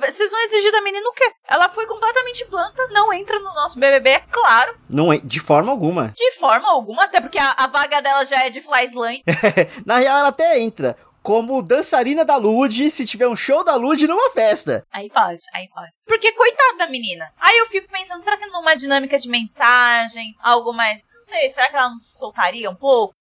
Vocês 0.00 0.30
vão 0.30 0.40
exigir 0.44 0.72
da 0.72 0.82
menina 0.82 1.08
o 1.08 1.12
quê? 1.12 1.32
Ela 1.48 1.68
foi 1.68 1.86
completamente 1.86 2.44
planta, 2.46 2.86
não 2.88 3.12
entra 3.12 3.38
no 3.38 3.54
nosso 3.54 3.78
BBB, 3.78 4.10
é 4.10 4.20
claro. 4.30 4.78
Não 4.88 5.12
é, 5.12 5.18
de 5.18 5.40
forma 5.40 5.70
alguma. 5.70 6.12
De 6.16 6.32
forma 6.32 6.68
alguma, 6.68 7.04
até 7.04 7.20
porque 7.20 7.38
a, 7.38 7.52
a 7.52 7.66
vaga 7.66 8.00
dela 8.00 8.24
já 8.24 8.44
é 8.44 8.50
de 8.50 8.60
Flyslane. 8.60 9.22
Na 9.84 9.98
real, 9.98 10.18
ela 10.18 10.28
até 10.28 10.58
entra 10.58 10.96
como 11.24 11.62
dançarina 11.62 12.22
da 12.22 12.36
Lud 12.36 12.90
se 12.90 13.06
tiver 13.06 13.26
um 13.26 13.34
show 13.34 13.64
da 13.64 13.76
Lud 13.76 14.06
numa 14.06 14.30
festa. 14.30 14.86
Aí 14.92 15.08
pode, 15.08 15.42
aí 15.54 15.66
pode. 15.70 15.92
Porque 16.06 16.30
coitada 16.32 16.76
da 16.76 16.86
menina. 16.86 17.32
Aí 17.40 17.56
eu 17.58 17.66
fico 17.66 17.88
pensando, 17.90 18.22
será 18.22 18.36
que 18.36 18.46
numa 18.46 18.74
dinâmica 18.74 19.18
de 19.18 19.28
mensagem, 19.28 20.34
algo 20.42 20.74
mais, 20.74 21.02
não 21.14 21.22
sei, 21.22 21.48
será 21.50 21.68
que 21.70 21.76
ela 21.76 21.88
não 21.88 21.96
se 21.96 22.18
soltaria 22.18 22.70
um 22.70 22.74
pouco? 22.74 23.14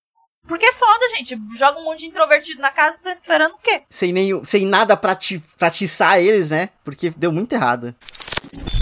Porque 0.48 0.66
é 0.66 0.74
foda, 0.74 1.10
gente. 1.16 1.38
Joga 1.58 1.80
um 1.80 1.86
monte 1.86 2.00
de 2.00 2.08
introvertido 2.08 2.62
na 2.62 2.72
casa 2.72 2.98
e 2.98 3.04
tá 3.04 3.12
esperando 3.12 3.54
o 3.54 3.58
quê? 3.60 3.84
Sem, 3.90 4.12
nenhum, 4.12 4.44
sem 4.44 4.66
nada 4.66 4.98
pra, 4.98 5.16
ti, 5.16 5.42
pra 5.58 5.72
tiçar 5.72 6.20
eles, 6.20 6.50
né? 6.50 6.70
Porque 6.84 7.10
deu 7.12 7.32
muito 7.32 7.54
errado. 7.54 7.96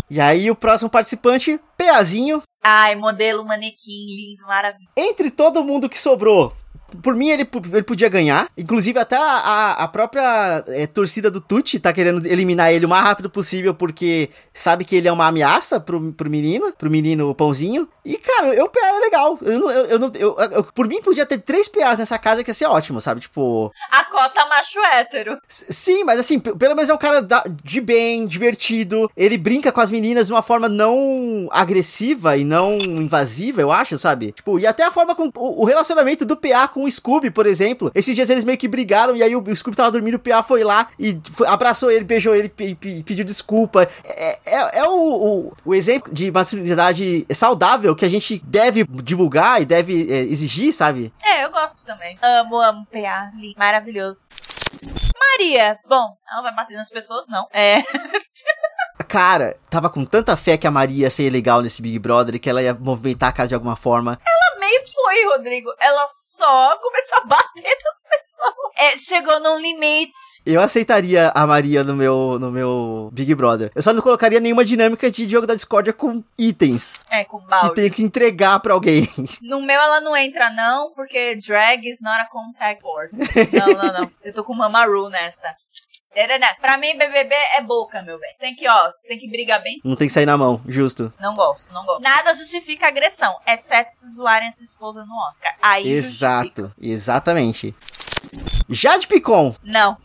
E 0.09 0.19
aí 0.19 0.49
o 0.51 0.55
próximo 0.55 0.89
participante, 0.89 1.59
Peazinho. 1.77 2.41
Ai, 2.63 2.95
modelo 2.95 3.45
manequim, 3.45 4.07
lindo, 4.07 4.43
maravilhoso. 4.45 4.91
Entre 4.97 5.31
todo 5.31 5.63
mundo 5.63 5.87
que 5.87 5.97
sobrou, 5.97 6.53
por 7.01 7.15
mim, 7.15 7.29
ele, 7.29 7.47
ele 7.73 7.83
podia 7.83 8.09
ganhar. 8.09 8.47
Inclusive, 8.57 8.99
até 8.99 9.15
a, 9.17 9.71
a 9.79 9.87
própria 9.87 10.63
é, 10.67 10.87
torcida 10.87 11.29
do 11.31 11.39
Tucci 11.41 11.79
tá 11.79 11.91
querendo 11.93 12.25
eliminar 12.25 12.71
ele 12.73 12.85
o 12.85 12.89
mais 12.89 13.03
rápido 13.03 13.29
possível, 13.29 13.73
porque 13.73 14.29
sabe 14.53 14.85
que 14.85 14.95
ele 14.95 15.07
é 15.07 15.11
uma 15.11 15.27
ameaça 15.27 15.79
pro, 15.79 16.11
pro 16.13 16.29
menino, 16.29 16.71
pro 16.77 16.89
menino 16.91 17.33
Pãozinho. 17.35 17.87
E, 18.03 18.17
cara, 18.17 18.53
eu 18.55 18.67
PA 18.69 18.79
é 18.79 18.99
legal. 18.99 19.37
Eu, 19.41 19.59
não- 19.59 19.71
eu, 19.71 19.85
eu, 19.85 19.99
não- 19.99 20.11
eu- 20.15 20.35
eu- 20.39 20.63
por 20.63 20.87
mim, 20.87 21.01
podia 21.01 21.25
ter 21.25 21.37
três 21.37 21.67
PAs 21.67 21.99
nessa 21.99 22.17
casa 22.17 22.43
que 22.43 22.49
ia 22.49 22.53
ser 22.55 22.65
ótimo, 22.65 22.99
sabe? 22.99 23.21
Tipo. 23.21 23.71
A 23.91 24.03
cota 24.05 24.45
macho 24.47 24.79
hétero. 24.93 25.37
Sim, 25.47 26.03
mas 26.03 26.19
assim, 26.19 26.39
pelo 26.39 26.75
menos 26.75 26.89
é 26.89 26.93
um 26.93 26.97
cara 26.97 27.21
da- 27.21 27.43
de 27.63 27.79
bem, 27.81 28.25
divertido. 28.25 29.09
Ele 29.15 29.37
brinca 29.37 29.71
com 29.71 29.81
as 29.81 29.91
meninas 29.91 30.27
de 30.27 30.33
uma 30.33 30.41
forma 30.41 30.67
não 30.67 31.47
agressiva 31.51 32.35
e 32.37 32.43
não 32.43 32.77
invasiva, 32.77 33.61
eu 33.61 33.71
acho, 33.71 33.97
sabe? 33.97 34.31
Tipo, 34.31 34.59
e 34.59 34.65
até 34.65 34.83
a 34.83 34.91
forma 34.91 35.15
com. 35.15 35.31
O, 35.37 35.61
o 35.61 35.65
relacionamento 35.65 36.25
do 36.25 36.35
PA 36.35 36.67
com 36.67 36.80
o 36.83 36.89
Scooby, 36.91 37.29
por 37.31 37.45
exemplo. 37.45 37.91
Esses 37.95 38.15
dias 38.15 38.29
eles 38.29 38.43
meio 38.43 38.57
que 38.57 38.67
brigaram 38.67 39.15
e 39.15 39.23
aí 39.23 39.35
o, 39.35 39.55
Scooby 39.55 39.75
tava 39.77 39.91
dormindo, 39.91 40.15
o 40.15 40.19
PA 40.19 40.43
foi 40.43 40.63
lá 40.63 40.89
e 40.99 41.19
foi- 41.33 41.47
abraçou 41.47 41.91
ele, 41.91 42.03
beijou 42.05 42.35
ele 42.35 42.51
e 42.59 42.75
pe- 42.75 43.03
pediu 43.03 43.25
desculpa. 43.25 43.87
É, 44.03 44.37
é, 44.45 44.79
é 44.79 44.83
o, 44.87 44.91
o, 44.93 45.53
o 45.65 45.75
exemplo 45.75 46.13
de 46.13 46.31
masculinidade 46.31 47.25
saudável 47.31 47.95
que 47.95 48.05
a 48.05 48.09
gente 48.09 48.41
deve 48.45 48.83
divulgar 49.03 49.61
e 49.61 49.65
deve 49.65 50.11
é, 50.11 50.19
exigir, 50.21 50.71
sabe? 50.73 51.13
É, 51.23 51.43
eu 51.45 51.51
gosto 51.51 51.85
também. 51.85 52.17
Amo, 52.21 52.57
amo 52.59 52.85
PA. 52.91 53.31
Maravilhoso. 53.57 54.23
Maria. 55.19 55.77
Bom, 55.87 56.15
ela 56.31 56.41
vai 56.41 56.55
bater 56.55 56.75
nas 56.75 56.89
pessoas, 56.89 57.25
não. 57.27 57.47
É. 57.53 57.81
Cara, 59.07 59.57
tava 59.69 59.89
com 59.89 60.05
tanta 60.05 60.37
fé 60.37 60.57
que 60.57 60.65
a 60.67 60.71
Maria 60.71 61.01
ia 61.03 61.09
ser 61.09 61.29
legal 61.29 61.61
nesse 61.61 61.81
Big 61.81 61.99
Brother 61.99 62.39
que 62.39 62.49
ela 62.49 62.61
ia 62.63 62.73
movimentar 62.73 63.29
a 63.29 63.31
casa 63.33 63.49
de 63.49 63.55
alguma 63.55 63.75
forma. 63.75 64.17
Que 65.13 65.21
foi, 65.23 65.37
Rodrigo. 65.37 65.69
Ela 65.79 66.05
só 66.07 66.77
começou 66.81 67.17
a 67.19 67.25
bater 67.25 67.63
nas 67.83 68.03
pessoas. 68.03 68.71
É, 68.77 68.97
chegou 68.97 69.39
num 69.39 69.59
limite. 69.59 70.15
Eu 70.45 70.61
aceitaria 70.61 71.31
a 71.35 71.45
Maria 71.45 71.83
no 71.83 71.95
meu, 71.95 72.37
no 72.39 72.51
meu 72.51 73.09
Big 73.13 73.33
Brother. 73.35 73.71
Eu 73.75 73.81
só 73.81 73.93
não 73.93 74.01
colocaria 74.01 74.39
nenhuma 74.39 74.65
dinâmica 74.65 75.09
de 75.11 75.29
jogo 75.29 75.45
da 75.45 75.55
discórdia 75.55 75.93
com 75.93 76.23
itens 76.37 77.03
É, 77.11 77.23
com 77.25 77.39
que 77.39 77.47
balde. 77.47 77.75
tem 77.75 77.89
que 77.89 78.03
entregar 78.03 78.59
pra 78.59 78.73
alguém. 78.73 79.07
No 79.41 79.61
meu 79.61 79.79
ela 79.79 79.99
não 80.01 80.15
entra, 80.15 80.49
não, 80.51 80.91
porque 80.93 81.35
drag 81.35 81.87
is 81.87 81.99
not 82.01 82.21
a 82.21 82.25
contact 82.25 82.81
board. 82.81 83.11
Não, 83.51 83.67
não, 83.73 83.99
não. 84.01 84.11
Eu 84.23 84.33
tô 84.33 84.43
com 84.43 84.53
Mamaru 84.53 85.09
nessa. 85.09 85.53
Tereré. 86.13 86.47
Pra 86.59 86.77
mim, 86.77 86.97
BBB 86.97 87.33
é 87.57 87.61
boca, 87.61 88.01
meu 88.01 88.19
bem. 88.19 88.35
Tem 88.39 88.55
que, 88.55 88.67
ó, 88.67 88.91
tem 89.07 89.17
que 89.19 89.29
brigar 89.29 89.61
bem. 89.63 89.79
Não 89.83 89.95
tem 89.95 90.07
que 90.07 90.13
sair 90.13 90.25
na 90.25 90.37
mão, 90.37 90.61
justo. 90.67 91.11
Não 91.19 91.33
gosto, 91.35 91.73
não 91.73 91.85
gosto. 91.85 92.01
Nada 92.01 92.33
justifica 92.33 92.87
agressão, 92.87 93.33
exceto 93.47 93.91
se 93.91 94.15
zoarem 94.15 94.49
a 94.49 94.51
sua 94.51 94.63
esposa 94.65 95.05
no 95.05 95.15
Oscar. 95.29 95.55
Aí 95.61 95.83
justifica. 95.83 96.25
Exato, 96.25 96.71
exatamente. 96.81 97.75
Jade 98.69 99.07
Picon, 99.07 99.53
Não. 99.63 99.97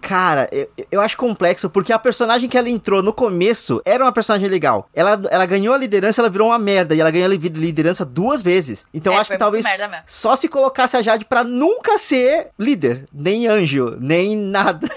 cara, 0.00 0.48
eu, 0.52 0.68
eu 0.90 1.00
acho 1.00 1.16
complexo 1.16 1.70
porque 1.70 1.92
a 1.92 1.98
personagem 1.98 2.48
que 2.48 2.58
ela 2.58 2.68
entrou 2.68 3.02
no 3.02 3.12
começo 3.12 3.80
era 3.84 4.04
uma 4.04 4.12
personagem 4.12 4.48
legal. 4.48 4.88
Ela, 4.94 5.20
ela 5.30 5.46
ganhou 5.46 5.74
a 5.74 5.78
liderança, 5.78 6.20
ela 6.20 6.28
virou 6.30 6.48
uma 6.48 6.58
merda 6.58 6.94
e 6.94 7.00
ela 7.00 7.10
ganhou 7.10 7.26
a 7.26 7.28
li- 7.28 7.36
liderança 7.38 8.04
duas 8.04 8.42
vezes. 8.42 8.86
Então 8.92 9.12
É, 9.12 9.16
eu 9.16 9.20
acho 9.20 9.30
que 9.30 9.38
talvez 9.38 9.64
só 10.06 10.36
se 10.36 10.48
colocasse 10.48 10.96
a 10.96 11.02
Jade 11.02 11.24
pra 11.24 11.44
nunca 11.44 11.96
ser 11.98 12.50
líder, 12.58 13.06
nem 13.12 13.46
anjo, 13.46 13.96
nem 14.00 14.36
nada. 14.36 14.88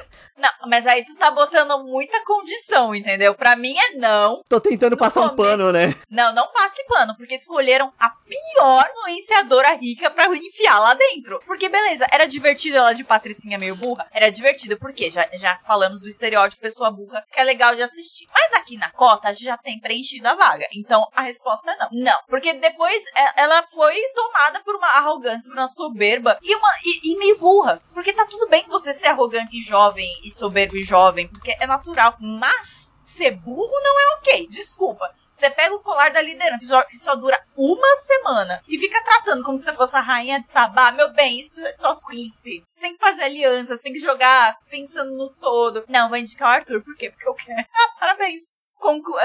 Não, 0.42 0.68
mas 0.70 0.88
aí 0.88 1.06
tu 1.06 1.16
tá 1.16 1.30
botando 1.30 1.78
muita 1.84 2.24
condição, 2.26 2.96
entendeu? 2.96 3.36
Pra 3.36 3.56
mim 3.56 3.76
é 3.78 3.92
não. 3.98 4.42
Tô 4.50 4.60
tentando 4.60 4.92
No 4.94 4.98
passar 4.98 5.22
um 5.22 5.30
começo- 5.30 5.50
pano, 5.52 5.72
né? 5.72 5.94
Não, 6.10 6.34
não 6.34 6.52
passe 6.52 6.84
pano, 6.88 7.16
porque 7.16 7.36
escolheram 7.36 7.92
a 8.00 8.10
pior 8.10 8.90
influenciadora 8.90 9.74
rica 9.76 10.10
pra 10.10 10.26
enfiar 10.36 10.80
lá 10.80 10.94
dentro. 10.94 11.40
Porque, 11.46 11.70
beleza, 11.70 12.08
era 12.12 12.26
divertido 12.26 12.78
ela 12.78 12.94
de 12.94 13.04
patricinha 13.04 13.58
meio 13.60 13.76
burra? 13.76 14.08
Era 14.12 14.30
divertido, 14.32 14.78
porque 14.80 15.12
já, 15.12 15.28
já 15.34 15.60
falamos 15.68 16.02
do 16.02 16.10
estereótipo 16.10 16.62
pessoa 16.62 16.90
burra, 16.92 17.24
que 17.32 17.40
é 17.40 17.44
legal 17.44 17.76
de 17.76 17.82
assistir. 17.84 18.28
Mas 18.34 18.54
aqui 18.54 18.78
na 18.78 18.90
cota, 18.92 19.28
a 19.30 19.34
gente 19.34 19.44
já 19.46 19.58
tem 19.58 19.80
preenchido 19.80 20.28
a 20.28 20.36
vaga. 20.36 20.66
Então, 20.74 21.08
a 21.14 21.22
resposta 21.22 21.70
é 21.72 21.76
não. 21.78 21.90
Não, 21.92 22.20
porque 22.28 22.54
depois 22.54 23.02
é, 23.16 23.42
ela 23.44 23.64
foi 23.74 23.96
tomada 24.16 24.60
por 24.64 24.76
uma 24.76 24.88
arrogância, 24.88 25.50
por 25.50 25.58
uma 25.58 25.68
soberba 25.68 26.38
e, 26.42 26.56
uma, 26.56 26.70
e, 26.84 27.12
e 27.14 27.18
meio 27.18 27.38
burra. 27.38 27.82
Porque 27.94 28.14
tá 28.14 28.26
tudo 28.26 28.48
bem 28.48 28.64
você 28.68 28.94
ser 28.94 29.08
arrogante 29.08 29.56
e 29.58 29.62
jovem 29.62 30.08
e 30.24 30.31
soberbo 30.32 30.78
e 30.78 30.84
jovem, 30.84 31.28
porque 31.28 31.56
é 31.60 31.68
natural. 31.68 32.16
Mas 32.20 32.92
ser 33.02 33.32
burro 33.32 33.82
não 33.84 34.00
é 34.00 34.18
ok, 34.18 34.48
desculpa. 34.50 35.14
Você 35.30 35.50
pega 35.50 35.74
o 35.74 35.80
colar 35.80 36.12
da 36.12 36.22
liderança, 36.22 36.86
que 36.90 36.98
só, 36.98 37.16
dura 37.16 37.42
uma 37.56 37.96
semana, 37.96 38.62
e 38.68 38.78
fica 38.78 39.02
tratando 39.04 39.44
como 39.44 39.58
se 39.58 39.74
fosse 39.74 39.96
a 39.96 40.02
rainha 40.02 40.42
de 40.42 40.48
Sabá. 40.48 40.92
Meu 40.92 41.14
bem, 41.14 41.40
isso 41.40 41.66
é 41.66 41.74
só 41.74 41.94
Quincy. 41.96 42.64
Você 42.68 42.82
tem 42.82 42.94
que 42.94 43.00
fazer 43.00 43.24
alianças, 43.24 43.80
tem 43.80 43.94
que 43.94 44.00
jogar 44.00 44.58
pensando 44.70 45.16
no 45.16 45.30
todo. 45.30 45.86
Não, 45.88 46.10
vou 46.10 46.18
indicar 46.18 46.50
o 46.50 46.52
Arthur. 46.52 46.84
Por 46.84 46.96
quê? 46.98 47.10
Porque 47.10 47.28
eu 47.28 47.34
quero. 47.34 47.66
Parabéns. 48.00 48.61
Conclu- 48.82 49.16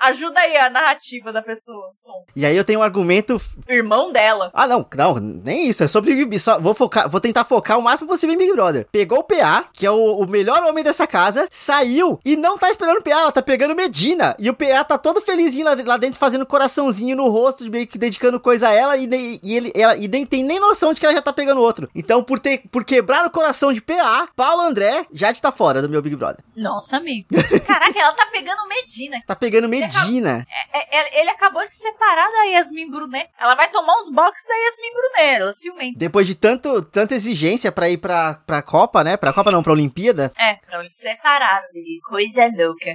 Ajuda 0.00 0.40
aí 0.40 0.56
a 0.56 0.68
narrativa 0.70 1.32
da 1.32 1.40
pessoa. 1.42 1.92
Bom, 2.04 2.24
E 2.34 2.44
aí 2.44 2.56
eu 2.56 2.64
tenho 2.64 2.80
um 2.80 2.82
argumento. 2.82 3.40
irmão 3.68 4.10
dela. 4.10 4.50
Ah, 4.52 4.66
não, 4.66 4.84
não, 4.96 5.14
nem 5.16 5.68
isso. 5.68 5.84
É 5.84 5.88
sobre 5.88 6.14
Big 6.14 6.38
só 6.38 6.58
Vou 6.58 6.74
focar, 6.74 7.08
vou 7.08 7.20
tentar 7.20 7.44
focar 7.44 7.78
o 7.78 7.82
máximo 7.82 8.08
possível 8.08 8.34
em 8.34 8.38
Big 8.38 8.52
Brother. 8.52 8.86
Pegou 8.90 9.18
o 9.20 9.24
PA, 9.24 9.66
que 9.72 9.86
é 9.86 9.90
o, 9.90 10.16
o 10.18 10.26
melhor 10.26 10.62
homem 10.64 10.82
dessa 10.82 11.06
casa, 11.06 11.46
saiu 11.50 12.18
e 12.24 12.34
não 12.36 12.58
tá 12.58 12.68
esperando 12.70 12.98
o 12.98 13.02
PA, 13.02 13.10
ela 13.10 13.30
tá 13.32 13.42
pegando 13.42 13.74
Medina. 13.76 14.34
E 14.38 14.48
o 14.50 14.54
PA 14.54 14.82
tá 14.82 14.98
todo 14.98 15.20
felizinho 15.20 15.66
lá, 15.66 15.76
lá 15.84 15.96
dentro, 15.96 16.18
fazendo 16.18 16.44
coraçãozinho 16.46 17.16
no 17.16 17.28
rosto, 17.28 17.68
meio 17.70 17.86
que 17.86 17.98
dedicando 17.98 18.40
coisa 18.40 18.68
a 18.68 18.72
ela, 18.72 18.96
e, 18.96 19.06
nem- 19.06 19.38
e 19.42 19.54
ele 19.54 19.72
ela, 19.74 19.96
e 19.96 20.08
nem 20.08 20.24
tem 20.26 20.42
nem 20.42 20.58
noção 20.58 20.92
de 20.94 21.00
que 21.00 21.06
ela 21.06 21.14
já 21.14 21.22
tá 21.22 21.32
pegando 21.32 21.60
outro. 21.60 21.88
Então, 21.94 22.24
por 22.24 22.38
ter 22.40 22.62
por 22.72 22.84
quebrar 22.84 23.24
o 23.26 23.30
coração 23.30 23.72
de 23.72 23.80
PA, 23.80 24.28
Paulo 24.34 24.62
André 24.62 25.06
já 25.12 25.32
tá 25.34 25.52
fora 25.52 25.80
do 25.82 25.88
meu 25.88 26.00
Big 26.02 26.16
Brother. 26.16 26.42
Nossa, 26.56 26.96
amigo. 26.96 27.28
Caraca, 27.66 27.98
ela 27.98 28.12
tá 28.12 28.26
pegando 28.32 28.66
Medina. 28.68 29.01
Tá 29.26 29.36
pegando 29.36 29.68
Medina. 29.68 30.46
É, 30.72 30.98
é, 30.98 31.20
ele 31.20 31.30
acabou 31.30 31.64
de 31.64 31.74
separar 31.74 32.30
da 32.30 32.44
Yasmin 32.44 32.90
Brunet. 32.90 33.28
Ela 33.38 33.54
vai 33.54 33.70
tomar 33.70 33.96
uns 33.96 34.08
boxes 34.10 34.46
da 34.46 34.54
Yasmin 34.54 34.92
Brunet. 34.92 35.40
Ela 35.40 35.52
ciumenta. 35.52 35.98
Depois 35.98 36.26
de 36.26 36.34
tanto, 36.34 36.82
tanta 36.82 37.14
exigência 37.14 37.70
pra 37.72 37.88
ir 37.88 37.98
pra, 37.98 38.34
pra 38.46 38.62
Copa, 38.62 39.02
né? 39.04 39.16
Pra 39.16 39.32
Copa 39.32 39.50
não, 39.50 39.62
pra 39.62 39.72
Olimpíada. 39.72 40.32
É, 40.38 40.54
pra 40.54 40.80
eles 40.80 40.96
separaram. 40.96 41.66
dele. 41.72 42.00
Coisa 42.08 42.46
louca. 42.56 42.94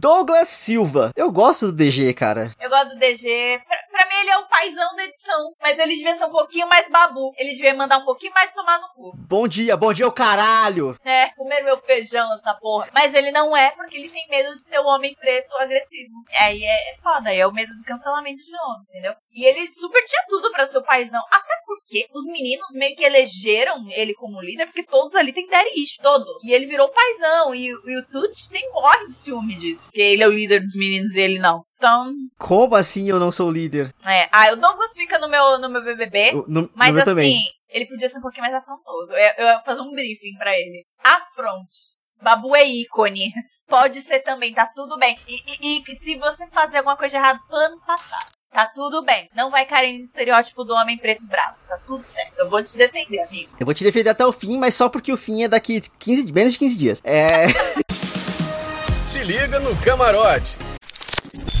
Douglas 0.00 0.48
Silva. 0.48 1.12
Eu 1.14 1.30
gosto 1.30 1.66
do 1.66 1.72
DG, 1.72 2.12
cara. 2.14 2.50
Eu 2.60 2.68
gosto 2.68 2.88
do 2.88 2.98
DG. 2.98 3.60
Pra, 3.68 3.76
pra 3.92 4.08
mim, 4.08 4.20
ele 4.22 4.30
é 4.30 4.38
o 4.38 4.48
paizão 4.48 4.96
da 4.96 5.04
edição. 5.04 5.54
Mas 5.60 5.78
ele 5.78 5.94
devia 5.94 6.12
ser 6.14 6.24
um 6.24 6.30
pouquinho 6.32 6.68
mais 6.68 6.88
babu. 6.88 7.32
Ele 7.38 7.52
devia 7.54 7.72
mandar 7.74 7.98
um 7.98 8.04
pouquinho 8.04 8.32
mais 8.34 8.52
tomar 8.52 8.80
no 8.80 8.88
cu. 8.88 9.12
Bom 9.16 9.46
dia, 9.46 9.76
bom 9.76 9.92
dia, 9.92 10.06
o 10.08 10.12
caralho. 10.12 10.96
É, 11.04 11.28
comer 11.36 11.62
meu 11.62 11.78
feijão, 11.78 12.34
essa 12.34 12.52
porra. 12.54 12.88
Mas 12.92 13.14
ele 13.14 13.30
não 13.30 13.56
é, 13.56 13.70
porque 13.70 13.96
ele 13.96 14.08
tem 14.08 14.26
medo 14.28 14.56
de 14.56 14.66
ser 14.66 14.80
o 14.80 14.86
homem 14.86 15.11
preto 15.16 15.52
agressivo. 15.58 16.12
Aí 16.40 16.62
é, 16.62 16.90
é 16.92 16.96
foda, 17.02 17.28
aí 17.30 17.38
é 17.38 17.46
o 17.46 17.52
medo 17.52 17.74
do 17.76 17.84
cancelamento 17.84 18.42
de 18.42 18.50
homem, 18.56 18.86
entendeu? 18.88 19.14
E 19.32 19.46
ele 19.46 19.68
super 19.70 20.02
tinha 20.04 20.24
tudo 20.28 20.50
pra 20.52 20.66
ser 20.66 20.78
o 20.78 20.82
paizão. 20.84 21.22
Até 21.30 21.54
porque 21.66 22.06
os 22.14 22.26
meninos 22.26 22.66
meio 22.74 22.94
que 22.96 23.04
elegeram 23.04 23.76
ele 23.90 24.14
como 24.14 24.40
líder, 24.40 24.66
porque 24.66 24.84
todos 24.84 25.14
ali 25.14 25.32
daddy 25.32 25.82
issue, 25.82 26.02
todos. 26.02 26.42
E 26.44 26.52
ele 26.52 26.66
virou 26.66 26.88
paizão. 26.90 27.54
E, 27.54 27.66
e 27.68 27.98
o 27.98 28.06
Tuts 28.10 28.48
tem 28.48 28.70
morre 28.72 29.06
de 29.06 29.14
ciúme 29.14 29.56
disso. 29.58 29.86
Porque 29.86 30.00
ele 30.00 30.22
é 30.22 30.28
o 30.28 30.32
líder 30.32 30.60
dos 30.60 30.74
meninos 30.76 31.14
e 31.14 31.20
ele 31.20 31.38
não. 31.38 31.62
Então, 31.76 32.12
Como 32.38 32.74
assim 32.76 33.08
eu 33.08 33.18
não 33.18 33.32
sou 33.32 33.50
líder? 33.50 33.92
é. 34.06 34.28
Ah, 34.30 34.52
o 34.52 34.56
Douglas 34.56 34.94
fica 34.96 35.18
no 35.18 35.28
meu, 35.28 35.58
no 35.58 35.68
meu 35.68 35.82
BBB. 35.82 36.32
No, 36.46 36.70
Mas 36.74 36.92
no 36.94 37.00
assim, 37.00 37.04
também. 37.10 37.38
ele 37.68 37.86
podia 37.86 38.08
ser 38.08 38.18
um 38.18 38.22
pouquinho 38.22 38.44
mais 38.44 38.54
afrontoso. 38.54 39.12
Eu 39.12 39.18
ia, 39.18 39.34
eu 39.38 39.46
ia 39.46 39.62
fazer 39.64 39.80
um 39.80 39.90
briefing 39.90 40.36
pra 40.38 40.56
ele. 40.56 40.84
Afronte. 41.02 42.00
Babu 42.22 42.54
é 42.54 42.64
ícone. 42.64 43.32
Pode 43.68 44.00
ser 44.00 44.20
também, 44.20 44.52
tá 44.52 44.66
tudo 44.74 44.98
bem. 44.98 45.18
E, 45.26 45.42
e- 45.60 45.82
e 45.88 45.96
se 45.96 46.16
você 46.16 46.46
fazer 46.48 46.78
alguma 46.78 46.96
coisa 46.96 47.16
de 47.16 47.16
errado, 47.22 47.40
plano 47.48 47.80
passado. 47.86 48.26
Tá 48.50 48.66
tudo 48.66 49.02
bem. 49.02 49.30
Não 49.34 49.50
vai 49.50 49.64
cair 49.64 49.96
no 49.96 50.04
estereótipo 50.04 50.62
do 50.62 50.74
homem 50.74 50.98
preto 50.98 51.22
e 51.22 51.26
bravo. 51.26 51.56
Tá 51.66 51.78
tudo 51.86 52.04
certo. 52.04 52.34
Eu 52.36 52.50
vou 52.50 52.62
te 52.62 52.76
defender, 52.76 53.20
amigo. 53.20 53.50
Eu 53.58 53.64
vou 53.64 53.74
te 53.74 53.82
defender 53.82 54.10
até 54.10 54.26
o 54.26 54.32
fim, 54.32 54.58
mas 54.58 54.74
só 54.74 54.90
porque 54.90 55.10
o 55.10 55.16
fim 55.16 55.42
é 55.42 55.48
daqui 55.48 55.80
15, 55.98 56.30
menos 56.32 56.52
de 56.52 56.58
15 56.58 56.78
dias. 56.78 57.00
É. 57.02 57.46
Se 59.08 59.22
liga 59.24 59.58
no 59.60 59.74
camarote. 59.82 60.58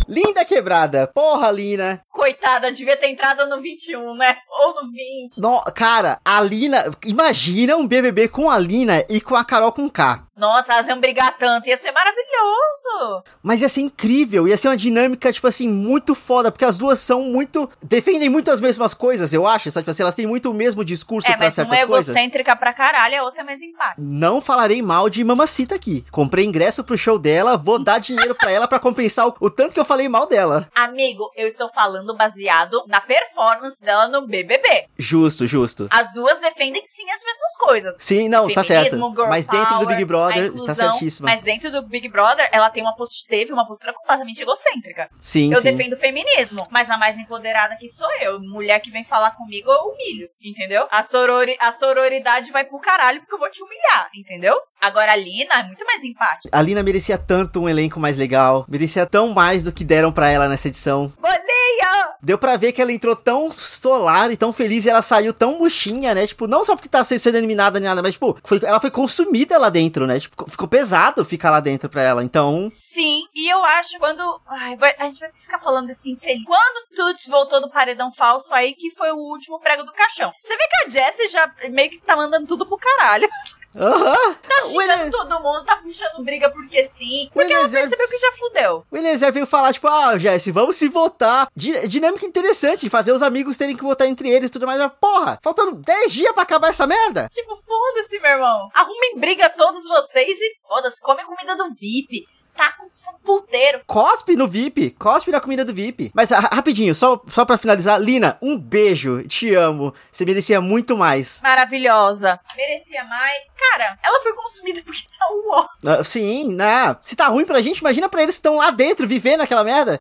Linda 0.08 0.44
quebrada. 0.44 1.06
Porra, 1.06 1.50
Lina. 1.50 2.02
Coitada, 2.10 2.70
devia 2.70 2.96
ter 2.96 3.08
entrado 3.08 3.46
no 3.48 3.62
21, 3.62 4.14
né? 4.16 4.36
Ou 4.60 4.74
no 4.74 4.90
20. 4.92 5.40
No, 5.40 5.62
cara, 5.74 6.20
a 6.24 6.40
Lina. 6.42 6.84
Imagina 7.06 7.76
um 7.76 7.86
BBB 7.86 8.28
com 8.28 8.50
a 8.50 8.58
Lina 8.58 9.04
e 9.08 9.20
com 9.20 9.34
a 9.34 9.44
Carol 9.44 9.72
com 9.72 9.88
K. 9.88 10.24
Nossa, 10.36 10.72
elas 10.72 10.86
iam 10.88 10.98
brigar 11.00 11.36
tanto. 11.38 11.68
Ia 11.68 11.76
ser 11.76 11.92
maravilhoso. 11.92 13.22
Mas 13.42 13.60
ia 13.62 13.68
ser 13.68 13.80
incrível, 13.82 14.48
ia 14.48 14.56
ser 14.56 14.68
uma 14.68 14.76
dinâmica, 14.76 15.32
tipo 15.32 15.46
assim, 15.46 15.68
muito 15.68 16.14
foda, 16.14 16.50
porque 16.50 16.64
as 16.64 16.76
duas 16.76 16.98
são 16.98 17.22
muito. 17.24 17.68
defendem 17.82 18.28
muito 18.28 18.50
as 18.50 18.60
mesmas 18.60 18.94
coisas, 18.94 19.32
eu 19.32 19.46
acho, 19.46 19.70
sabe? 19.70 19.82
Tipo 19.84 19.90
assim, 19.90 20.02
elas 20.02 20.14
têm 20.14 20.26
muito 20.26 20.50
o 20.50 20.54
mesmo 20.54 20.84
discurso 20.84 21.28
É, 21.28 21.36
pra 21.36 21.46
mas 21.46 21.54
certas 21.54 21.72
uma 21.72 21.82
é 21.82 21.86
coisas. 21.86 22.08
egocêntrica 22.14 22.56
pra 22.56 22.72
caralho, 22.72 23.20
a 23.20 23.24
outra 23.24 23.40
é 23.42 23.44
mais 23.44 23.60
empática. 23.62 23.94
Não 23.98 24.40
falarei 24.40 24.80
mal 24.82 25.08
de 25.10 25.22
Mamacita 25.22 25.74
aqui. 25.74 26.04
Comprei 26.10 26.44
ingresso 26.44 26.82
pro 26.82 26.96
show 26.96 27.18
dela, 27.18 27.56
vou 27.56 27.78
dar 27.78 27.98
dinheiro 27.98 28.34
pra 28.34 28.50
ela 28.50 28.66
pra 28.66 28.78
compensar 28.78 29.28
o, 29.28 29.34
o 29.40 29.50
tanto 29.50 29.74
que 29.74 29.80
eu 29.80 29.84
falei 29.84 30.08
mal 30.08 30.26
dela. 30.26 30.68
Amigo, 30.74 31.30
eu 31.36 31.46
estou 31.46 31.70
falando 31.74 32.16
baseado 32.16 32.82
na 32.86 33.00
performance 33.00 33.80
dela 33.80 34.08
no 34.08 34.26
BBB. 34.26 34.86
Justo, 34.98 35.46
justo. 35.46 35.88
As 35.90 36.12
duas 36.12 36.38
defendem 36.38 36.82
sim 36.86 37.04
as 37.10 37.22
mesmas 37.22 37.56
coisas. 37.58 37.96
Sim, 38.00 38.28
não, 38.28 38.52
tá 38.52 38.64
certo. 38.64 38.90
Feminismo, 38.90 39.14
Mas 39.28 39.46
dentro 39.46 39.74
do 39.78 39.84
power. 39.84 39.88
Big 39.88 40.04
Brother 40.04 40.21
Brother, 40.28 40.50
tá 40.50 40.56
inclusão, 40.56 40.90
certíssima. 40.92 41.28
mas 41.30 41.42
dentro 41.42 41.70
do 41.70 41.82
Big 41.82 42.08
Brother, 42.08 42.48
ela 42.52 42.70
tem 42.70 42.82
uma 42.82 42.94
postura, 42.94 43.28
teve 43.28 43.52
uma 43.52 43.66
postura 43.66 43.92
completamente 43.92 44.42
egocêntrica. 44.42 45.08
Sim, 45.20 45.52
eu 45.52 45.60
sim. 45.60 45.70
defendo 45.70 45.94
o 45.94 45.96
feminismo, 45.96 46.66
mas 46.70 46.90
a 46.90 46.98
mais 46.98 47.18
empoderada 47.18 47.76
que 47.76 47.88
sou 47.88 48.08
eu. 48.20 48.40
Mulher 48.40 48.80
que 48.80 48.90
vem 48.90 49.04
falar 49.04 49.32
comigo, 49.32 49.70
eu 49.70 49.92
humilho, 49.92 50.28
entendeu? 50.42 50.86
A, 50.90 51.02
sorori 51.02 51.56
a 51.60 51.72
sororidade 51.72 52.50
vai 52.52 52.64
pro 52.64 52.78
caralho 52.78 53.20
porque 53.20 53.34
eu 53.34 53.38
vou 53.38 53.50
te 53.50 53.62
humilhar, 53.62 54.08
entendeu? 54.14 54.56
Agora 54.80 55.12
a 55.12 55.16
Lina 55.16 55.60
é 55.60 55.62
muito 55.62 55.84
mais 55.84 56.02
empática. 56.02 56.48
A 56.56 56.62
Lina 56.62 56.82
merecia 56.82 57.16
tanto 57.16 57.60
um 57.60 57.68
elenco 57.68 58.00
mais 58.00 58.16
legal, 58.16 58.64
merecia 58.68 59.06
tão 59.06 59.28
mais 59.30 59.62
do 59.62 59.72
que 59.72 59.84
deram 59.84 60.12
pra 60.12 60.28
ela 60.28 60.48
nessa 60.48 60.68
edição. 60.68 61.12
Boleia! 61.20 62.12
Deu 62.22 62.38
pra 62.38 62.56
ver 62.56 62.72
que 62.72 62.80
ela 62.80 62.92
entrou 62.92 63.16
tão 63.16 63.50
solar 63.50 64.30
e 64.30 64.36
tão 64.36 64.52
feliz 64.52 64.86
e 64.86 64.90
ela 64.90 65.02
saiu 65.02 65.32
tão 65.32 65.58
murchinha, 65.58 66.14
né? 66.14 66.26
Tipo, 66.26 66.46
não 66.46 66.64
só 66.64 66.76
porque 66.76 66.88
tá 66.88 67.02
sendo 67.04 67.36
eliminada 67.36 67.80
nem 67.80 67.88
nada, 67.88 68.02
mas, 68.02 68.14
tipo, 68.14 68.36
foi- 68.44 68.60
ela 68.62 68.80
foi 68.80 68.90
consumida 68.90 69.58
lá 69.58 69.68
dentro, 69.68 70.06
né? 70.06 70.11
Tipo, 70.20 70.50
ficou 70.50 70.68
pesado 70.68 71.24
ficar 71.24 71.50
lá 71.50 71.60
dentro 71.60 71.88
pra 71.88 72.02
ela. 72.02 72.22
Então, 72.24 72.68
Sim, 72.70 73.24
e 73.34 73.48
eu 73.52 73.62
acho 73.64 73.98
quando. 73.98 74.40
Ai, 74.46 74.76
vai- 74.76 74.94
a 74.98 75.04
gente 75.04 75.20
vai 75.20 75.32
ficar 75.32 75.58
falando 75.58 75.86
desse 75.88 76.10
infeliz. 76.10 76.44
Quando 76.44 76.86
Tuts 76.94 77.26
voltou 77.26 77.60
do 77.60 77.70
paredão 77.70 78.12
falso, 78.12 78.54
aí 78.54 78.74
que 78.74 78.90
foi 78.96 79.10
o 79.12 79.16
último 79.16 79.58
prego 79.60 79.82
do 79.84 79.92
caixão. 79.92 80.32
Você 80.40 80.56
vê 80.56 80.64
que 80.68 80.86
a 80.86 80.88
Jessie 80.88 81.28
já 81.28 81.50
meio 81.70 81.90
que 81.90 81.98
tá 82.00 82.16
mandando 82.16 82.46
tudo 82.46 82.66
pro 82.66 82.76
caralho. 82.78 83.28
aham. 83.76 84.36
Tá 84.62 84.68
xingando 84.68 85.10
todo 85.10 85.42
mundo, 85.42 85.64
tá 85.64 85.76
puxando 85.76 86.24
briga 86.24 86.50
porque 86.50 86.84
sim. 86.84 87.26
O 87.28 87.32
Porque 87.32 87.52
ela 87.52 87.68
percebeu 87.68 88.08
que 88.08 88.18
já 88.18 88.32
fudeu. 88.32 88.84
O 88.90 88.96
Eliezer 88.96 89.32
veio 89.32 89.46
falar, 89.46 89.72
tipo, 89.72 89.88
ah, 89.88 90.18
Jesse, 90.18 90.50
vamos 90.50 90.76
se 90.76 90.88
votar. 90.88 91.48
Di- 91.54 91.86
dinâmica 91.88 92.24
interessante, 92.26 92.88
fazer 92.90 93.12
os 93.12 93.22
amigos 93.22 93.56
terem 93.56 93.76
que 93.76 93.82
votar 93.82 94.06
entre 94.08 94.28
eles 94.30 94.48
e 94.48 94.52
tudo 94.52 94.66
mais. 94.66 94.78
Mas, 94.78 94.92
porra, 95.00 95.38
faltando 95.42 95.72
10 95.72 96.12
dias 96.12 96.32
pra 96.32 96.42
acabar 96.42 96.68
essa 96.70 96.86
merda. 96.86 97.28
Tipo, 97.32 97.56
foda-se, 97.56 98.18
meu 98.20 98.30
irmão. 98.30 98.68
Arrumem 98.74 99.18
briga 99.18 99.48
todos 99.50 99.86
vocês 99.86 100.38
e 100.40 100.56
foda-se, 100.66 101.00
come 101.00 101.20
a 101.22 101.24
comida 101.26 101.56
do 101.56 101.70
VIP. 101.74 102.24
Tá 102.56 102.72
com 102.72 102.84
um 102.84 103.18
puteiro. 103.24 103.80
Cospe 103.86 104.36
no 104.36 104.46
VIP, 104.46 104.90
cospe 104.90 105.30
na 105.30 105.40
comida 105.40 105.64
do 105.64 105.72
VIP. 105.74 106.10
Mas 106.14 106.30
ra- 106.30 106.50
rapidinho, 106.52 106.94
só, 106.94 107.20
só 107.30 107.44
pra 107.44 107.56
finalizar, 107.56 107.98
Lina, 108.00 108.36
um 108.42 108.58
beijo, 108.58 109.22
te 109.26 109.54
amo. 109.54 109.94
Você 110.10 110.24
merecia 110.24 110.60
muito 110.60 110.96
mais. 110.96 111.40
Maravilhosa. 111.42 112.38
Merecia 112.56 113.02
mais. 113.04 113.38
Cara, 113.58 113.98
ela 114.04 114.20
foi 114.22 114.34
consumida 114.34 114.82
porque 114.84 115.02
tá 115.18 115.26
um 115.32 115.50
ó. 115.50 115.66
Ah, 115.86 116.04
sim, 116.04 116.52
né? 116.52 116.94
Se 117.02 117.16
tá 117.16 117.28
ruim 117.28 117.44
pra 117.46 117.62
gente, 117.62 117.78
imagina 117.78 118.08
pra 118.08 118.22
eles 118.22 118.34
que 118.34 118.38
estão 118.40 118.56
lá 118.56 118.70
dentro, 118.70 119.06
vivendo 119.08 119.40
aquela 119.40 119.64
merda. 119.64 119.98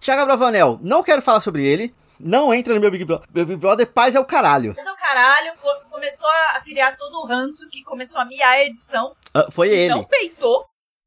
Thiago 0.00 0.26
Bravanel, 0.26 0.78
não 0.82 1.02
quero 1.02 1.22
falar 1.22 1.40
sobre 1.40 1.64
ele. 1.66 1.94
Não 2.20 2.54
entra 2.54 2.74
no 2.74 2.80
meu 2.80 2.90
Big 2.90 3.04
Brother. 3.04 3.26
Meu 3.34 3.44
Big 3.46 3.58
Brother, 3.58 3.86
paz 3.86 4.14
é 4.14 4.20
o 4.20 4.24
caralho. 4.24 4.74
Mas 4.76 4.86
o 4.86 4.96
caralho 4.96 5.52
co- 5.60 5.90
começou 5.90 6.28
a 6.54 6.60
criar 6.60 6.96
todo 6.96 7.14
o 7.18 7.26
ranço 7.26 7.68
que 7.68 7.82
começou 7.82 8.20
a 8.20 8.24
miar 8.24 8.50
a 8.52 8.64
edição. 8.64 9.16
Ah, 9.34 9.46
foi 9.50 9.70
ele. 9.70 9.88
Não 9.94 10.04
peitou. 10.04 10.64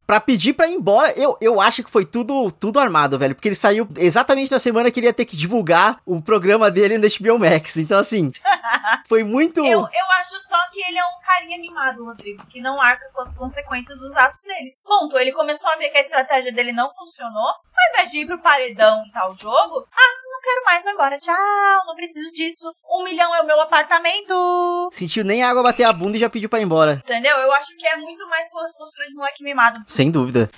Pra 0.08 0.22
pedir 0.22 0.54
pra 0.54 0.70
ir 0.70 0.76
embora, 0.76 1.12
eu, 1.20 1.38
eu 1.42 1.60
acho 1.60 1.84
que 1.84 1.92
foi 1.92 2.06
tudo, 2.06 2.50
tudo 2.50 2.80
armado, 2.80 3.20
velho. 3.20 3.36
Porque 3.36 3.50
ele 3.50 3.56
saiu 3.56 3.86
exatamente 3.98 4.50
na 4.50 4.58
semana 4.58 4.90
que 4.90 5.02
ele 5.02 5.08
ia 5.08 5.14
ter 5.14 5.26
que 5.26 5.36
divulgar 5.36 6.00
o 6.06 6.22
programa 6.22 6.72
dele 6.72 6.98
no 6.98 7.06
HBO 7.06 7.38
Max. 7.38 7.76
Então, 7.76 8.00
assim, 8.00 8.32
foi 9.06 9.26
muito. 9.26 9.60
Eu, 9.60 9.82
eu 9.82 10.12
acho 10.22 10.40
só 10.40 10.58
que 10.72 10.80
ele 10.80 10.98
é 10.98 11.04
um 11.04 11.20
carinha 11.22 11.58
animado, 11.58 12.06
Rodrigo, 12.06 12.46
que 12.48 12.62
não 12.62 12.80
arca 12.82 13.06
com 13.14 13.22
as 13.22 13.36
consequências 13.36 14.00
dos 14.00 14.16
atos 14.16 14.44
dele. 14.44 14.78
Ponto. 14.82 15.18
Ele 15.18 15.34
começou 15.34 15.70
a 15.70 15.76
ver 15.76 15.90
que 15.90 15.98
a 15.98 16.02
estratégia 16.02 16.54
dele 16.54 16.72
não 16.72 16.90
funcionou. 16.94 17.44
Ao 17.46 17.94
invés 17.94 18.10
de 18.10 18.22
ir 18.22 18.26
pro 18.26 18.42
paredão 18.42 19.04
e 19.06 19.12
tal 19.12 19.36
jogo, 19.36 19.86
ah, 19.92 20.27
quero 20.48 20.66
mais, 20.66 20.84
vai 20.84 20.94
embora. 20.94 21.20
Tchau, 21.20 21.86
não 21.86 21.96
preciso 21.96 22.32
disso. 22.32 22.74
Um 22.90 23.04
milhão 23.04 23.36
é 23.36 23.42
o 23.42 23.46
meu 23.46 23.60
apartamento. 23.62 24.90
Sentiu 24.94 25.24
nem 25.24 25.44
a 25.44 25.50
água 25.50 25.64
bater 25.64 25.84
a 25.84 25.94
bunda 25.94 26.18
e 26.18 26.20
já 26.20 26.30
pediu 26.30 26.50
pra 26.50 26.60
ir 26.60 26.64
embora. 26.64 27.02
Entendeu? 27.04 27.38
Eu 27.38 27.52
acho 27.54 27.76
que 27.78 27.86
é 27.88 27.98
muito 27.98 28.28
mais 28.30 28.48
postura 28.78 29.08
de 29.08 29.16
moleque 29.16 29.44
mimado. 29.44 29.82
Sem 29.88 30.10
dúvida. 30.10 30.50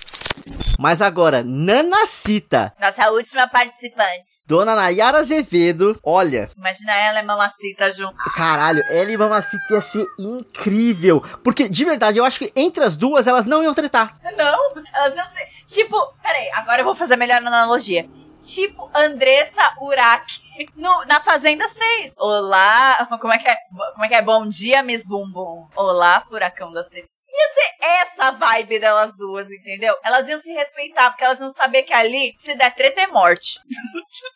Mas 0.77 1.01
agora, 1.01 1.43
Nanacita, 1.43 2.73
Nossa 2.79 3.11
última 3.11 3.47
participante. 3.47 4.45
Dona 4.47 4.73
Nayara 4.75 5.17
Azevedo, 5.19 5.99
olha, 6.01 6.49
Imagina 6.57 6.93
ela 6.95 7.19
e 7.19 7.23
mamacita 7.23 7.91
junto. 7.91 8.15
caralho, 8.35 8.81
ela 8.89 9.11
e 9.11 9.17
Mamacita 9.17 9.73
ia 9.73 9.81
ser 9.81 10.05
incrível. 10.17 11.21
Porque, 11.43 11.67
de 11.67 11.83
verdade, 11.83 12.17
eu 12.17 12.23
acho 12.25 12.39
que 12.39 12.53
entre 12.55 12.83
as 12.83 12.95
duas 12.95 13.27
elas 13.27 13.43
não 13.45 13.61
iam 13.61 13.73
tretar. 13.73 14.17
Não, 14.37 14.59
elas 14.95 15.15
iam 15.17 15.25
ser. 15.25 15.45
Tipo, 15.67 15.97
peraí, 16.23 16.49
agora 16.53 16.81
eu 16.81 16.85
vou 16.85 16.95
fazer 16.95 17.15
a 17.15 17.17
melhor 17.17 17.37
analogia. 17.37 18.07
Tipo 18.41 18.89
Andressa 18.95 19.75
Urach 19.81 20.39
no, 20.75 21.05
na 21.05 21.19
Fazenda 21.19 21.67
6. 21.67 22.13
Olá, 22.17 23.05
como 23.19 23.33
é 23.33 23.37
que 23.37 23.47
é? 23.47 23.55
Como 23.93 24.05
é 24.05 24.07
que 24.07 24.15
é? 24.15 24.21
Bom 24.21 24.47
dia, 24.47 24.81
Miss 24.81 25.05
Bumbum. 25.05 25.67
Olá, 25.75 26.23
furacão 26.27 26.71
da 26.71 26.81
C. 26.83 26.99
Ia 26.99 27.53
ser 27.53 27.85
essa 27.85 28.31
vibe 28.31 28.79
delas 28.79 29.15
duas, 29.17 29.51
entendeu? 29.51 29.93
Elas 30.03 30.27
iam 30.27 30.37
se 30.39 30.51
respeitar, 30.53 31.11
porque 31.11 31.23
elas 31.23 31.39
iam 31.39 31.49
saber 31.49 31.83
que 31.83 31.93
ali, 31.93 32.33
se 32.35 32.55
der 32.55 32.73
treta, 32.73 33.01
é 33.01 33.07
morte. 33.07 33.59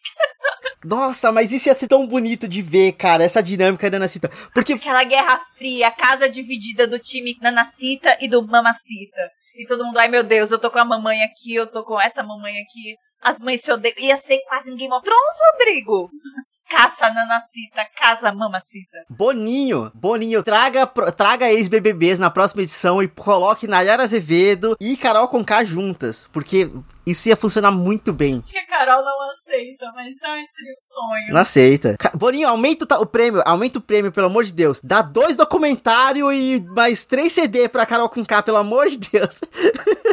Nossa, 0.84 1.32
mas 1.32 1.52
isso 1.52 1.70
ia 1.70 1.74
ser 1.74 1.88
tão 1.88 2.06
bonito 2.06 2.48
de 2.48 2.62
ver, 2.62 2.92
cara, 2.92 3.24
essa 3.24 3.42
dinâmica 3.42 3.90
da 3.90 3.98
Nanacita. 3.98 4.30
Porque 4.54 4.74
Aquela 4.74 5.04
guerra 5.06 5.40
fria, 5.58 5.90
casa 5.92 6.30
dividida 6.30 6.86
do 6.86 7.00
time 7.00 7.38
Nanacita 7.42 8.18
e 8.20 8.28
do 8.28 8.46
Mamacita. 8.46 9.32
E 9.56 9.66
todo 9.66 9.86
mundo, 9.86 9.98
ai 9.98 10.08
meu 10.08 10.24
Deus, 10.24 10.52
eu 10.52 10.60
tô 10.60 10.70
com 10.70 10.80
a 10.80 10.86
mamãe 10.86 11.24
aqui, 11.24 11.56
eu 11.56 11.70
tô 11.70 11.84
com 11.84 12.00
essa 12.00 12.22
mamãe 12.22 12.54
aqui. 12.60 12.96
As 13.24 13.40
mães 13.42 13.62
se 13.64 13.72
odeiam. 13.72 13.96
Ia 14.00 14.18
ser 14.18 14.40
quase 14.48 14.72
um 14.72 14.76
Game 14.76 14.94
of 14.94 15.04
Thrones, 15.04 15.38
Rodrigo. 15.54 16.10
Caça 16.70 17.08
Nanacita, 17.14 17.86
casa 17.96 18.32
Mamacita. 18.34 18.98
Boninho, 19.08 19.92
Boninho, 19.94 20.42
traga, 20.42 20.88
traga 20.88 21.52
ex-BBBs 21.52 22.18
na 22.18 22.32
próxima 22.32 22.64
edição 22.64 23.04
e 23.04 23.08
coloque 23.08 23.68
Nayara 23.68 24.02
Azevedo 24.02 24.76
e 24.82 24.98
Carol 24.98 25.28
Conká 25.28 25.64
juntas, 25.64 26.28
porque 26.34 26.70
isso 27.06 27.30
ia 27.30 27.36
funcionar 27.36 27.70
muito 27.70 28.12
bem. 28.12 28.40
Acho 28.40 28.52
que 28.52 28.58
a 28.58 28.66
Carol 28.66 29.04
não 29.04 29.22
aceita, 29.30 29.86
mas 29.94 30.08
ai, 30.24 30.42
seria 30.48 30.72
um 30.72 30.80
sonho. 30.80 31.34
Não 31.34 31.42
aceita. 31.42 31.96
Boninho, 32.16 32.48
aumenta 32.48 32.86
o, 32.86 32.88
ta- 32.88 33.00
o 33.00 33.06
prêmio, 33.06 33.44
aumenta 33.46 33.78
o 33.78 33.82
prêmio, 33.82 34.12
pelo 34.12 34.26
amor 34.28 34.44
de 34.44 34.54
Deus. 34.54 34.80
Dá 34.84 35.02
dois 35.04 35.36
documentários 35.36 36.34
e 36.34 36.60
mais 36.70 37.06
três 37.06 37.34
CD 37.34 37.70
pra 37.70 37.86
Carol 37.86 38.10
Conká, 38.10 38.42
pelo 38.42 38.58
amor 38.58 38.88
de 38.88 38.98
Deus. 38.98 39.36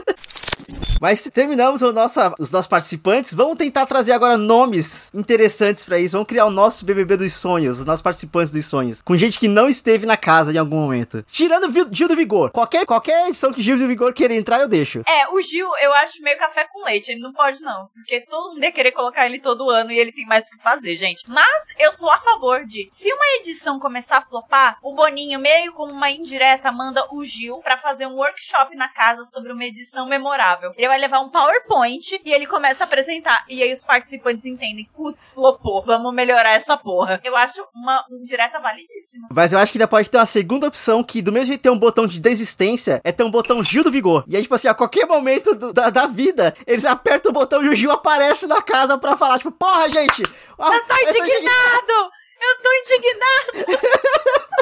Mas 1.01 1.23
terminamos 1.33 1.81
o 1.81 1.93
nossa, 1.95 2.35
os 2.39 2.51
nossos 2.51 2.67
participantes. 2.67 3.33
Vamos 3.33 3.57
tentar 3.57 3.87
trazer 3.87 4.13
agora 4.13 4.37
nomes 4.37 5.11
interessantes 5.15 5.83
pra 5.83 5.99
isso. 5.99 6.13
Vamos 6.13 6.29
criar 6.29 6.45
o 6.45 6.51
nosso 6.51 6.85
BBB 6.85 7.17
dos 7.17 7.33
sonhos, 7.33 7.79
os 7.81 7.87
nossos 7.87 8.03
participantes 8.03 8.53
dos 8.53 8.67
sonhos. 8.67 9.01
Com 9.01 9.17
gente 9.17 9.39
que 9.39 9.49
não 9.49 9.67
esteve 9.67 10.05
na 10.05 10.19
casa 10.19 10.53
em 10.53 10.59
algum 10.59 10.77
momento. 10.77 11.23
Tirando 11.23 11.69
o 11.69 11.95
Gil 11.95 12.07
do 12.07 12.15
Vigor. 12.15 12.51
Qualquer, 12.51 12.85
qualquer 12.85 13.29
edição 13.29 13.51
que 13.51 13.63
Gil 13.63 13.79
do 13.79 13.89
Vigor 13.89 14.13
querer 14.13 14.35
entrar, 14.35 14.61
eu 14.61 14.69
deixo. 14.69 15.03
É, 15.09 15.27
o 15.31 15.41
Gil, 15.41 15.67
eu 15.81 15.95
acho 15.95 16.21
meio 16.23 16.39
café 16.39 16.67
com 16.71 16.85
leite. 16.85 17.11
Ele 17.11 17.21
não 17.21 17.33
pode, 17.33 17.63
não. 17.63 17.89
Porque 17.95 18.21
todo 18.27 18.53
mundo 18.53 18.63
ia 18.63 18.73
querer 18.73 18.93
colocar 18.93 19.25
ele 19.25 19.39
todo 19.39 19.71
ano 19.71 19.91
e 19.91 19.99
ele 19.99 20.13
tem 20.13 20.27
mais 20.27 20.49
o 20.49 20.51
que 20.51 20.63
fazer, 20.63 20.99
gente. 20.99 21.25
Mas 21.27 21.65
eu 21.79 21.93
sou 21.93 22.11
a 22.11 22.21
favor 22.21 22.67
de. 22.67 22.87
Se 22.91 23.11
uma 23.11 23.27
edição 23.39 23.81
começar 23.81 24.19
a 24.19 24.23
flopar, 24.23 24.77
o 24.83 24.95
Boninho, 24.95 25.41
meio 25.41 25.73
como 25.73 25.93
uma 25.93 26.11
indireta, 26.11 26.71
manda 26.71 27.03
o 27.11 27.25
Gil 27.25 27.57
pra 27.63 27.79
fazer 27.79 28.07
um 28.07 28.17
workshop 28.17 28.77
na 28.77 28.89
casa 28.89 29.25
sobre 29.25 29.51
uma 29.51 29.65
edição 29.65 30.07
memorável. 30.07 30.75
Ele 30.77 30.90
vai 30.91 30.99
levar 30.99 31.21
um 31.21 31.29
PowerPoint 31.31 32.21
e 32.25 32.33
ele 32.33 32.47
começa 32.47 32.83
a 32.85 32.87
apresentar. 32.87 33.45
E 33.49 33.63
aí 33.63 33.73
os 33.73 33.85
participantes 33.85 34.45
entendem: 34.45 34.89
putz, 34.95 35.31
flopou. 35.31 35.83
Vamos 35.85 36.13
melhorar 36.13 36.51
essa 36.53 36.77
porra. 36.77 37.21
Eu 37.23 37.37
acho 37.37 37.65
uma 37.75 38.05
indireta 38.11 38.61
validíssima. 38.61 39.29
Mas 39.33 39.53
eu 39.53 39.59
acho 39.59 39.71
que 39.73 39.79
ainda 39.79 39.87
pode 39.89 40.11
ter 40.11 40.19
uma 40.19 40.27
segunda 40.27 40.67
opção 40.67 41.03
que, 41.05 41.23
do 41.23 41.31
mesmo 41.33 41.47
jeito 41.47 41.61
tem 41.61 41.71
um 41.73 41.79
botão 41.79 42.07
de 42.07 42.21
desistência, 42.21 43.01
é 43.05 43.13
ter 43.13 43.23
um 43.23 43.31
botão 43.31 43.63
Gil 43.63 43.85
do 43.85 43.91
Vigor. 43.91 44.25
E 44.27 44.37
aí, 44.37 44.43
tipo 44.43 44.55
assim, 44.55 44.69
a 44.69 44.75
qualquer 44.75 45.07
momento 45.07 45.55
do- 45.55 45.73
da, 45.73 45.91
da 45.91 46.07
vida, 46.07 46.55
eles 46.67 46.85
apertam 46.85 47.31
o 47.31 47.35
botão 47.35 47.63
e 47.65 47.69
o 47.69 47.75
Gil 47.75 47.91
aparece 47.93 48.47
na 48.47 48.61
casa 48.61 48.99
pra 48.99 49.17
falar, 49.17 49.39
tipo, 49.39 49.53
porra, 49.53 49.89
gente! 49.89 50.23
eu 50.23 50.87
tô 50.87 50.95
indignado! 51.09 52.11
Eu 52.43 52.63
tô 52.63 52.73
indignado! 52.73 53.81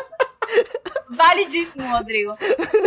Validíssimo, 1.11 1.87
Rodrigo. 1.89 2.37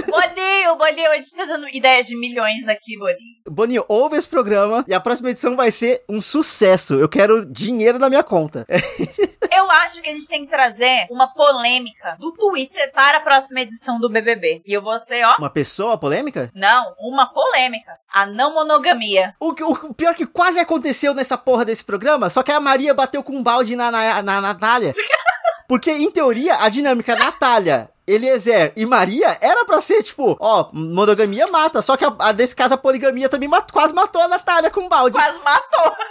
Bolinho, 0.10 0.76
Bolinho, 0.78 1.12
a 1.12 1.16
gente 1.16 1.36
tá 1.36 1.46
dando 1.46 1.68
ideias 1.70 2.08
de 2.08 2.16
milhões 2.18 2.68
aqui, 2.68 2.98
Bolinho. 2.98 3.42
Boninho, 3.50 3.86
ouve 3.88 4.18
esse 4.18 4.28
programa 4.28 4.84
e 4.88 4.94
a 4.94 5.00
próxima 5.00 5.30
edição 5.32 5.56
vai 5.56 5.72
ser 5.72 6.04
um 6.08 6.22
sucesso. 6.22 6.96
Eu 6.96 7.10
quero 7.10 7.46
dinheiro 7.46 7.98
na 8.00 8.10
minha 8.10 8.24
conta. 8.24 8.66
Eu 9.52 9.70
acho 9.70 10.02
que 10.02 10.10
a 10.10 10.14
gente 10.14 10.28
tem 10.28 10.46
que 10.46 10.52
trazer 10.52 11.08
uma 11.10 11.34
polêmica 11.34 12.16
do 12.20 12.32
Twitter 12.34 12.92
para 12.94 13.18
a 13.18 13.22
próxima 13.22 13.62
edição 13.62 14.00
do 14.00 14.10
BBB. 14.10 14.62
E 14.66 14.74
eu 14.74 14.82
vou 14.82 14.98
ser, 15.00 15.24
ó, 15.26 15.36
Uma 15.38 15.50
pessoa 15.50 15.98
polêmica? 15.98 16.50
não, 16.56 16.94
uma 16.98 17.26
polêmica. 17.32 17.92
A 18.12 18.26
não 18.26 18.54
monogamia. 18.54 19.36
O, 19.40 19.50
o 19.50 19.94
pior 19.94 20.16
que 20.16 20.26
quase 20.26 20.60
aconteceu 20.60 21.14
nessa 21.14 21.38
porra 21.38 21.66
desse 21.66 21.84
programa, 21.84 22.30
só 22.30 22.42
que 22.44 22.52
a 22.52 22.60
Maria 22.62 22.94
bateu 22.94 23.22
com 23.24 23.34
um 23.36 23.44
balde 23.44 23.76
na, 23.76 23.92
na, 23.92 24.22
na 24.24 24.42
Natália. 24.42 24.94
Porque, 25.68 25.92
em 25.92 26.10
teoria, 26.12 26.56
a 26.64 26.70
dinâmica 26.70 27.16
Natália, 27.16 27.90
Eliezer 28.14 28.74
e 28.76 28.86
Maria 28.86 29.38
era 29.42 29.66
pra 29.66 29.80
ser, 29.82 30.04
tipo, 30.04 30.36
ó, 30.40 30.70
monogamia 30.74 31.48
mata. 31.48 31.82
Só 31.82 31.96
que 31.98 32.06
a, 32.06 32.14
a 32.20 32.32
desse 32.32 32.56
caso, 32.56 32.74
a 32.74 32.78
poligamia 32.78 33.30
também 33.30 33.48
mat- 33.50 33.72
quase 33.72 33.94
matou 33.94 34.22
a 34.22 34.28
Natália 34.28 34.70
com 34.72 34.88
balde. 34.90 35.18
Quase 35.18 35.40
matou. 35.40 35.96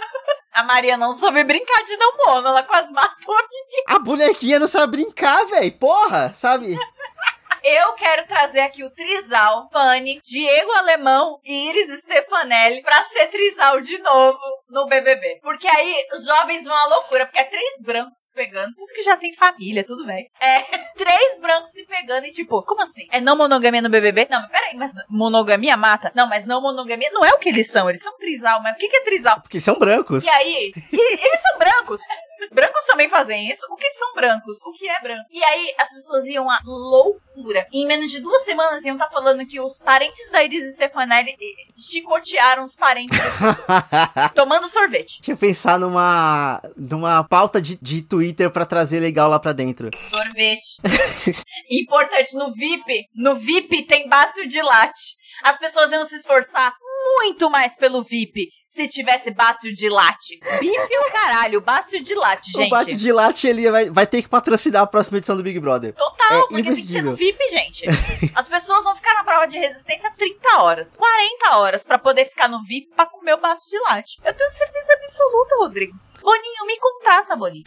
A 0.53 0.63
Maria 0.63 0.97
não 0.97 1.13
soube 1.13 1.41
brincar 1.45 1.81
de 1.85 1.95
não 1.95 2.17
mono, 2.25 2.49
ela 2.49 2.61
quase 2.63 2.91
matou 2.91 3.33
a 3.33 3.41
menina. 3.41 3.83
A 3.87 3.99
bonequinha 3.99 4.59
não 4.59 4.67
sabe 4.67 4.97
brincar, 4.97 5.45
velho. 5.45 5.71
Porra, 5.71 6.33
sabe? 6.35 6.77
Eu 7.63 7.93
quero 7.93 8.27
trazer 8.27 8.59
aqui 8.59 8.83
o 8.83 8.89
Trizal, 8.89 9.69
Fanny, 9.71 10.19
Diego 10.21 10.71
Alemão 10.73 11.39
e 11.45 11.69
Iris 11.69 12.01
Stefanelli 12.01 12.81
pra 12.81 13.01
ser 13.05 13.27
Trizal 13.27 13.79
de 13.79 13.97
novo 13.99 14.37
no 14.71 14.87
BBB. 14.87 15.39
Porque 15.41 15.67
aí 15.67 16.05
os 16.13 16.25
jovens 16.25 16.65
vão 16.65 16.75
à 16.75 16.87
loucura, 16.87 17.25
porque 17.25 17.39
é 17.39 17.43
três 17.43 17.81
brancos 17.81 18.13
se 18.21 18.33
pegando, 18.33 18.73
tudo 18.75 18.93
que 18.93 19.03
já 19.03 19.17
tem 19.17 19.33
família, 19.35 19.83
tudo 19.85 20.05
bem. 20.05 20.29
É, 20.39 20.59
três 20.97 21.39
brancos 21.39 21.71
se 21.71 21.85
pegando 21.85 22.25
e 22.25 22.31
tipo, 22.31 22.63
como 22.63 22.81
assim? 22.81 23.07
É 23.11 23.19
não 23.21 23.35
monogamia 23.35 23.81
no 23.81 23.89
BBB? 23.89 24.27
Não, 24.29 24.41
mas 24.41 24.51
peraí, 24.51 24.75
mas 24.75 24.93
monogamia 25.09 25.77
mata? 25.77 26.11
Não, 26.15 26.27
mas 26.27 26.45
não 26.45 26.61
monogamia 26.61 27.11
não 27.11 27.23
é 27.25 27.31
o 27.33 27.39
que 27.39 27.49
eles 27.49 27.69
são, 27.69 27.89
eles 27.89 28.01
são 28.01 28.17
trisal, 28.17 28.61
mas 28.63 28.75
o 28.75 28.77
que, 28.77 28.87
que 28.87 28.97
é 28.97 29.03
trisal? 29.03 29.41
Porque 29.41 29.59
são 29.59 29.77
brancos. 29.77 30.23
E 30.23 30.29
aí, 30.29 30.71
e- 30.91 30.97
eles 31.25 31.41
são 31.41 31.57
brancos. 31.59 31.99
Brancos 32.51 32.83
também 32.85 33.07
fazem 33.07 33.49
isso. 33.51 33.65
O 33.69 33.75
que 33.75 33.87
são 33.91 34.13
brancos? 34.15 34.57
O 34.65 34.71
que 34.73 34.89
é 34.89 34.99
branco? 34.99 35.25
E 35.29 35.43
aí 35.43 35.75
as 35.77 35.89
pessoas 35.91 36.25
iam 36.25 36.49
à 36.49 36.57
loucura. 36.65 37.67
E 37.71 37.83
em 37.83 37.85
menos 37.85 38.09
de 38.09 38.19
duas 38.19 38.43
semanas 38.43 38.83
iam 38.83 38.95
estar 38.95 39.09
falando 39.09 39.45
que 39.45 39.59
os 39.59 39.83
parentes 39.83 40.29
da 40.31 40.43
Iris 40.43 40.73
Stefanelli 40.73 41.31
eh, 41.31 41.71
chicotearam 41.77 42.63
os 42.63 42.75
parentes 42.75 43.17
das 43.17 43.35
pessoas. 43.37 44.31
tomando 44.33 44.60
sorvete. 44.67 45.19
Deixa 45.19 45.31
eu 45.31 45.37
pensar 45.37 45.79
numa, 45.79 46.61
numa 46.75 47.23
pauta 47.23 47.61
de, 47.61 47.77
de 47.81 48.01
Twitter 48.01 48.49
pra 48.49 48.65
trazer 48.65 48.99
legal 48.99 49.29
lá 49.29 49.39
pra 49.39 49.53
dentro. 49.53 49.89
Sorvete. 49.97 50.81
Importante, 51.69 52.35
no 52.35 52.53
VIP, 52.53 53.05
no 53.15 53.37
VIP 53.37 53.83
tem 53.83 54.07
bácio 54.07 54.47
de 54.47 54.61
latte. 54.61 55.15
As 55.43 55.57
pessoas 55.57 55.91
iam 55.91 56.03
se 56.03 56.15
esforçar 56.15 56.73
muito 57.17 57.49
mais 57.49 57.75
pelo 57.75 58.03
VIP 58.03 58.49
se 58.67 58.87
tivesse 58.87 59.31
bácio 59.31 59.73
de 59.73 59.89
latte. 59.89 60.39
Bife 60.59 60.97
o 60.97 61.11
caralho, 61.11 61.61
bácio 61.61 62.01
de 62.01 62.15
latte, 62.15 62.51
O 62.55 62.59
gente. 62.59 62.69
Bate 62.69 62.95
de 62.95 63.11
Latte, 63.11 63.47
ele 63.47 63.69
vai, 63.69 63.89
vai 63.89 64.07
ter 64.07 64.21
que 64.21 64.29
patrocinar 64.29 64.83
a 64.83 64.87
próxima 64.87 65.17
edição 65.17 65.35
do 65.35 65.43
Big 65.43 65.59
Brother. 65.59 65.93
Total, 65.93 66.37
É 66.37 66.41
porque 66.47 66.63
tem 66.63 66.75
que 66.75 66.93
ter 66.93 67.01
no. 67.01 67.13
VIP, 67.15 67.49
gente. 67.49 67.85
As 68.33 68.47
pessoas 68.47 68.83
vão 68.83 68.95
ficar 68.95 69.13
na 69.15 69.23
prova 69.23 69.45
de 69.47 69.57
resistência 69.57 70.11
30 70.17 70.61
horas, 70.61 70.95
40 70.95 71.57
horas 71.57 71.83
pra 71.83 71.97
poder 71.99 72.25
ficar 72.25 72.47
no 72.47 72.63
VIP 72.63 72.89
pra 72.95 73.05
comer 73.05 73.33
o 73.33 73.41
baço 73.41 73.69
de 73.69 73.77
latte. 73.79 74.17
Eu 74.23 74.33
tenho 74.33 74.49
certeza 74.49 74.93
absoluta, 74.93 75.55
Rodrigo. 75.57 75.97
Boninho, 76.21 76.65
me 76.67 76.77
contrata, 76.79 77.35
Boninho. 77.35 77.63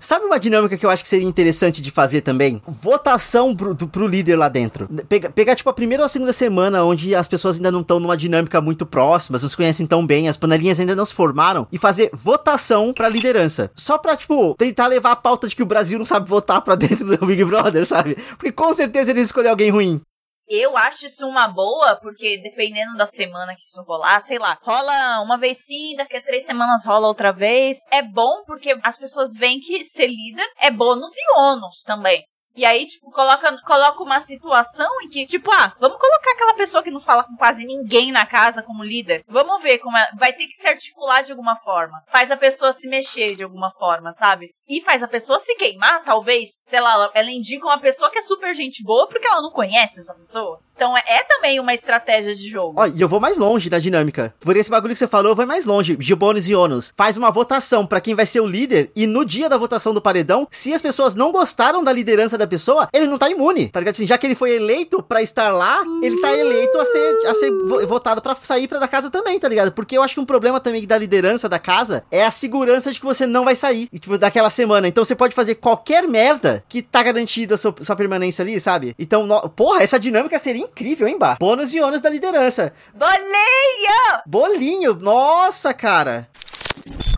Sabe 0.00 0.24
uma 0.26 0.38
dinâmica 0.38 0.76
que 0.76 0.84
eu 0.84 0.90
acho 0.90 1.02
que 1.02 1.08
seria 1.08 1.26
interessante 1.26 1.80
de 1.82 1.90
fazer 1.90 2.20
também? 2.20 2.62
Votação 2.66 3.54
pro, 3.54 3.74
do- 3.74 3.88
pro 3.88 4.06
líder 4.06 4.36
lá 4.36 4.48
dentro. 4.48 4.88
Pega- 5.08 5.30
pegar, 5.30 5.54
tipo, 5.54 5.68
a 5.70 5.72
primeira 5.72 6.02
ou 6.02 6.06
a 6.06 6.08
segunda 6.08 6.32
semana, 6.32 6.84
onde 6.84 7.14
as 7.14 7.28
pessoas 7.28 7.56
ainda 7.56 7.70
não 7.70 7.80
estão 7.80 8.00
numa 8.00 8.16
dinâmica 8.16 8.60
muito 8.60 8.84
próximas, 8.86 9.42
não 9.42 9.48
se 9.48 9.56
conhecem 9.56 9.86
tão 9.86 10.06
bem, 10.06 10.28
as 10.28 10.36
panelinhas 10.36 10.80
ainda 10.80 10.96
não 10.96 11.04
se 11.04 11.14
formaram, 11.14 11.66
e 11.72 11.78
fazer 11.78 12.10
votação 12.12 12.92
pra 12.92 13.08
liderança. 13.08 13.70
Só 13.74 13.98
pra, 13.98 14.16
tipo, 14.16 14.54
tentar 14.56 14.86
levar 14.86 15.12
a 15.12 15.16
pauta 15.16 15.48
de 15.48 15.56
que 15.56 15.62
o 15.62 15.66
Brasil 15.66 15.98
não 15.98 16.06
sabe 16.06 16.28
votar 16.28 16.60
pra 16.60 16.74
dentro 16.74 17.16
do 17.16 17.26
Big 17.26 17.44
Brother, 17.44 17.84
sabe? 17.86 18.16
Porque 18.36 18.52
com 18.52 18.72
certeza 18.74 19.10
eles 19.10 19.24
escolheram 19.24 19.52
alguém 19.52 19.70
ruim. 19.70 20.00
Eu 20.48 20.76
acho 20.76 21.06
isso 21.06 21.26
uma 21.28 21.46
boa, 21.46 21.96
porque 21.96 22.40
dependendo 22.42 22.96
da 22.96 23.06
semana 23.06 23.54
que 23.54 23.62
isso 23.62 23.82
rolar, 23.82 24.20
sei 24.20 24.38
lá, 24.38 24.58
rola 24.62 25.20
uma 25.20 25.36
vez 25.36 25.58
sim, 25.64 25.94
daqui 25.96 26.16
a 26.16 26.22
três 26.22 26.46
semanas 26.46 26.84
rola 26.86 27.06
outra 27.06 27.32
vez. 27.32 27.78
É 27.90 28.02
bom 28.02 28.44
porque 28.46 28.78
as 28.82 28.96
pessoas 28.96 29.34
veem 29.34 29.60
que 29.60 29.84
ser 29.84 30.06
líder 30.06 30.46
é 30.58 30.70
bônus 30.70 31.16
e 31.16 31.38
ônus 31.38 31.82
também. 31.84 32.24
E 32.58 32.64
aí, 32.64 32.84
tipo, 32.84 33.08
coloca, 33.12 33.56
coloca 33.62 34.02
uma 34.02 34.18
situação 34.18 34.90
em 35.04 35.08
que, 35.08 35.24
tipo, 35.28 35.48
ah, 35.52 35.72
vamos 35.78 35.96
colocar 35.96 36.32
aquela 36.32 36.54
pessoa 36.54 36.82
que 36.82 36.90
não 36.90 36.98
fala 36.98 37.22
com 37.22 37.36
quase 37.36 37.64
ninguém 37.64 38.10
na 38.10 38.26
casa 38.26 38.64
como 38.64 38.82
líder. 38.82 39.22
Vamos 39.28 39.62
ver 39.62 39.78
como 39.78 39.96
é. 39.96 40.10
Vai 40.16 40.32
ter 40.32 40.48
que 40.48 40.54
se 40.54 40.66
articular 40.66 41.22
de 41.22 41.30
alguma 41.30 41.54
forma. 41.60 42.02
Faz 42.08 42.32
a 42.32 42.36
pessoa 42.36 42.72
se 42.72 42.88
mexer 42.88 43.36
de 43.36 43.44
alguma 43.44 43.70
forma, 43.70 44.12
sabe? 44.12 44.50
E 44.68 44.80
faz 44.80 45.04
a 45.04 45.08
pessoa 45.08 45.38
se 45.38 45.54
queimar, 45.54 46.02
talvez. 46.02 46.60
Sei 46.64 46.80
lá, 46.80 46.94
ela, 46.94 47.10
ela 47.14 47.30
indica 47.30 47.64
uma 47.64 47.78
pessoa 47.78 48.10
que 48.10 48.18
é 48.18 48.22
super 48.22 48.52
gente 48.56 48.82
boa 48.82 49.06
porque 49.06 49.28
ela 49.28 49.40
não 49.40 49.52
conhece 49.52 50.00
essa 50.00 50.14
pessoa. 50.14 50.58
Então 50.78 50.96
é, 50.96 51.02
é 51.08 51.24
também 51.24 51.58
uma 51.58 51.74
estratégia 51.74 52.32
de 52.32 52.48
jogo. 52.48 52.74
Ó, 52.80 52.86
e 52.86 53.00
eu 53.00 53.08
vou 53.08 53.18
mais 53.18 53.36
longe 53.36 53.68
na 53.68 53.80
dinâmica. 53.80 54.32
Por 54.38 54.56
esse 54.56 54.70
bagulho 54.70 54.92
que 54.94 54.98
você 55.00 55.08
falou, 55.08 55.32
eu 55.32 55.36
vou 55.36 55.44
mais 55.44 55.66
longe. 55.66 55.96
De 55.96 56.14
bônus 56.14 56.48
e 56.48 56.54
ônus. 56.54 56.92
Faz 56.96 57.16
uma 57.16 57.32
votação 57.32 57.84
pra 57.84 58.00
quem 58.00 58.14
vai 58.14 58.24
ser 58.24 58.38
o 58.40 58.46
líder. 58.46 58.92
E 58.94 59.04
no 59.04 59.24
dia 59.24 59.48
da 59.48 59.56
votação 59.56 59.92
do 59.92 60.00
paredão, 60.00 60.46
se 60.52 60.72
as 60.72 60.80
pessoas 60.80 61.16
não 61.16 61.32
gostaram 61.32 61.82
da 61.82 61.92
liderança 61.92 62.38
da 62.38 62.46
pessoa, 62.46 62.88
ele 62.92 63.08
não 63.08 63.18
tá 63.18 63.28
imune. 63.28 63.68
Tá 63.70 63.80
ligado? 63.80 63.94
Assim, 63.96 64.06
já 64.06 64.16
que 64.16 64.24
ele 64.24 64.36
foi 64.36 64.52
eleito 64.54 65.02
pra 65.02 65.20
estar 65.20 65.50
lá, 65.50 65.82
ele 66.00 66.20
tá 66.20 66.32
eleito 66.36 66.78
a 66.78 66.84
ser, 66.84 67.26
a 67.26 67.34
ser 67.34 67.50
vo- 67.50 67.84
votado 67.88 68.22
pra 68.22 68.36
sair 68.36 68.68
pra 68.68 68.78
da 68.78 68.86
casa 68.86 69.10
também, 69.10 69.36
tá 69.40 69.48
ligado? 69.48 69.72
Porque 69.72 69.98
eu 69.98 70.02
acho 70.04 70.14
que 70.14 70.20
um 70.20 70.24
problema 70.24 70.60
também 70.60 70.86
da 70.86 70.96
liderança 70.96 71.48
da 71.48 71.58
casa 71.58 72.04
é 72.08 72.24
a 72.24 72.30
segurança 72.30 72.92
de 72.92 73.00
que 73.00 73.06
você 73.06 73.26
não 73.26 73.44
vai 73.44 73.56
sair. 73.56 73.88
Tipo, 73.98 74.16
daquela 74.16 74.48
semana. 74.48 74.86
Então 74.86 75.04
você 75.04 75.16
pode 75.16 75.34
fazer 75.34 75.56
qualquer 75.56 76.06
merda 76.06 76.62
que 76.68 76.82
tá 76.82 77.02
garantida 77.02 77.56
sua, 77.56 77.74
sua 77.80 77.96
permanência 77.96 78.42
ali, 78.44 78.60
sabe? 78.60 78.94
Então, 78.96 79.26
no- 79.26 79.48
porra, 79.48 79.82
essa 79.82 79.98
dinâmica 79.98 80.38
seria 80.38 80.67
incrível, 80.70 81.08
hein, 81.08 81.18
Bar? 81.18 81.36
Bônus 81.38 81.72
e 81.74 81.80
ônus 81.80 82.00
da 82.00 82.08
liderança. 82.10 82.72
Boleia! 82.94 84.22
Bolinho, 84.26 84.94
nossa, 84.94 85.72
cara. 85.74 86.28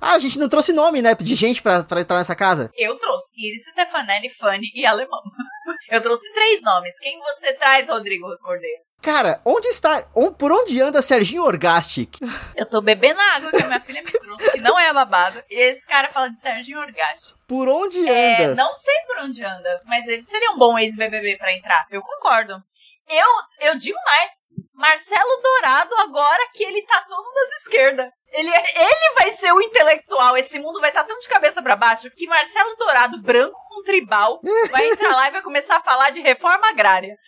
Ah, 0.01 0.13
a 0.13 0.19
gente 0.19 0.39
não 0.39 0.49
trouxe 0.49 0.73
nome, 0.73 1.03
né, 1.03 1.15
de 1.15 1.35
gente 1.35 1.61
pra, 1.63 1.83
pra 1.83 2.01
entrar 2.01 2.17
nessa 2.19 2.35
casa. 2.35 2.71
Eu 2.77 2.97
trouxe 2.99 3.31
Iris, 3.37 3.65
Stefanelli, 3.71 4.31
Fanny 4.31 4.71
e 4.75 4.87
Alemão. 4.87 5.21
Eu 5.91 6.01
trouxe 6.01 6.33
três 6.33 6.63
nomes. 6.63 6.99
Quem 6.99 7.19
você 7.21 7.53
traz, 7.55 7.89
Rodrigo 7.89 8.27
Cordeiro? 8.39 8.83
Cara, 9.03 9.41
onde 9.45 9.67
está, 9.69 10.05
on- 10.15 10.33
por 10.33 10.53
onde 10.53 10.81
anda 10.81 11.01
Serginho 11.03 11.43
Orgastic? 11.43 12.19
Eu 12.55 12.67
tô 12.67 12.81
bebendo 12.83 13.19
água 13.21 13.51
que 13.51 13.63
a 13.63 13.67
minha 13.67 13.81
filha 13.81 14.03
me 14.03 14.11
trouxe, 14.11 14.53
que 14.53 14.61
não 14.61 14.79
é 14.79 14.93
babado. 14.93 15.43
E 15.51 15.55
esse 15.61 15.87
cara 15.87 16.11
fala 16.11 16.29
de 16.29 16.39
Serginho 16.39 16.79
Orgaste. 16.81 17.35
Por 17.49 17.67
onde 17.69 18.07
É, 18.09 18.45
anda? 18.45 18.55
não 18.63 18.75
sei 18.75 18.95
por 19.07 19.19
onde 19.25 19.43
anda, 19.45 19.81
mas 19.87 20.07
ele 20.07 20.23
seria 20.23 20.51
um 20.53 20.59
bom 20.59 20.79
ex-BBB 20.79 21.37
pra 21.39 21.53
entrar. 21.55 21.87
Eu 21.91 22.03
concordo. 22.03 22.63
Eu, 23.11 23.69
eu 23.69 23.79
digo 23.79 23.99
mais. 24.05 24.31
Marcelo 24.75 25.43
Dourado, 25.43 25.95
agora 25.97 26.49
que 26.55 26.65
ele 26.65 26.81
tá 26.87 27.05
todo 27.07 27.35
das 27.35 27.61
esquerdas. 27.61 28.07
Ele, 28.33 28.49
é- 28.49 28.83
ele 28.85 29.15
vai 29.15 29.31
ser 29.31 29.53
o 29.53 29.61
intelectual. 29.61 30.37
Esse 30.39 30.59
mundo 30.59 30.81
vai 30.81 30.89
estar 30.89 31.05
tão 31.05 31.19
de 31.19 31.29
cabeça 31.29 31.61
pra 31.63 31.77
baixo 31.77 32.11
que 32.11 32.27
Marcelo 32.27 32.75
Dourado, 32.77 33.21
branco 33.21 33.59
com 33.69 33.83
tribal, 33.83 34.41
vai 34.71 34.89
entrar 34.89 35.11
lá 35.17 35.29
e 35.29 35.33
vai 35.33 35.43
começar 35.43 35.77
a 35.77 35.83
falar 35.83 36.11
de 36.11 36.21
reforma 36.21 36.69
agrária. 36.69 37.19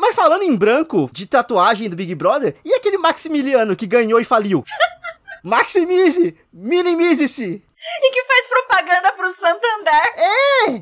Mas 0.00 0.14
falando 0.16 0.42
em 0.42 0.56
branco, 0.56 1.08
de 1.12 1.26
tatuagem 1.26 1.88
do 1.88 1.94
Big 1.96 2.14
Brother, 2.16 2.56
e 2.64 2.74
aquele 2.74 2.98
Maximiliano 2.98 3.76
que 3.76 3.86
ganhou 3.86 4.18
e 4.20 4.24
faliu? 4.24 4.64
Maximize! 5.44 6.36
Minimize-se! 6.52 7.62
E 8.00 8.10
que 8.12 8.24
faz 8.24 8.48
propaganda 8.48 9.12
pro 9.12 9.30
Santander. 9.30 10.02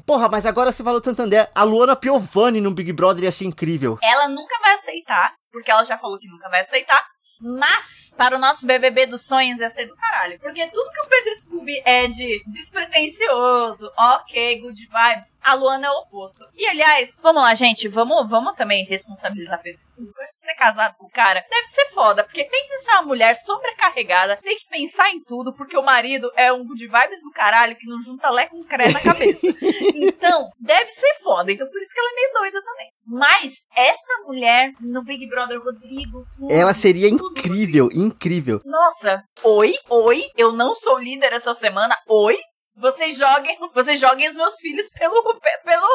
Porra, 0.07 0.28
mas 0.28 0.44
agora 0.44 0.70
você 0.70 0.82
falou 0.84 1.01
do 1.01 1.05
Santander, 1.05 1.51
a 1.55 1.62
Luana 1.62 1.96
Piovani 1.96 2.61
no 2.61 2.74
Big 2.74 2.92
Brother 2.92 3.24
ia 3.24 3.32
ser 3.32 3.44
incrível. 3.44 3.98
Ela 4.03 4.28
nunca 4.28 4.59
vai 4.61 4.74
aceitar, 4.74 5.34
porque 5.51 5.70
ela 5.70 5.84
já 5.84 5.96
falou 5.98 6.18
que 6.18 6.28
nunca 6.28 6.48
vai 6.51 6.61
aceitar. 6.61 7.03
Mas, 7.41 8.12
para 8.16 8.36
o 8.36 8.38
nosso 8.38 8.66
BBB 8.66 9.07
dos 9.07 9.26
sonhos, 9.26 9.61
ia 9.61 9.70
ser 9.70 9.86
do 9.86 9.97
caralho. 9.97 10.38
Porque 10.41 10.66
tudo 10.66 10.91
que 10.91 11.01
o 11.01 11.09
Pedro 11.09 11.34
Scooby 11.41 11.82
é 11.84 12.07
de 12.07 12.43
despretensioso, 12.47 13.91
ok, 13.97 14.61
good 14.61 14.80
vibes, 14.80 15.38
a 15.41 15.55
Luana 15.55 15.86
é 15.86 15.91
o 15.91 16.01
oposto. 16.01 16.45
E, 16.55 16.66
aliás, 16.66 17.18
vamos 17.22 17.43
lá, 17.43 17.55
gente, 17.55 17.88
vamos, 17.88 18.28
vamos 18.28 18.55
também 18.57 18.84
responsabilizar 18.84 19.62
Pedro 19.62 19.82
Scooby. 19.82 20.12
Eu 20.14 20.22
acho 20.22 20.34
que 20.34 20.41
ser 20.41 20.55
casado 20.55 20.97
com 20.97 21.07
o 21.07 21.11
cara 21.11 21.45
deve 21.49 21.66
ser 21.68 21.86
foda, 21.95 22.24
porque 22.24 22.45
pensa 22.45 22.74
em 22.74 22.78
ser 22.78 22.91
uma 22.93 23.03
mulher 23.03 23.34
sobrecarregada, 23.34 24.36
tem 24.36 24.59
que 24.59 24.68
pensar 24.68 25.11
em 25.11 25.22
tudo, 25.22 25.55
porque 25.55 25.76
o 25.76 25.82
marido 25.82 26.30
é 26.36 26.53
um 26.53 26.66
good 26.66 26.86
vibes 26.86 27.22
do 27.22 27.30
caralho 27.30 27.76
que 27.76 27.86
não 27.86 28.01
junta 28.03 28.30
lé 28.30 28.47
com 28.47 28.62
cré 28.64 28.91
na 28.91 29.01
cabeça. 29.01 29.47
Então, 29.93 30.51
deve 30.59 30.91
ser 30.91 31.14
foda. 31.22 31.53
Então, 31.53 31.66
por 31.68 31.80
isso 31.80 31.93
que 31.93 32.01
ela 32.01 32.11
é 32.11 32.14
meio 32.14 32.32
doida 32.32 32.62
também. 32.62 32.93
Mas, 33.11 33.54
esta 33.76 34.22
mulher 34.26 34.72
no 34.80 35.02
Big 35.02 35.26
Brother 35.28 35.58
Rodrigo. 35.61 36.24
tudo, 36.36 36.52
Ela 36.52 36.72
seria 36.72 37.08
tudo, 37.11 37.24
incrível, 37.38 37.88
incrível. 37.92 38.61
Nossa. 38.64 39.22
Oi, 39.42 39.74
oi. 39.88 40.22
Eu 40.36 40.52
não 40.52 40.76
sou 40.76 40.96
líder 40.98 41.32
essa 41.32 41.52
semana. 41.54 41.96
Oi. 42.08 42.38
Vocês 42.76 43.18
joguem, 43.18 43.58
vocês 43.74 44.00
joguem 44.00 44.26
os 44.28 44.36
meus 44.36 44.54
filhos 44.58 44.86
pelo, 44.98 45.22
pe- 45.38 45.58
pelo, 45.64 45.86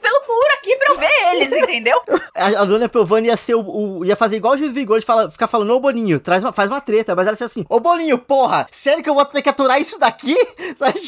pelo 0.00 0.20
muro 0.28 0.52
aqui 0.52 0.76
pra 0.76 0.92
eu 0.92 0.98
ver 0.98 1.34
eles, 1.34 1.50
entendeu? 1.64 2.00
A, 2.32 2.60
a 2.60 2.62
Luana 2.62 2.88
Piovani 2.88 3.26
ia 3.26 3.36
ser 3.36 3.54
o, 3.56 3.60
o- 4.00 4.04
ia 4.04 4.14
fazer 4.14 4.36
igual 4.36 4.54
o 4.54 4.58
Gil 4.58 4.72
Vigor, 4.72 5.00
de 5.00 5.06
fala- 5.06 5.28
ficar 5.30 5.48
falando, 5.48 5.74
ô 5.74 5.80
Boninho, 5.80 6.20
traz 6.20 6.44
uma, 6.44 6.52
faz 6.52 6.70
uma 6.70 6.80
treta, 6.80 7.16
mas 7.16 7.26
ela 7.26 7.32
ia 7.32 7.36
ser 7.38 7.44
assim, 7.44 7.64
ô 7.68 7.80
Boninho, 7.80 8.18
porra, 8.18 8.68
sério 8.70 9.02
que 9.02 9.10
eu 9.10 9.14
vou 9.14 9.24
ter 9.24 9.42
que 9.42 9.48
aturar 9.48 9.80
isso 9.80 9.98
daqui? 9.98 10.36
Sabe, 10.78 11.00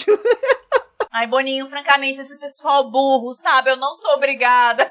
Ai, 1.13 1.27
Boninho, 1.27 1.67
francamente, 1.67 2.21
esse 2.21 2.39
pessoal 2.39 2.91
burro, 2.91 3.33
sabe? 3.35 3.71
Eu 3.71 3.77
não 3.77 3.95
sou 3.95 4.13
obrigada. 4.13 4.91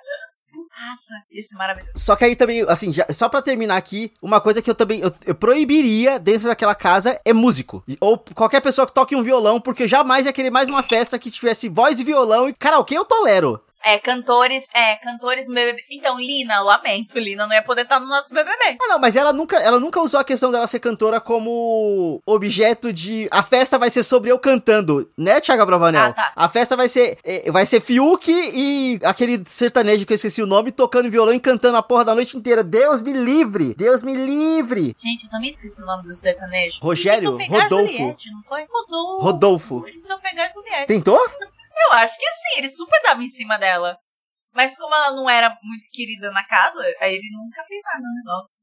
Nossa, 0.53 1.13
esse 1.31 1.53
é 1.55 1.57
maravilhoso. 1.57 1.91
Só 1.95 2.15
que 2.15 2.23
aí 2.25 2.35
também, 2.35 2.63
assim, 2.67 2.91
já- 2.93 3.05
só 3.11 3.27
pra 3.29 3.41
terminar 3.41 3.77
aqui, 3.77 4.11
uma 4.21 4.39
coisa 4.41 4.61
que 4.61 4.69
eu 4.69 4.75
também 4.75 4.99
eu, 5.01 5.11
eu 5.25 5.35
proibiria 5.35 6.19
dentro 6.19 6.47
daquela 6.47 6.75
casa 6.75 7.19
é 7.25 7.33
músico. 7.33 7.83
Ou 7.99 8.17
qualquer 8.35 8.61
pessoa 8.61 8.85
que 8.87 8.93
toque 8.93 9.15
um 9.15 9.23
violão, 9.23 9.59
porque 9.59 9.83
eu 9.83 9.87
jamais 9.87 10.25
ia 10.25 10.33
querer 10.33 10.49
mais 10.49 10.67
uma 10.69 10.83
festa 10.83 11.17
que 11.19 11.31
tivesse 11.31 11.67
voz 11.69 11.99
e 11.99 12.03
violão 12.03 12.47
e 12.49 12.53
karaokê 12.53 12.95
eu 12.97 13.05
tolero. 13.05 13.61
É, 13.87 13.97
cantores, 13.99 14.67
é, 14.73 14.95
cantores 14.95 15.47
no 15.47 15.53
BBB. 15.55 15.81
Então, 15.89 16.17
Lina, 16.19 16.59
lamento, 16.61 17.17
Lina 17.17 17.47
não 17.47 17.53
ia 17.55 17.61
poder 17.61 17.83
estar 17.83 17.99
no 17.99 18.07
nosso 18.07 18.33
BBB. 18.33 18.77
Ah, 18.81 18.87
não, 18.89 18.99
mas 18.99 19.15
ela 19.15 19.31
nunca, 19.31 19.57
ela 19.57 19.79
nunca 19.79 20.01
usou 20.01 20.19
a 20.19 20.23
questão 20.23 20.51
dela 20.51 20.67
ser 20.67 20.79
cantora 20.79 21.21
como 21.21 22.21
objeto 22.25 22.91
de. 22.91 23.27
A 23.31 23.41
festa 23.43 23.77
vai 23.79 23.89
ser 23.89 24.03
sobre 24.03 24.31
eu 24.31 24.37
cantando, 24.39 25.09
né, 25.17 25.39
Thiago 25.39 25.65
Bravanel? 25.65 26.07
Ah, 26.09 26.13
tá. 26.13 26.31
A 26.35 26.49
festa 26.49 26.75
vai 26.75 26.89
ser. 26.89 27.17
eh, 27.23 27.49
Vai 27.51 27.65
ser 27.65 27.79
Fiuk 27.81 28.29
e 28.29 28.99
aquele 29.03 29.41
sertanejo 29.47 30.05
que 30.05 30.13
eu 30.13 30.15
esqueci 30.15 30.41
o 30.41 30.47
nome, 30.47 30.71
tocando 30.71 31.09
violão 31.09 31.33
e 31.33 31.39
cantando 31.39 31.77
a 31.77 31.81
porra 31.83 32.03
da 32.05 32.13
noite 32.13 32.35
inteira. 32.37 32.63
Deus 32.63 33.01
me 33.01 33.13
livre! 33.13 33.73
Deus 33.75 34.03
me 34.03 34.15
livre! 34.15 34.93
Gente, 34.97 35.23
eu 35.25 35.29
também 35.31 35.49
esqueci 35.49 35.81
o 35.81 35.85
nome 35.85 36.03
do 36.03 36.13
sertanejo. 36.13 36.79
Rogério? 36.81 37.37
Rodolfo. 37.37 37.87
Juliette, 37.93 38.31
não 38.31 38.43
foi? 38.43 38.65
Rodolfo. 38.69 39.23
Rodolfo. 39.23 39.85
Ele 39.87 40.85
tentou 40.87 41.19
Eu 41.85 41.93
acho 41.93 42.17
que 42.17 42.25
sim, 42.25 42.57
ele 42.57 42.69
super 42.69 43.01
tava 43.01 43.23
em 43.23 43.29
cima 43.29 43.57
dela. 43.57 43.97
Mas 44.53 44.75
como 44.75 44.93
ela 44.93 45.15
não 45.15 45.29
era 45.29 45.55
muito 45.61 45.87
querida 45.91 46.31
na 46.31 46.43
casa, 46.45 46.81
aí 46.99 47.13
ele 47.13 47.29
nunca 47.31 47.63
fez 47.65 47.81
nada 47.83 47.99
no 47.99 48.15
negócio. 48.15 48.57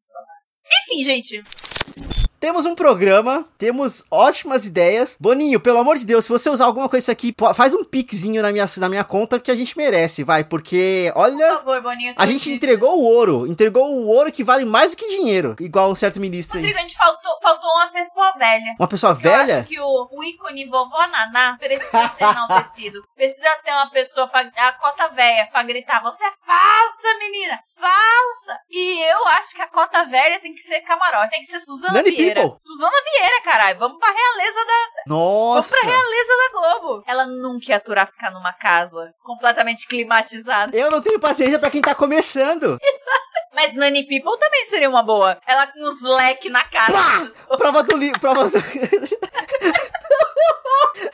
Enfim, 0.66 1.04
gente. 1.04 2.23
Temos 2.45 2.66
um 2.66 2.74
programa, 2.74 3.42
temos 3.57 4.05
ótimas 4.11 4.66
ideias. 4.66 5.16
Boninho, 5.18 5.59
pelo 5.59 5.78
amor 5.78 5.97
de 5.97 6.05
Deus, 6.05 6.26
se 6.26 6.30
você 6.30 6.51
usar 6.51 6.66
alguma 6.66 6.90
coisa 6.90 7.11
aqui, 7.11 7.32
pô, 7.32 7.55
faz 7.55 7.72
um 7.72 7.82
pixinho 7.82 8.42
na 8.42 8.53
minha, 8.53 8.66
na 8.76 8.88
minha 8.90 9.03
conta 9.03 9.40
que 9.40 9.51
a 9.51 9.57
gente 9.57 9.74
merece, 9.78 10.22
vai, 10.22 10.45
porque, 10.45 11.11
Por 11.14 11.20
olha, 11.22 11.53
favor, 11.55 11.80
Boninho. 11.80 12.12
a 12.14 12.26
gente 12.26 12.53
entregou 12.53 13.01
o 13.01 13.03
ouro, 13.03 13.47
entregou 13.47 13.88
o 13.97 14.09
ouro 14.09 14.30
que 14.30 14.45
vale 14.45 14.66
mais 14.66 14.90
do 14.90 14.99
que 14.99 15.09
dinheiro, 15.09 15.57
igual 15.59 15.90
um 15.90 15.95
certo 15.95 16.20
ministro 16.20 16.59
aí. 16.59 16.62
Rodrigo, 16.62 16.80
a 16.80 16.82
gente 16.82 16.99
faltou, 16.99 17.32
faltou 17.40 17.70
uma 17.70 17.90
pessoa 17.90 18.32
velha. 18.36 18.74
Uma 18.78 18.88
pessoa 18.88 19.12
Eu 19.12 19.16
velha? 19.16 19.59
acho 19.61 19.68
que 19.68 19.80
o, 19.80 20.09
o 20.12 20.22
ícone 20.24 20.66
vovó 20.68 21.07
Naná 21.07 21.57
precisa 21.59 22.11
ser 22.11 22.24
enaltecido. 22.24 23.03
Precisa 23.16 23.49
ter 23.64 23.70
uma 23.70 23.90
pessoa 23.90 24.28
pra, 24.28 24.40
a 24.40 24.72
cota 24.72 25.09
velha 25.14 25.49
pra 25.51 25.62
gritar: 25.62 26.03
Você 26.03 26.22
é 26.24 26.30
falsa, 26.45 27.18
menina! 27.18 27.59
Falsa! 27.80 28.61
E 28.70 29.03
eu 29.11 29.28
acho 29.28 29.55
que 29.55 29.62
a 29.62 29.68
cota 29.68 30.05
velha 30.05 30.40
tem 30.40 30.55
que 30.55 30.61
ser 30.61 30.80
camarote. 30.82 31.30
Tem 31.30 31.40
que 31.40 31.47
ser 31.47 31.61
Suzana 31.61 31.95
Nani 31.95 32.11
Vieira. 32.35 32.43
People. 32.43 32.61
Suzana 32.62 32.97
Vieira, 33.05 33.43
caralho. 33.43 33.78
Vamos 33.78 33.99
pra 33.99 34.12
realeza 34.12 34.66
da. 34.66 35.03
Nossa! 35.07 35.76
Vamos 35.76 35.80
pra 35.80 35.91
realeza 35.91 36.32
da 36.37 36.61
Globo. 36.61 37.05
Ela 37.07 37.26
nunca 37.26 37.66
ia 37.70 37.76
aturar 37.76 38.07
ficar 38.07 38.30
numa 38.30 38.53
casa 38.53 39.14
completamente 39.22 39.87
climatizada. 39.87 40.76
Eu 40.76 40.91
não 40.91 41.01
tenho 41.01 41.20
paciência 41.20 41.59
pra 41.59 41.70
quem 41.70 41.80
tá 41.80 41.95
começando. 41.95 42.78
Mas 43.55 43.72
Nani 43.74 44.07
People 44.07 44.37
também 44.39 44.66
seria 44.66 44.91
uma 44.91 45.03
boa. 45.03 45.39
Ela 45.47 45.68
com 45.68 45.85
os 45.85 46.03
leques 46.03 46.51
na 46.51 46.64
cara. 46.64 46.93
Prova 47.57 47.85
do 47.85 47.97
livro, 47.97 48.18
prova 48.18 48.49
do... 48.49 48.59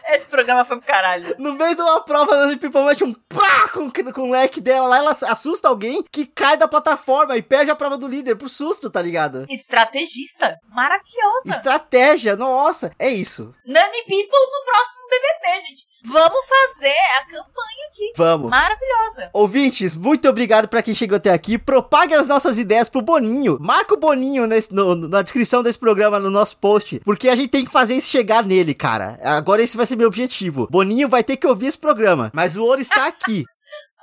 Esse 0.09 0.29
programa 0.29 0.65
foi 0.65 0.79
pro 0.79 0.87
caralho. 0.87 1.35
No 1.39 1.55
meio 1.55 1.75
de 1.75 1.83
uma 1.83 2.03
prova 2.03 2.37
da 2.37 2.57
People 2.59 2.85
mete 2.85 3.05
um 3.05 3.13
pá 3.13 3.69
com, 3.73 3.91
com 3.91 4.29
o 4.29 4.31
leque 4.31 4.61
dela 4.61 4.87
lá, 4.87 4.99
ela 4.99 5.13
assusta 5.13 5.69
alguém 5.69 6.03
que 6.03 6.27
cai 6.27 6.57
da 6.57 6.69
plataforma 6.69 7.37
e 7.37 7.43
perde 7.43 7.71
a 7.71 7.77
prova 7.77 7.97
do 7.97 8.09
líder 8.09 8.37
por 8.37 8.49
susto, 8.49 8.91
tá 8.91 9.01
ligado? 9.01 9.47
Estrategista. 9.49 10.59
Maravilhosa. 10.69 11.49
Estratégia, 11.49 12.37
nossa, 12.37 12.91
é 12.99 13.09
isso. 13.09 13.55
Nani 13.65 14.03
People 14.07 14.39
no 14.39 14.65
próximo 14.65 15.03
BBB, 15.09 15.67
gente. 15.69 15.90
Vamos 16.05 16.41
fazer 16.49 16.95
a 17.21 17.25
campanha 17.25 17.87
aqui. 17.93 18.13
Vamos. 18.17 18.51
Maravilhosa. 18.51 19.31
Ouvintes, 19.33 19.95
muito 19.95 20.29
obrigado 20.29 20.67
pra 20.69 20.83
quem 20.83 20.95
chegou 20.95 21.17
até 21.17 21.31
aqui. 21.31 21.59
Propague 21.59 22.15
as 22.15 22.27
nossas 22.27 22.59
ideias 22.59 22.89
pro 22.89 23.03
Boninho. 23.03 23.59
Marca 23.61 23.95
o 23.95 23.99
Boninho 23.99 24.47
nesse- 24.47 24.73
no- 24.73 24.95
na 24.95 25.23
descrição 25.23 25.63
desse 25.63 25.79
programa, 25.79 26.19
no 26.19 26.31
nosso 26.31 26.57
post. 26.57 27.01
Porque 27.05 27.29
a 27.29 27.37
gente 27.37 27.49
tem 27.49 27.65
que 27.65 27.71
fazer 27.71 27.95
isso 27.97 28.11
chegar 28.11 28.43
nele, 28.45 28.73
cara. 28.75 29.19
Agora 29.23 29.63
esse 29.63 29.77
vai 29.77 29.85
ser 29.87 29.97
meu 29.97 30.09
objetivo. 30.09 30.67
Boninho 30.71 31.09
vai 31.09 31.23
ter 31.23 31.37
que 31.37 31.47
ouvir 31.47 31.67
esse 31.67 31.79
programa. 31.79 32.31
Mas 32.35 32.57
o 32.57 32.65
ouro 32.65 32.81
está 32.81 33.07
aqui. 33.07 33.45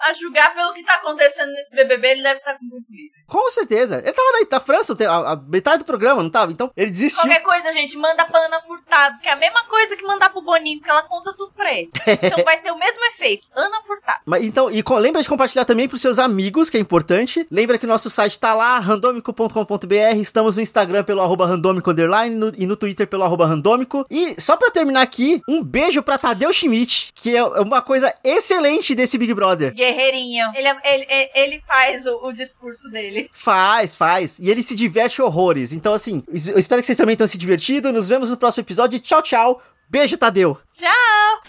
A 0.02 0.14
julgar 0.14 0.54
pelo 0.54 0.74
que 0.74 0.84
tá 0.84 0.96
acontecendo 0.96 1.52
nesse 1.52 1.76
BBB, 1.76 2.08
ele 2.10 2.24
deve 2.24 2.40
estar 2.40 2.54
com 2.58 2.66
muito 2.66 2.86
livre. 2.90 3.12
Com 3.28 3.52
certeza. 3.52 3.98
Ele 4.00 4.14
tava 4.14 4.32
na, 4.32 4.48
na 4.52 4.60
França 4.60 4.96
a, 5.10 5.34
a 5.34 5.36
metade 5.36 5.80
do 5.80 5.86
programa, 5.86 6.24
não 6.24 6.30
tava? 6.30 6.52
Então 6.52 6.72
ele 6.78 6.92
desistiu. 6.92 7.22
Qualquer 7.24 7.42
coisa, 7.42 7.72
gente, 7.74 7.98
manda 7.98 8.26
pra 8.26 8.40
Ana 8.46 8.62
Furtado, 8.62 9.20
que 9.20 9.28
é 9.28 9.32
a 9.34 9.36
mesma 9.36 9.64
coisa 9.66 9.96
que 9.98 10.04
mandar 10.04 10.30
pro 10.30 10.42
Boninho, 10.42 10.78
porque 10.80 10.92
ela 10.92 11.04
conta 11.04 11.34
tudo 11.34 11.52
pra 11.54 11.74
ele. 11.74 11.90
Então 12.28 12.44
vai 12.44 12.60
ter 12.62 12.72
o 12.72 12.78
mesmo 12.78 13.00
efeito. 13.14 13.48
Ana 13.56 13.82
Furtado. 13.86 14.22
Mas, 14.26 14.46
então, 14.46 14.72
e 14.72 14.82
co- 14.82 14.98
lembra 14.98 15.22
de 15.22 15.28
compartilhar 15.30 15.66
também 15.66 15.88
pros 15.88 16.02
seus 16.02 16.20
amigos, 16.20 16.70
que 16.70 16.78
é 16.78 16.80
importante. 16.80 17.46
Lembra 17.52 17.78
que 17.78 17.86
nosso 17.88 18.10
site 18.10 18.40
tá 18.40 18.54
lá, 18.54 18.80
randomico.com.br. 18.80 20.18
Estamos 20.20 20.56
no 20.56 20.62
Instagram 20.62 21.04
pelo 21.04 21.22
arroba 21.22 21.46
randomico 21.46 21.92
underline 21.92 22.36
no- 22.36 22.54
e 22.58 22.66
no 22.66 22.76
Twitter 22.76 23.08
pelo 23.08 23.24
arroba 23.24 23.46
randomico. 23.46 24.06
E 24.10 24.40
só 24.40 24.56
pra 24.58 24.72
terminar 24.72 25.02
aqui, 25.02 25.42
um 25.48 25.64
beijo 25.64 26.02
pra 26.02 26.18
Tadeu 26.18 26.52
Schmidt, 26.54 27.12
que 27.16 27.36
é 27.36 27.44
uma 27.44 27.82
coisa 27.82 28.14
excelente 28.24 28.96
desse 28.96 29.18
Big 29.18 29.34
Brother. 29.34 29.74
Guerreirinho. 29.92 30.48
Ele, 30.56 30.68
é- 30.68 30.78
ele, 30.84 31.06
ele, 31.10 31.30
ele 31.36 31.64
faz 31.68 32.06
o, 32.06 32.28
o 32.28 32.32
discurso 32.34 32.90
dele. 32.90 33.30
Faz, 33.32 33.96
faz. 33.96 34.40
E 34.40 34.50
ele 34.50 34.64
se 34.64 34.76
diverte 34.76 35.22
horrores. 35.22 35.72
Então, 35.72 35.94
assim, 35.94 36.24
eu 36.28 36.58
espero 36.58 36.82
que 36.82 36.86
vocês 36.86 36.98
também 36.98 37.16
tenham 37.16 37.28
se 37.28 37.38
divertido. 37.38 37.92
Nos 37.92 38.08
vemos 38.08 38.30
no 38.30 38.38
próximo 38.38 38.62
episódio. 38.62 39.00
Tchau, 39.00 39.22
tchau. 39.22 39.62
Beijo, 39.90 40.18
Tadeu. 40.18 40.58
Tchau! 40.74 41.42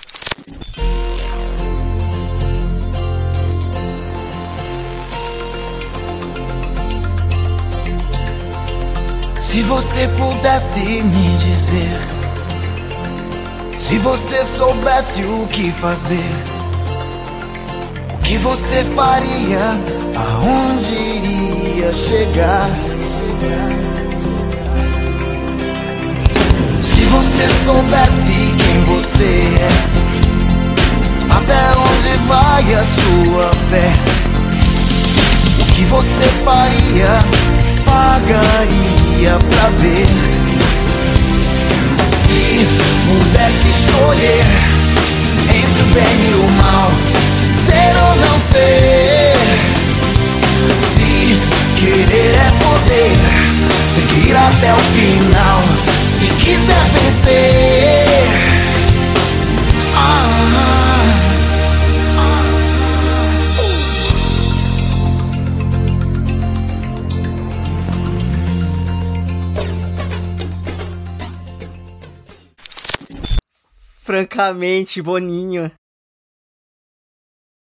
Se 9.41 9.63
você 9.63 10.09
pudesse 10.19 10.81
me 10.81 11.37
dizer, 11.39 11.99
se 13.79 13.99
você 13.99 14.45
soubesse 14.45 15.23
o 15.25 15.47
que 15.49 15.73
fazer, 15.73 16.19
o 18.19 18.21
que 18.21 18.37
você 18.39 18.85
faria, 18.95 19.79
aonde 20.17 20.95
iria 20.95 21.93
chegar? 21.95 22.69
Se 26.83 27.05
você 27.05 27.49
soubesse 27.65 28.55
quem 28.59 28.81
você 28.85 29.43
é, 29.61 29.69
até 31.31 31.79
onde 31.79 32.09
vai 32.27 32.75
a 32.75 32.85
sua 32.85 33.51
fé? 33.71 33.93
O 35.61 35.65
que 35.75 35.85
você 35.85 36.25
faria, 36.45 37.25
pagaria 37.85 39.39
pra 39.51 39.69
ver. 39.79 40.09
Se 42.13 42.67
pudesse 43.07 43.71
escolher 43.71 44.45
entre 45.51 45.83
o 45.83 45.87
bem 45.95 46.31
e 46.31 46.35
o 46.35 46.51
mal, 46.63 46.91
ser 47.69 47.93
ou 47.97 48.17
não 48.17 48.39
ser. 48.41 49.35
Se 50.95 51.37
querer 51.79 52.35
é 52.35 52.51
poder, 52.65 53.13
tem 53.95 54.07
que 54.07 54.21
ir 54.31 54.37
até 54.37 54.73
o 54.75 54.79
final. 54.79 55.61
Se 56.07 56.27
quiser 56.27 56.85
vencer. 56.95 58.29
Ah, 59.95 60.29
ah. 60.57 60.89
Francamente, 74.03 75.03
Boninho. 75.03 75.71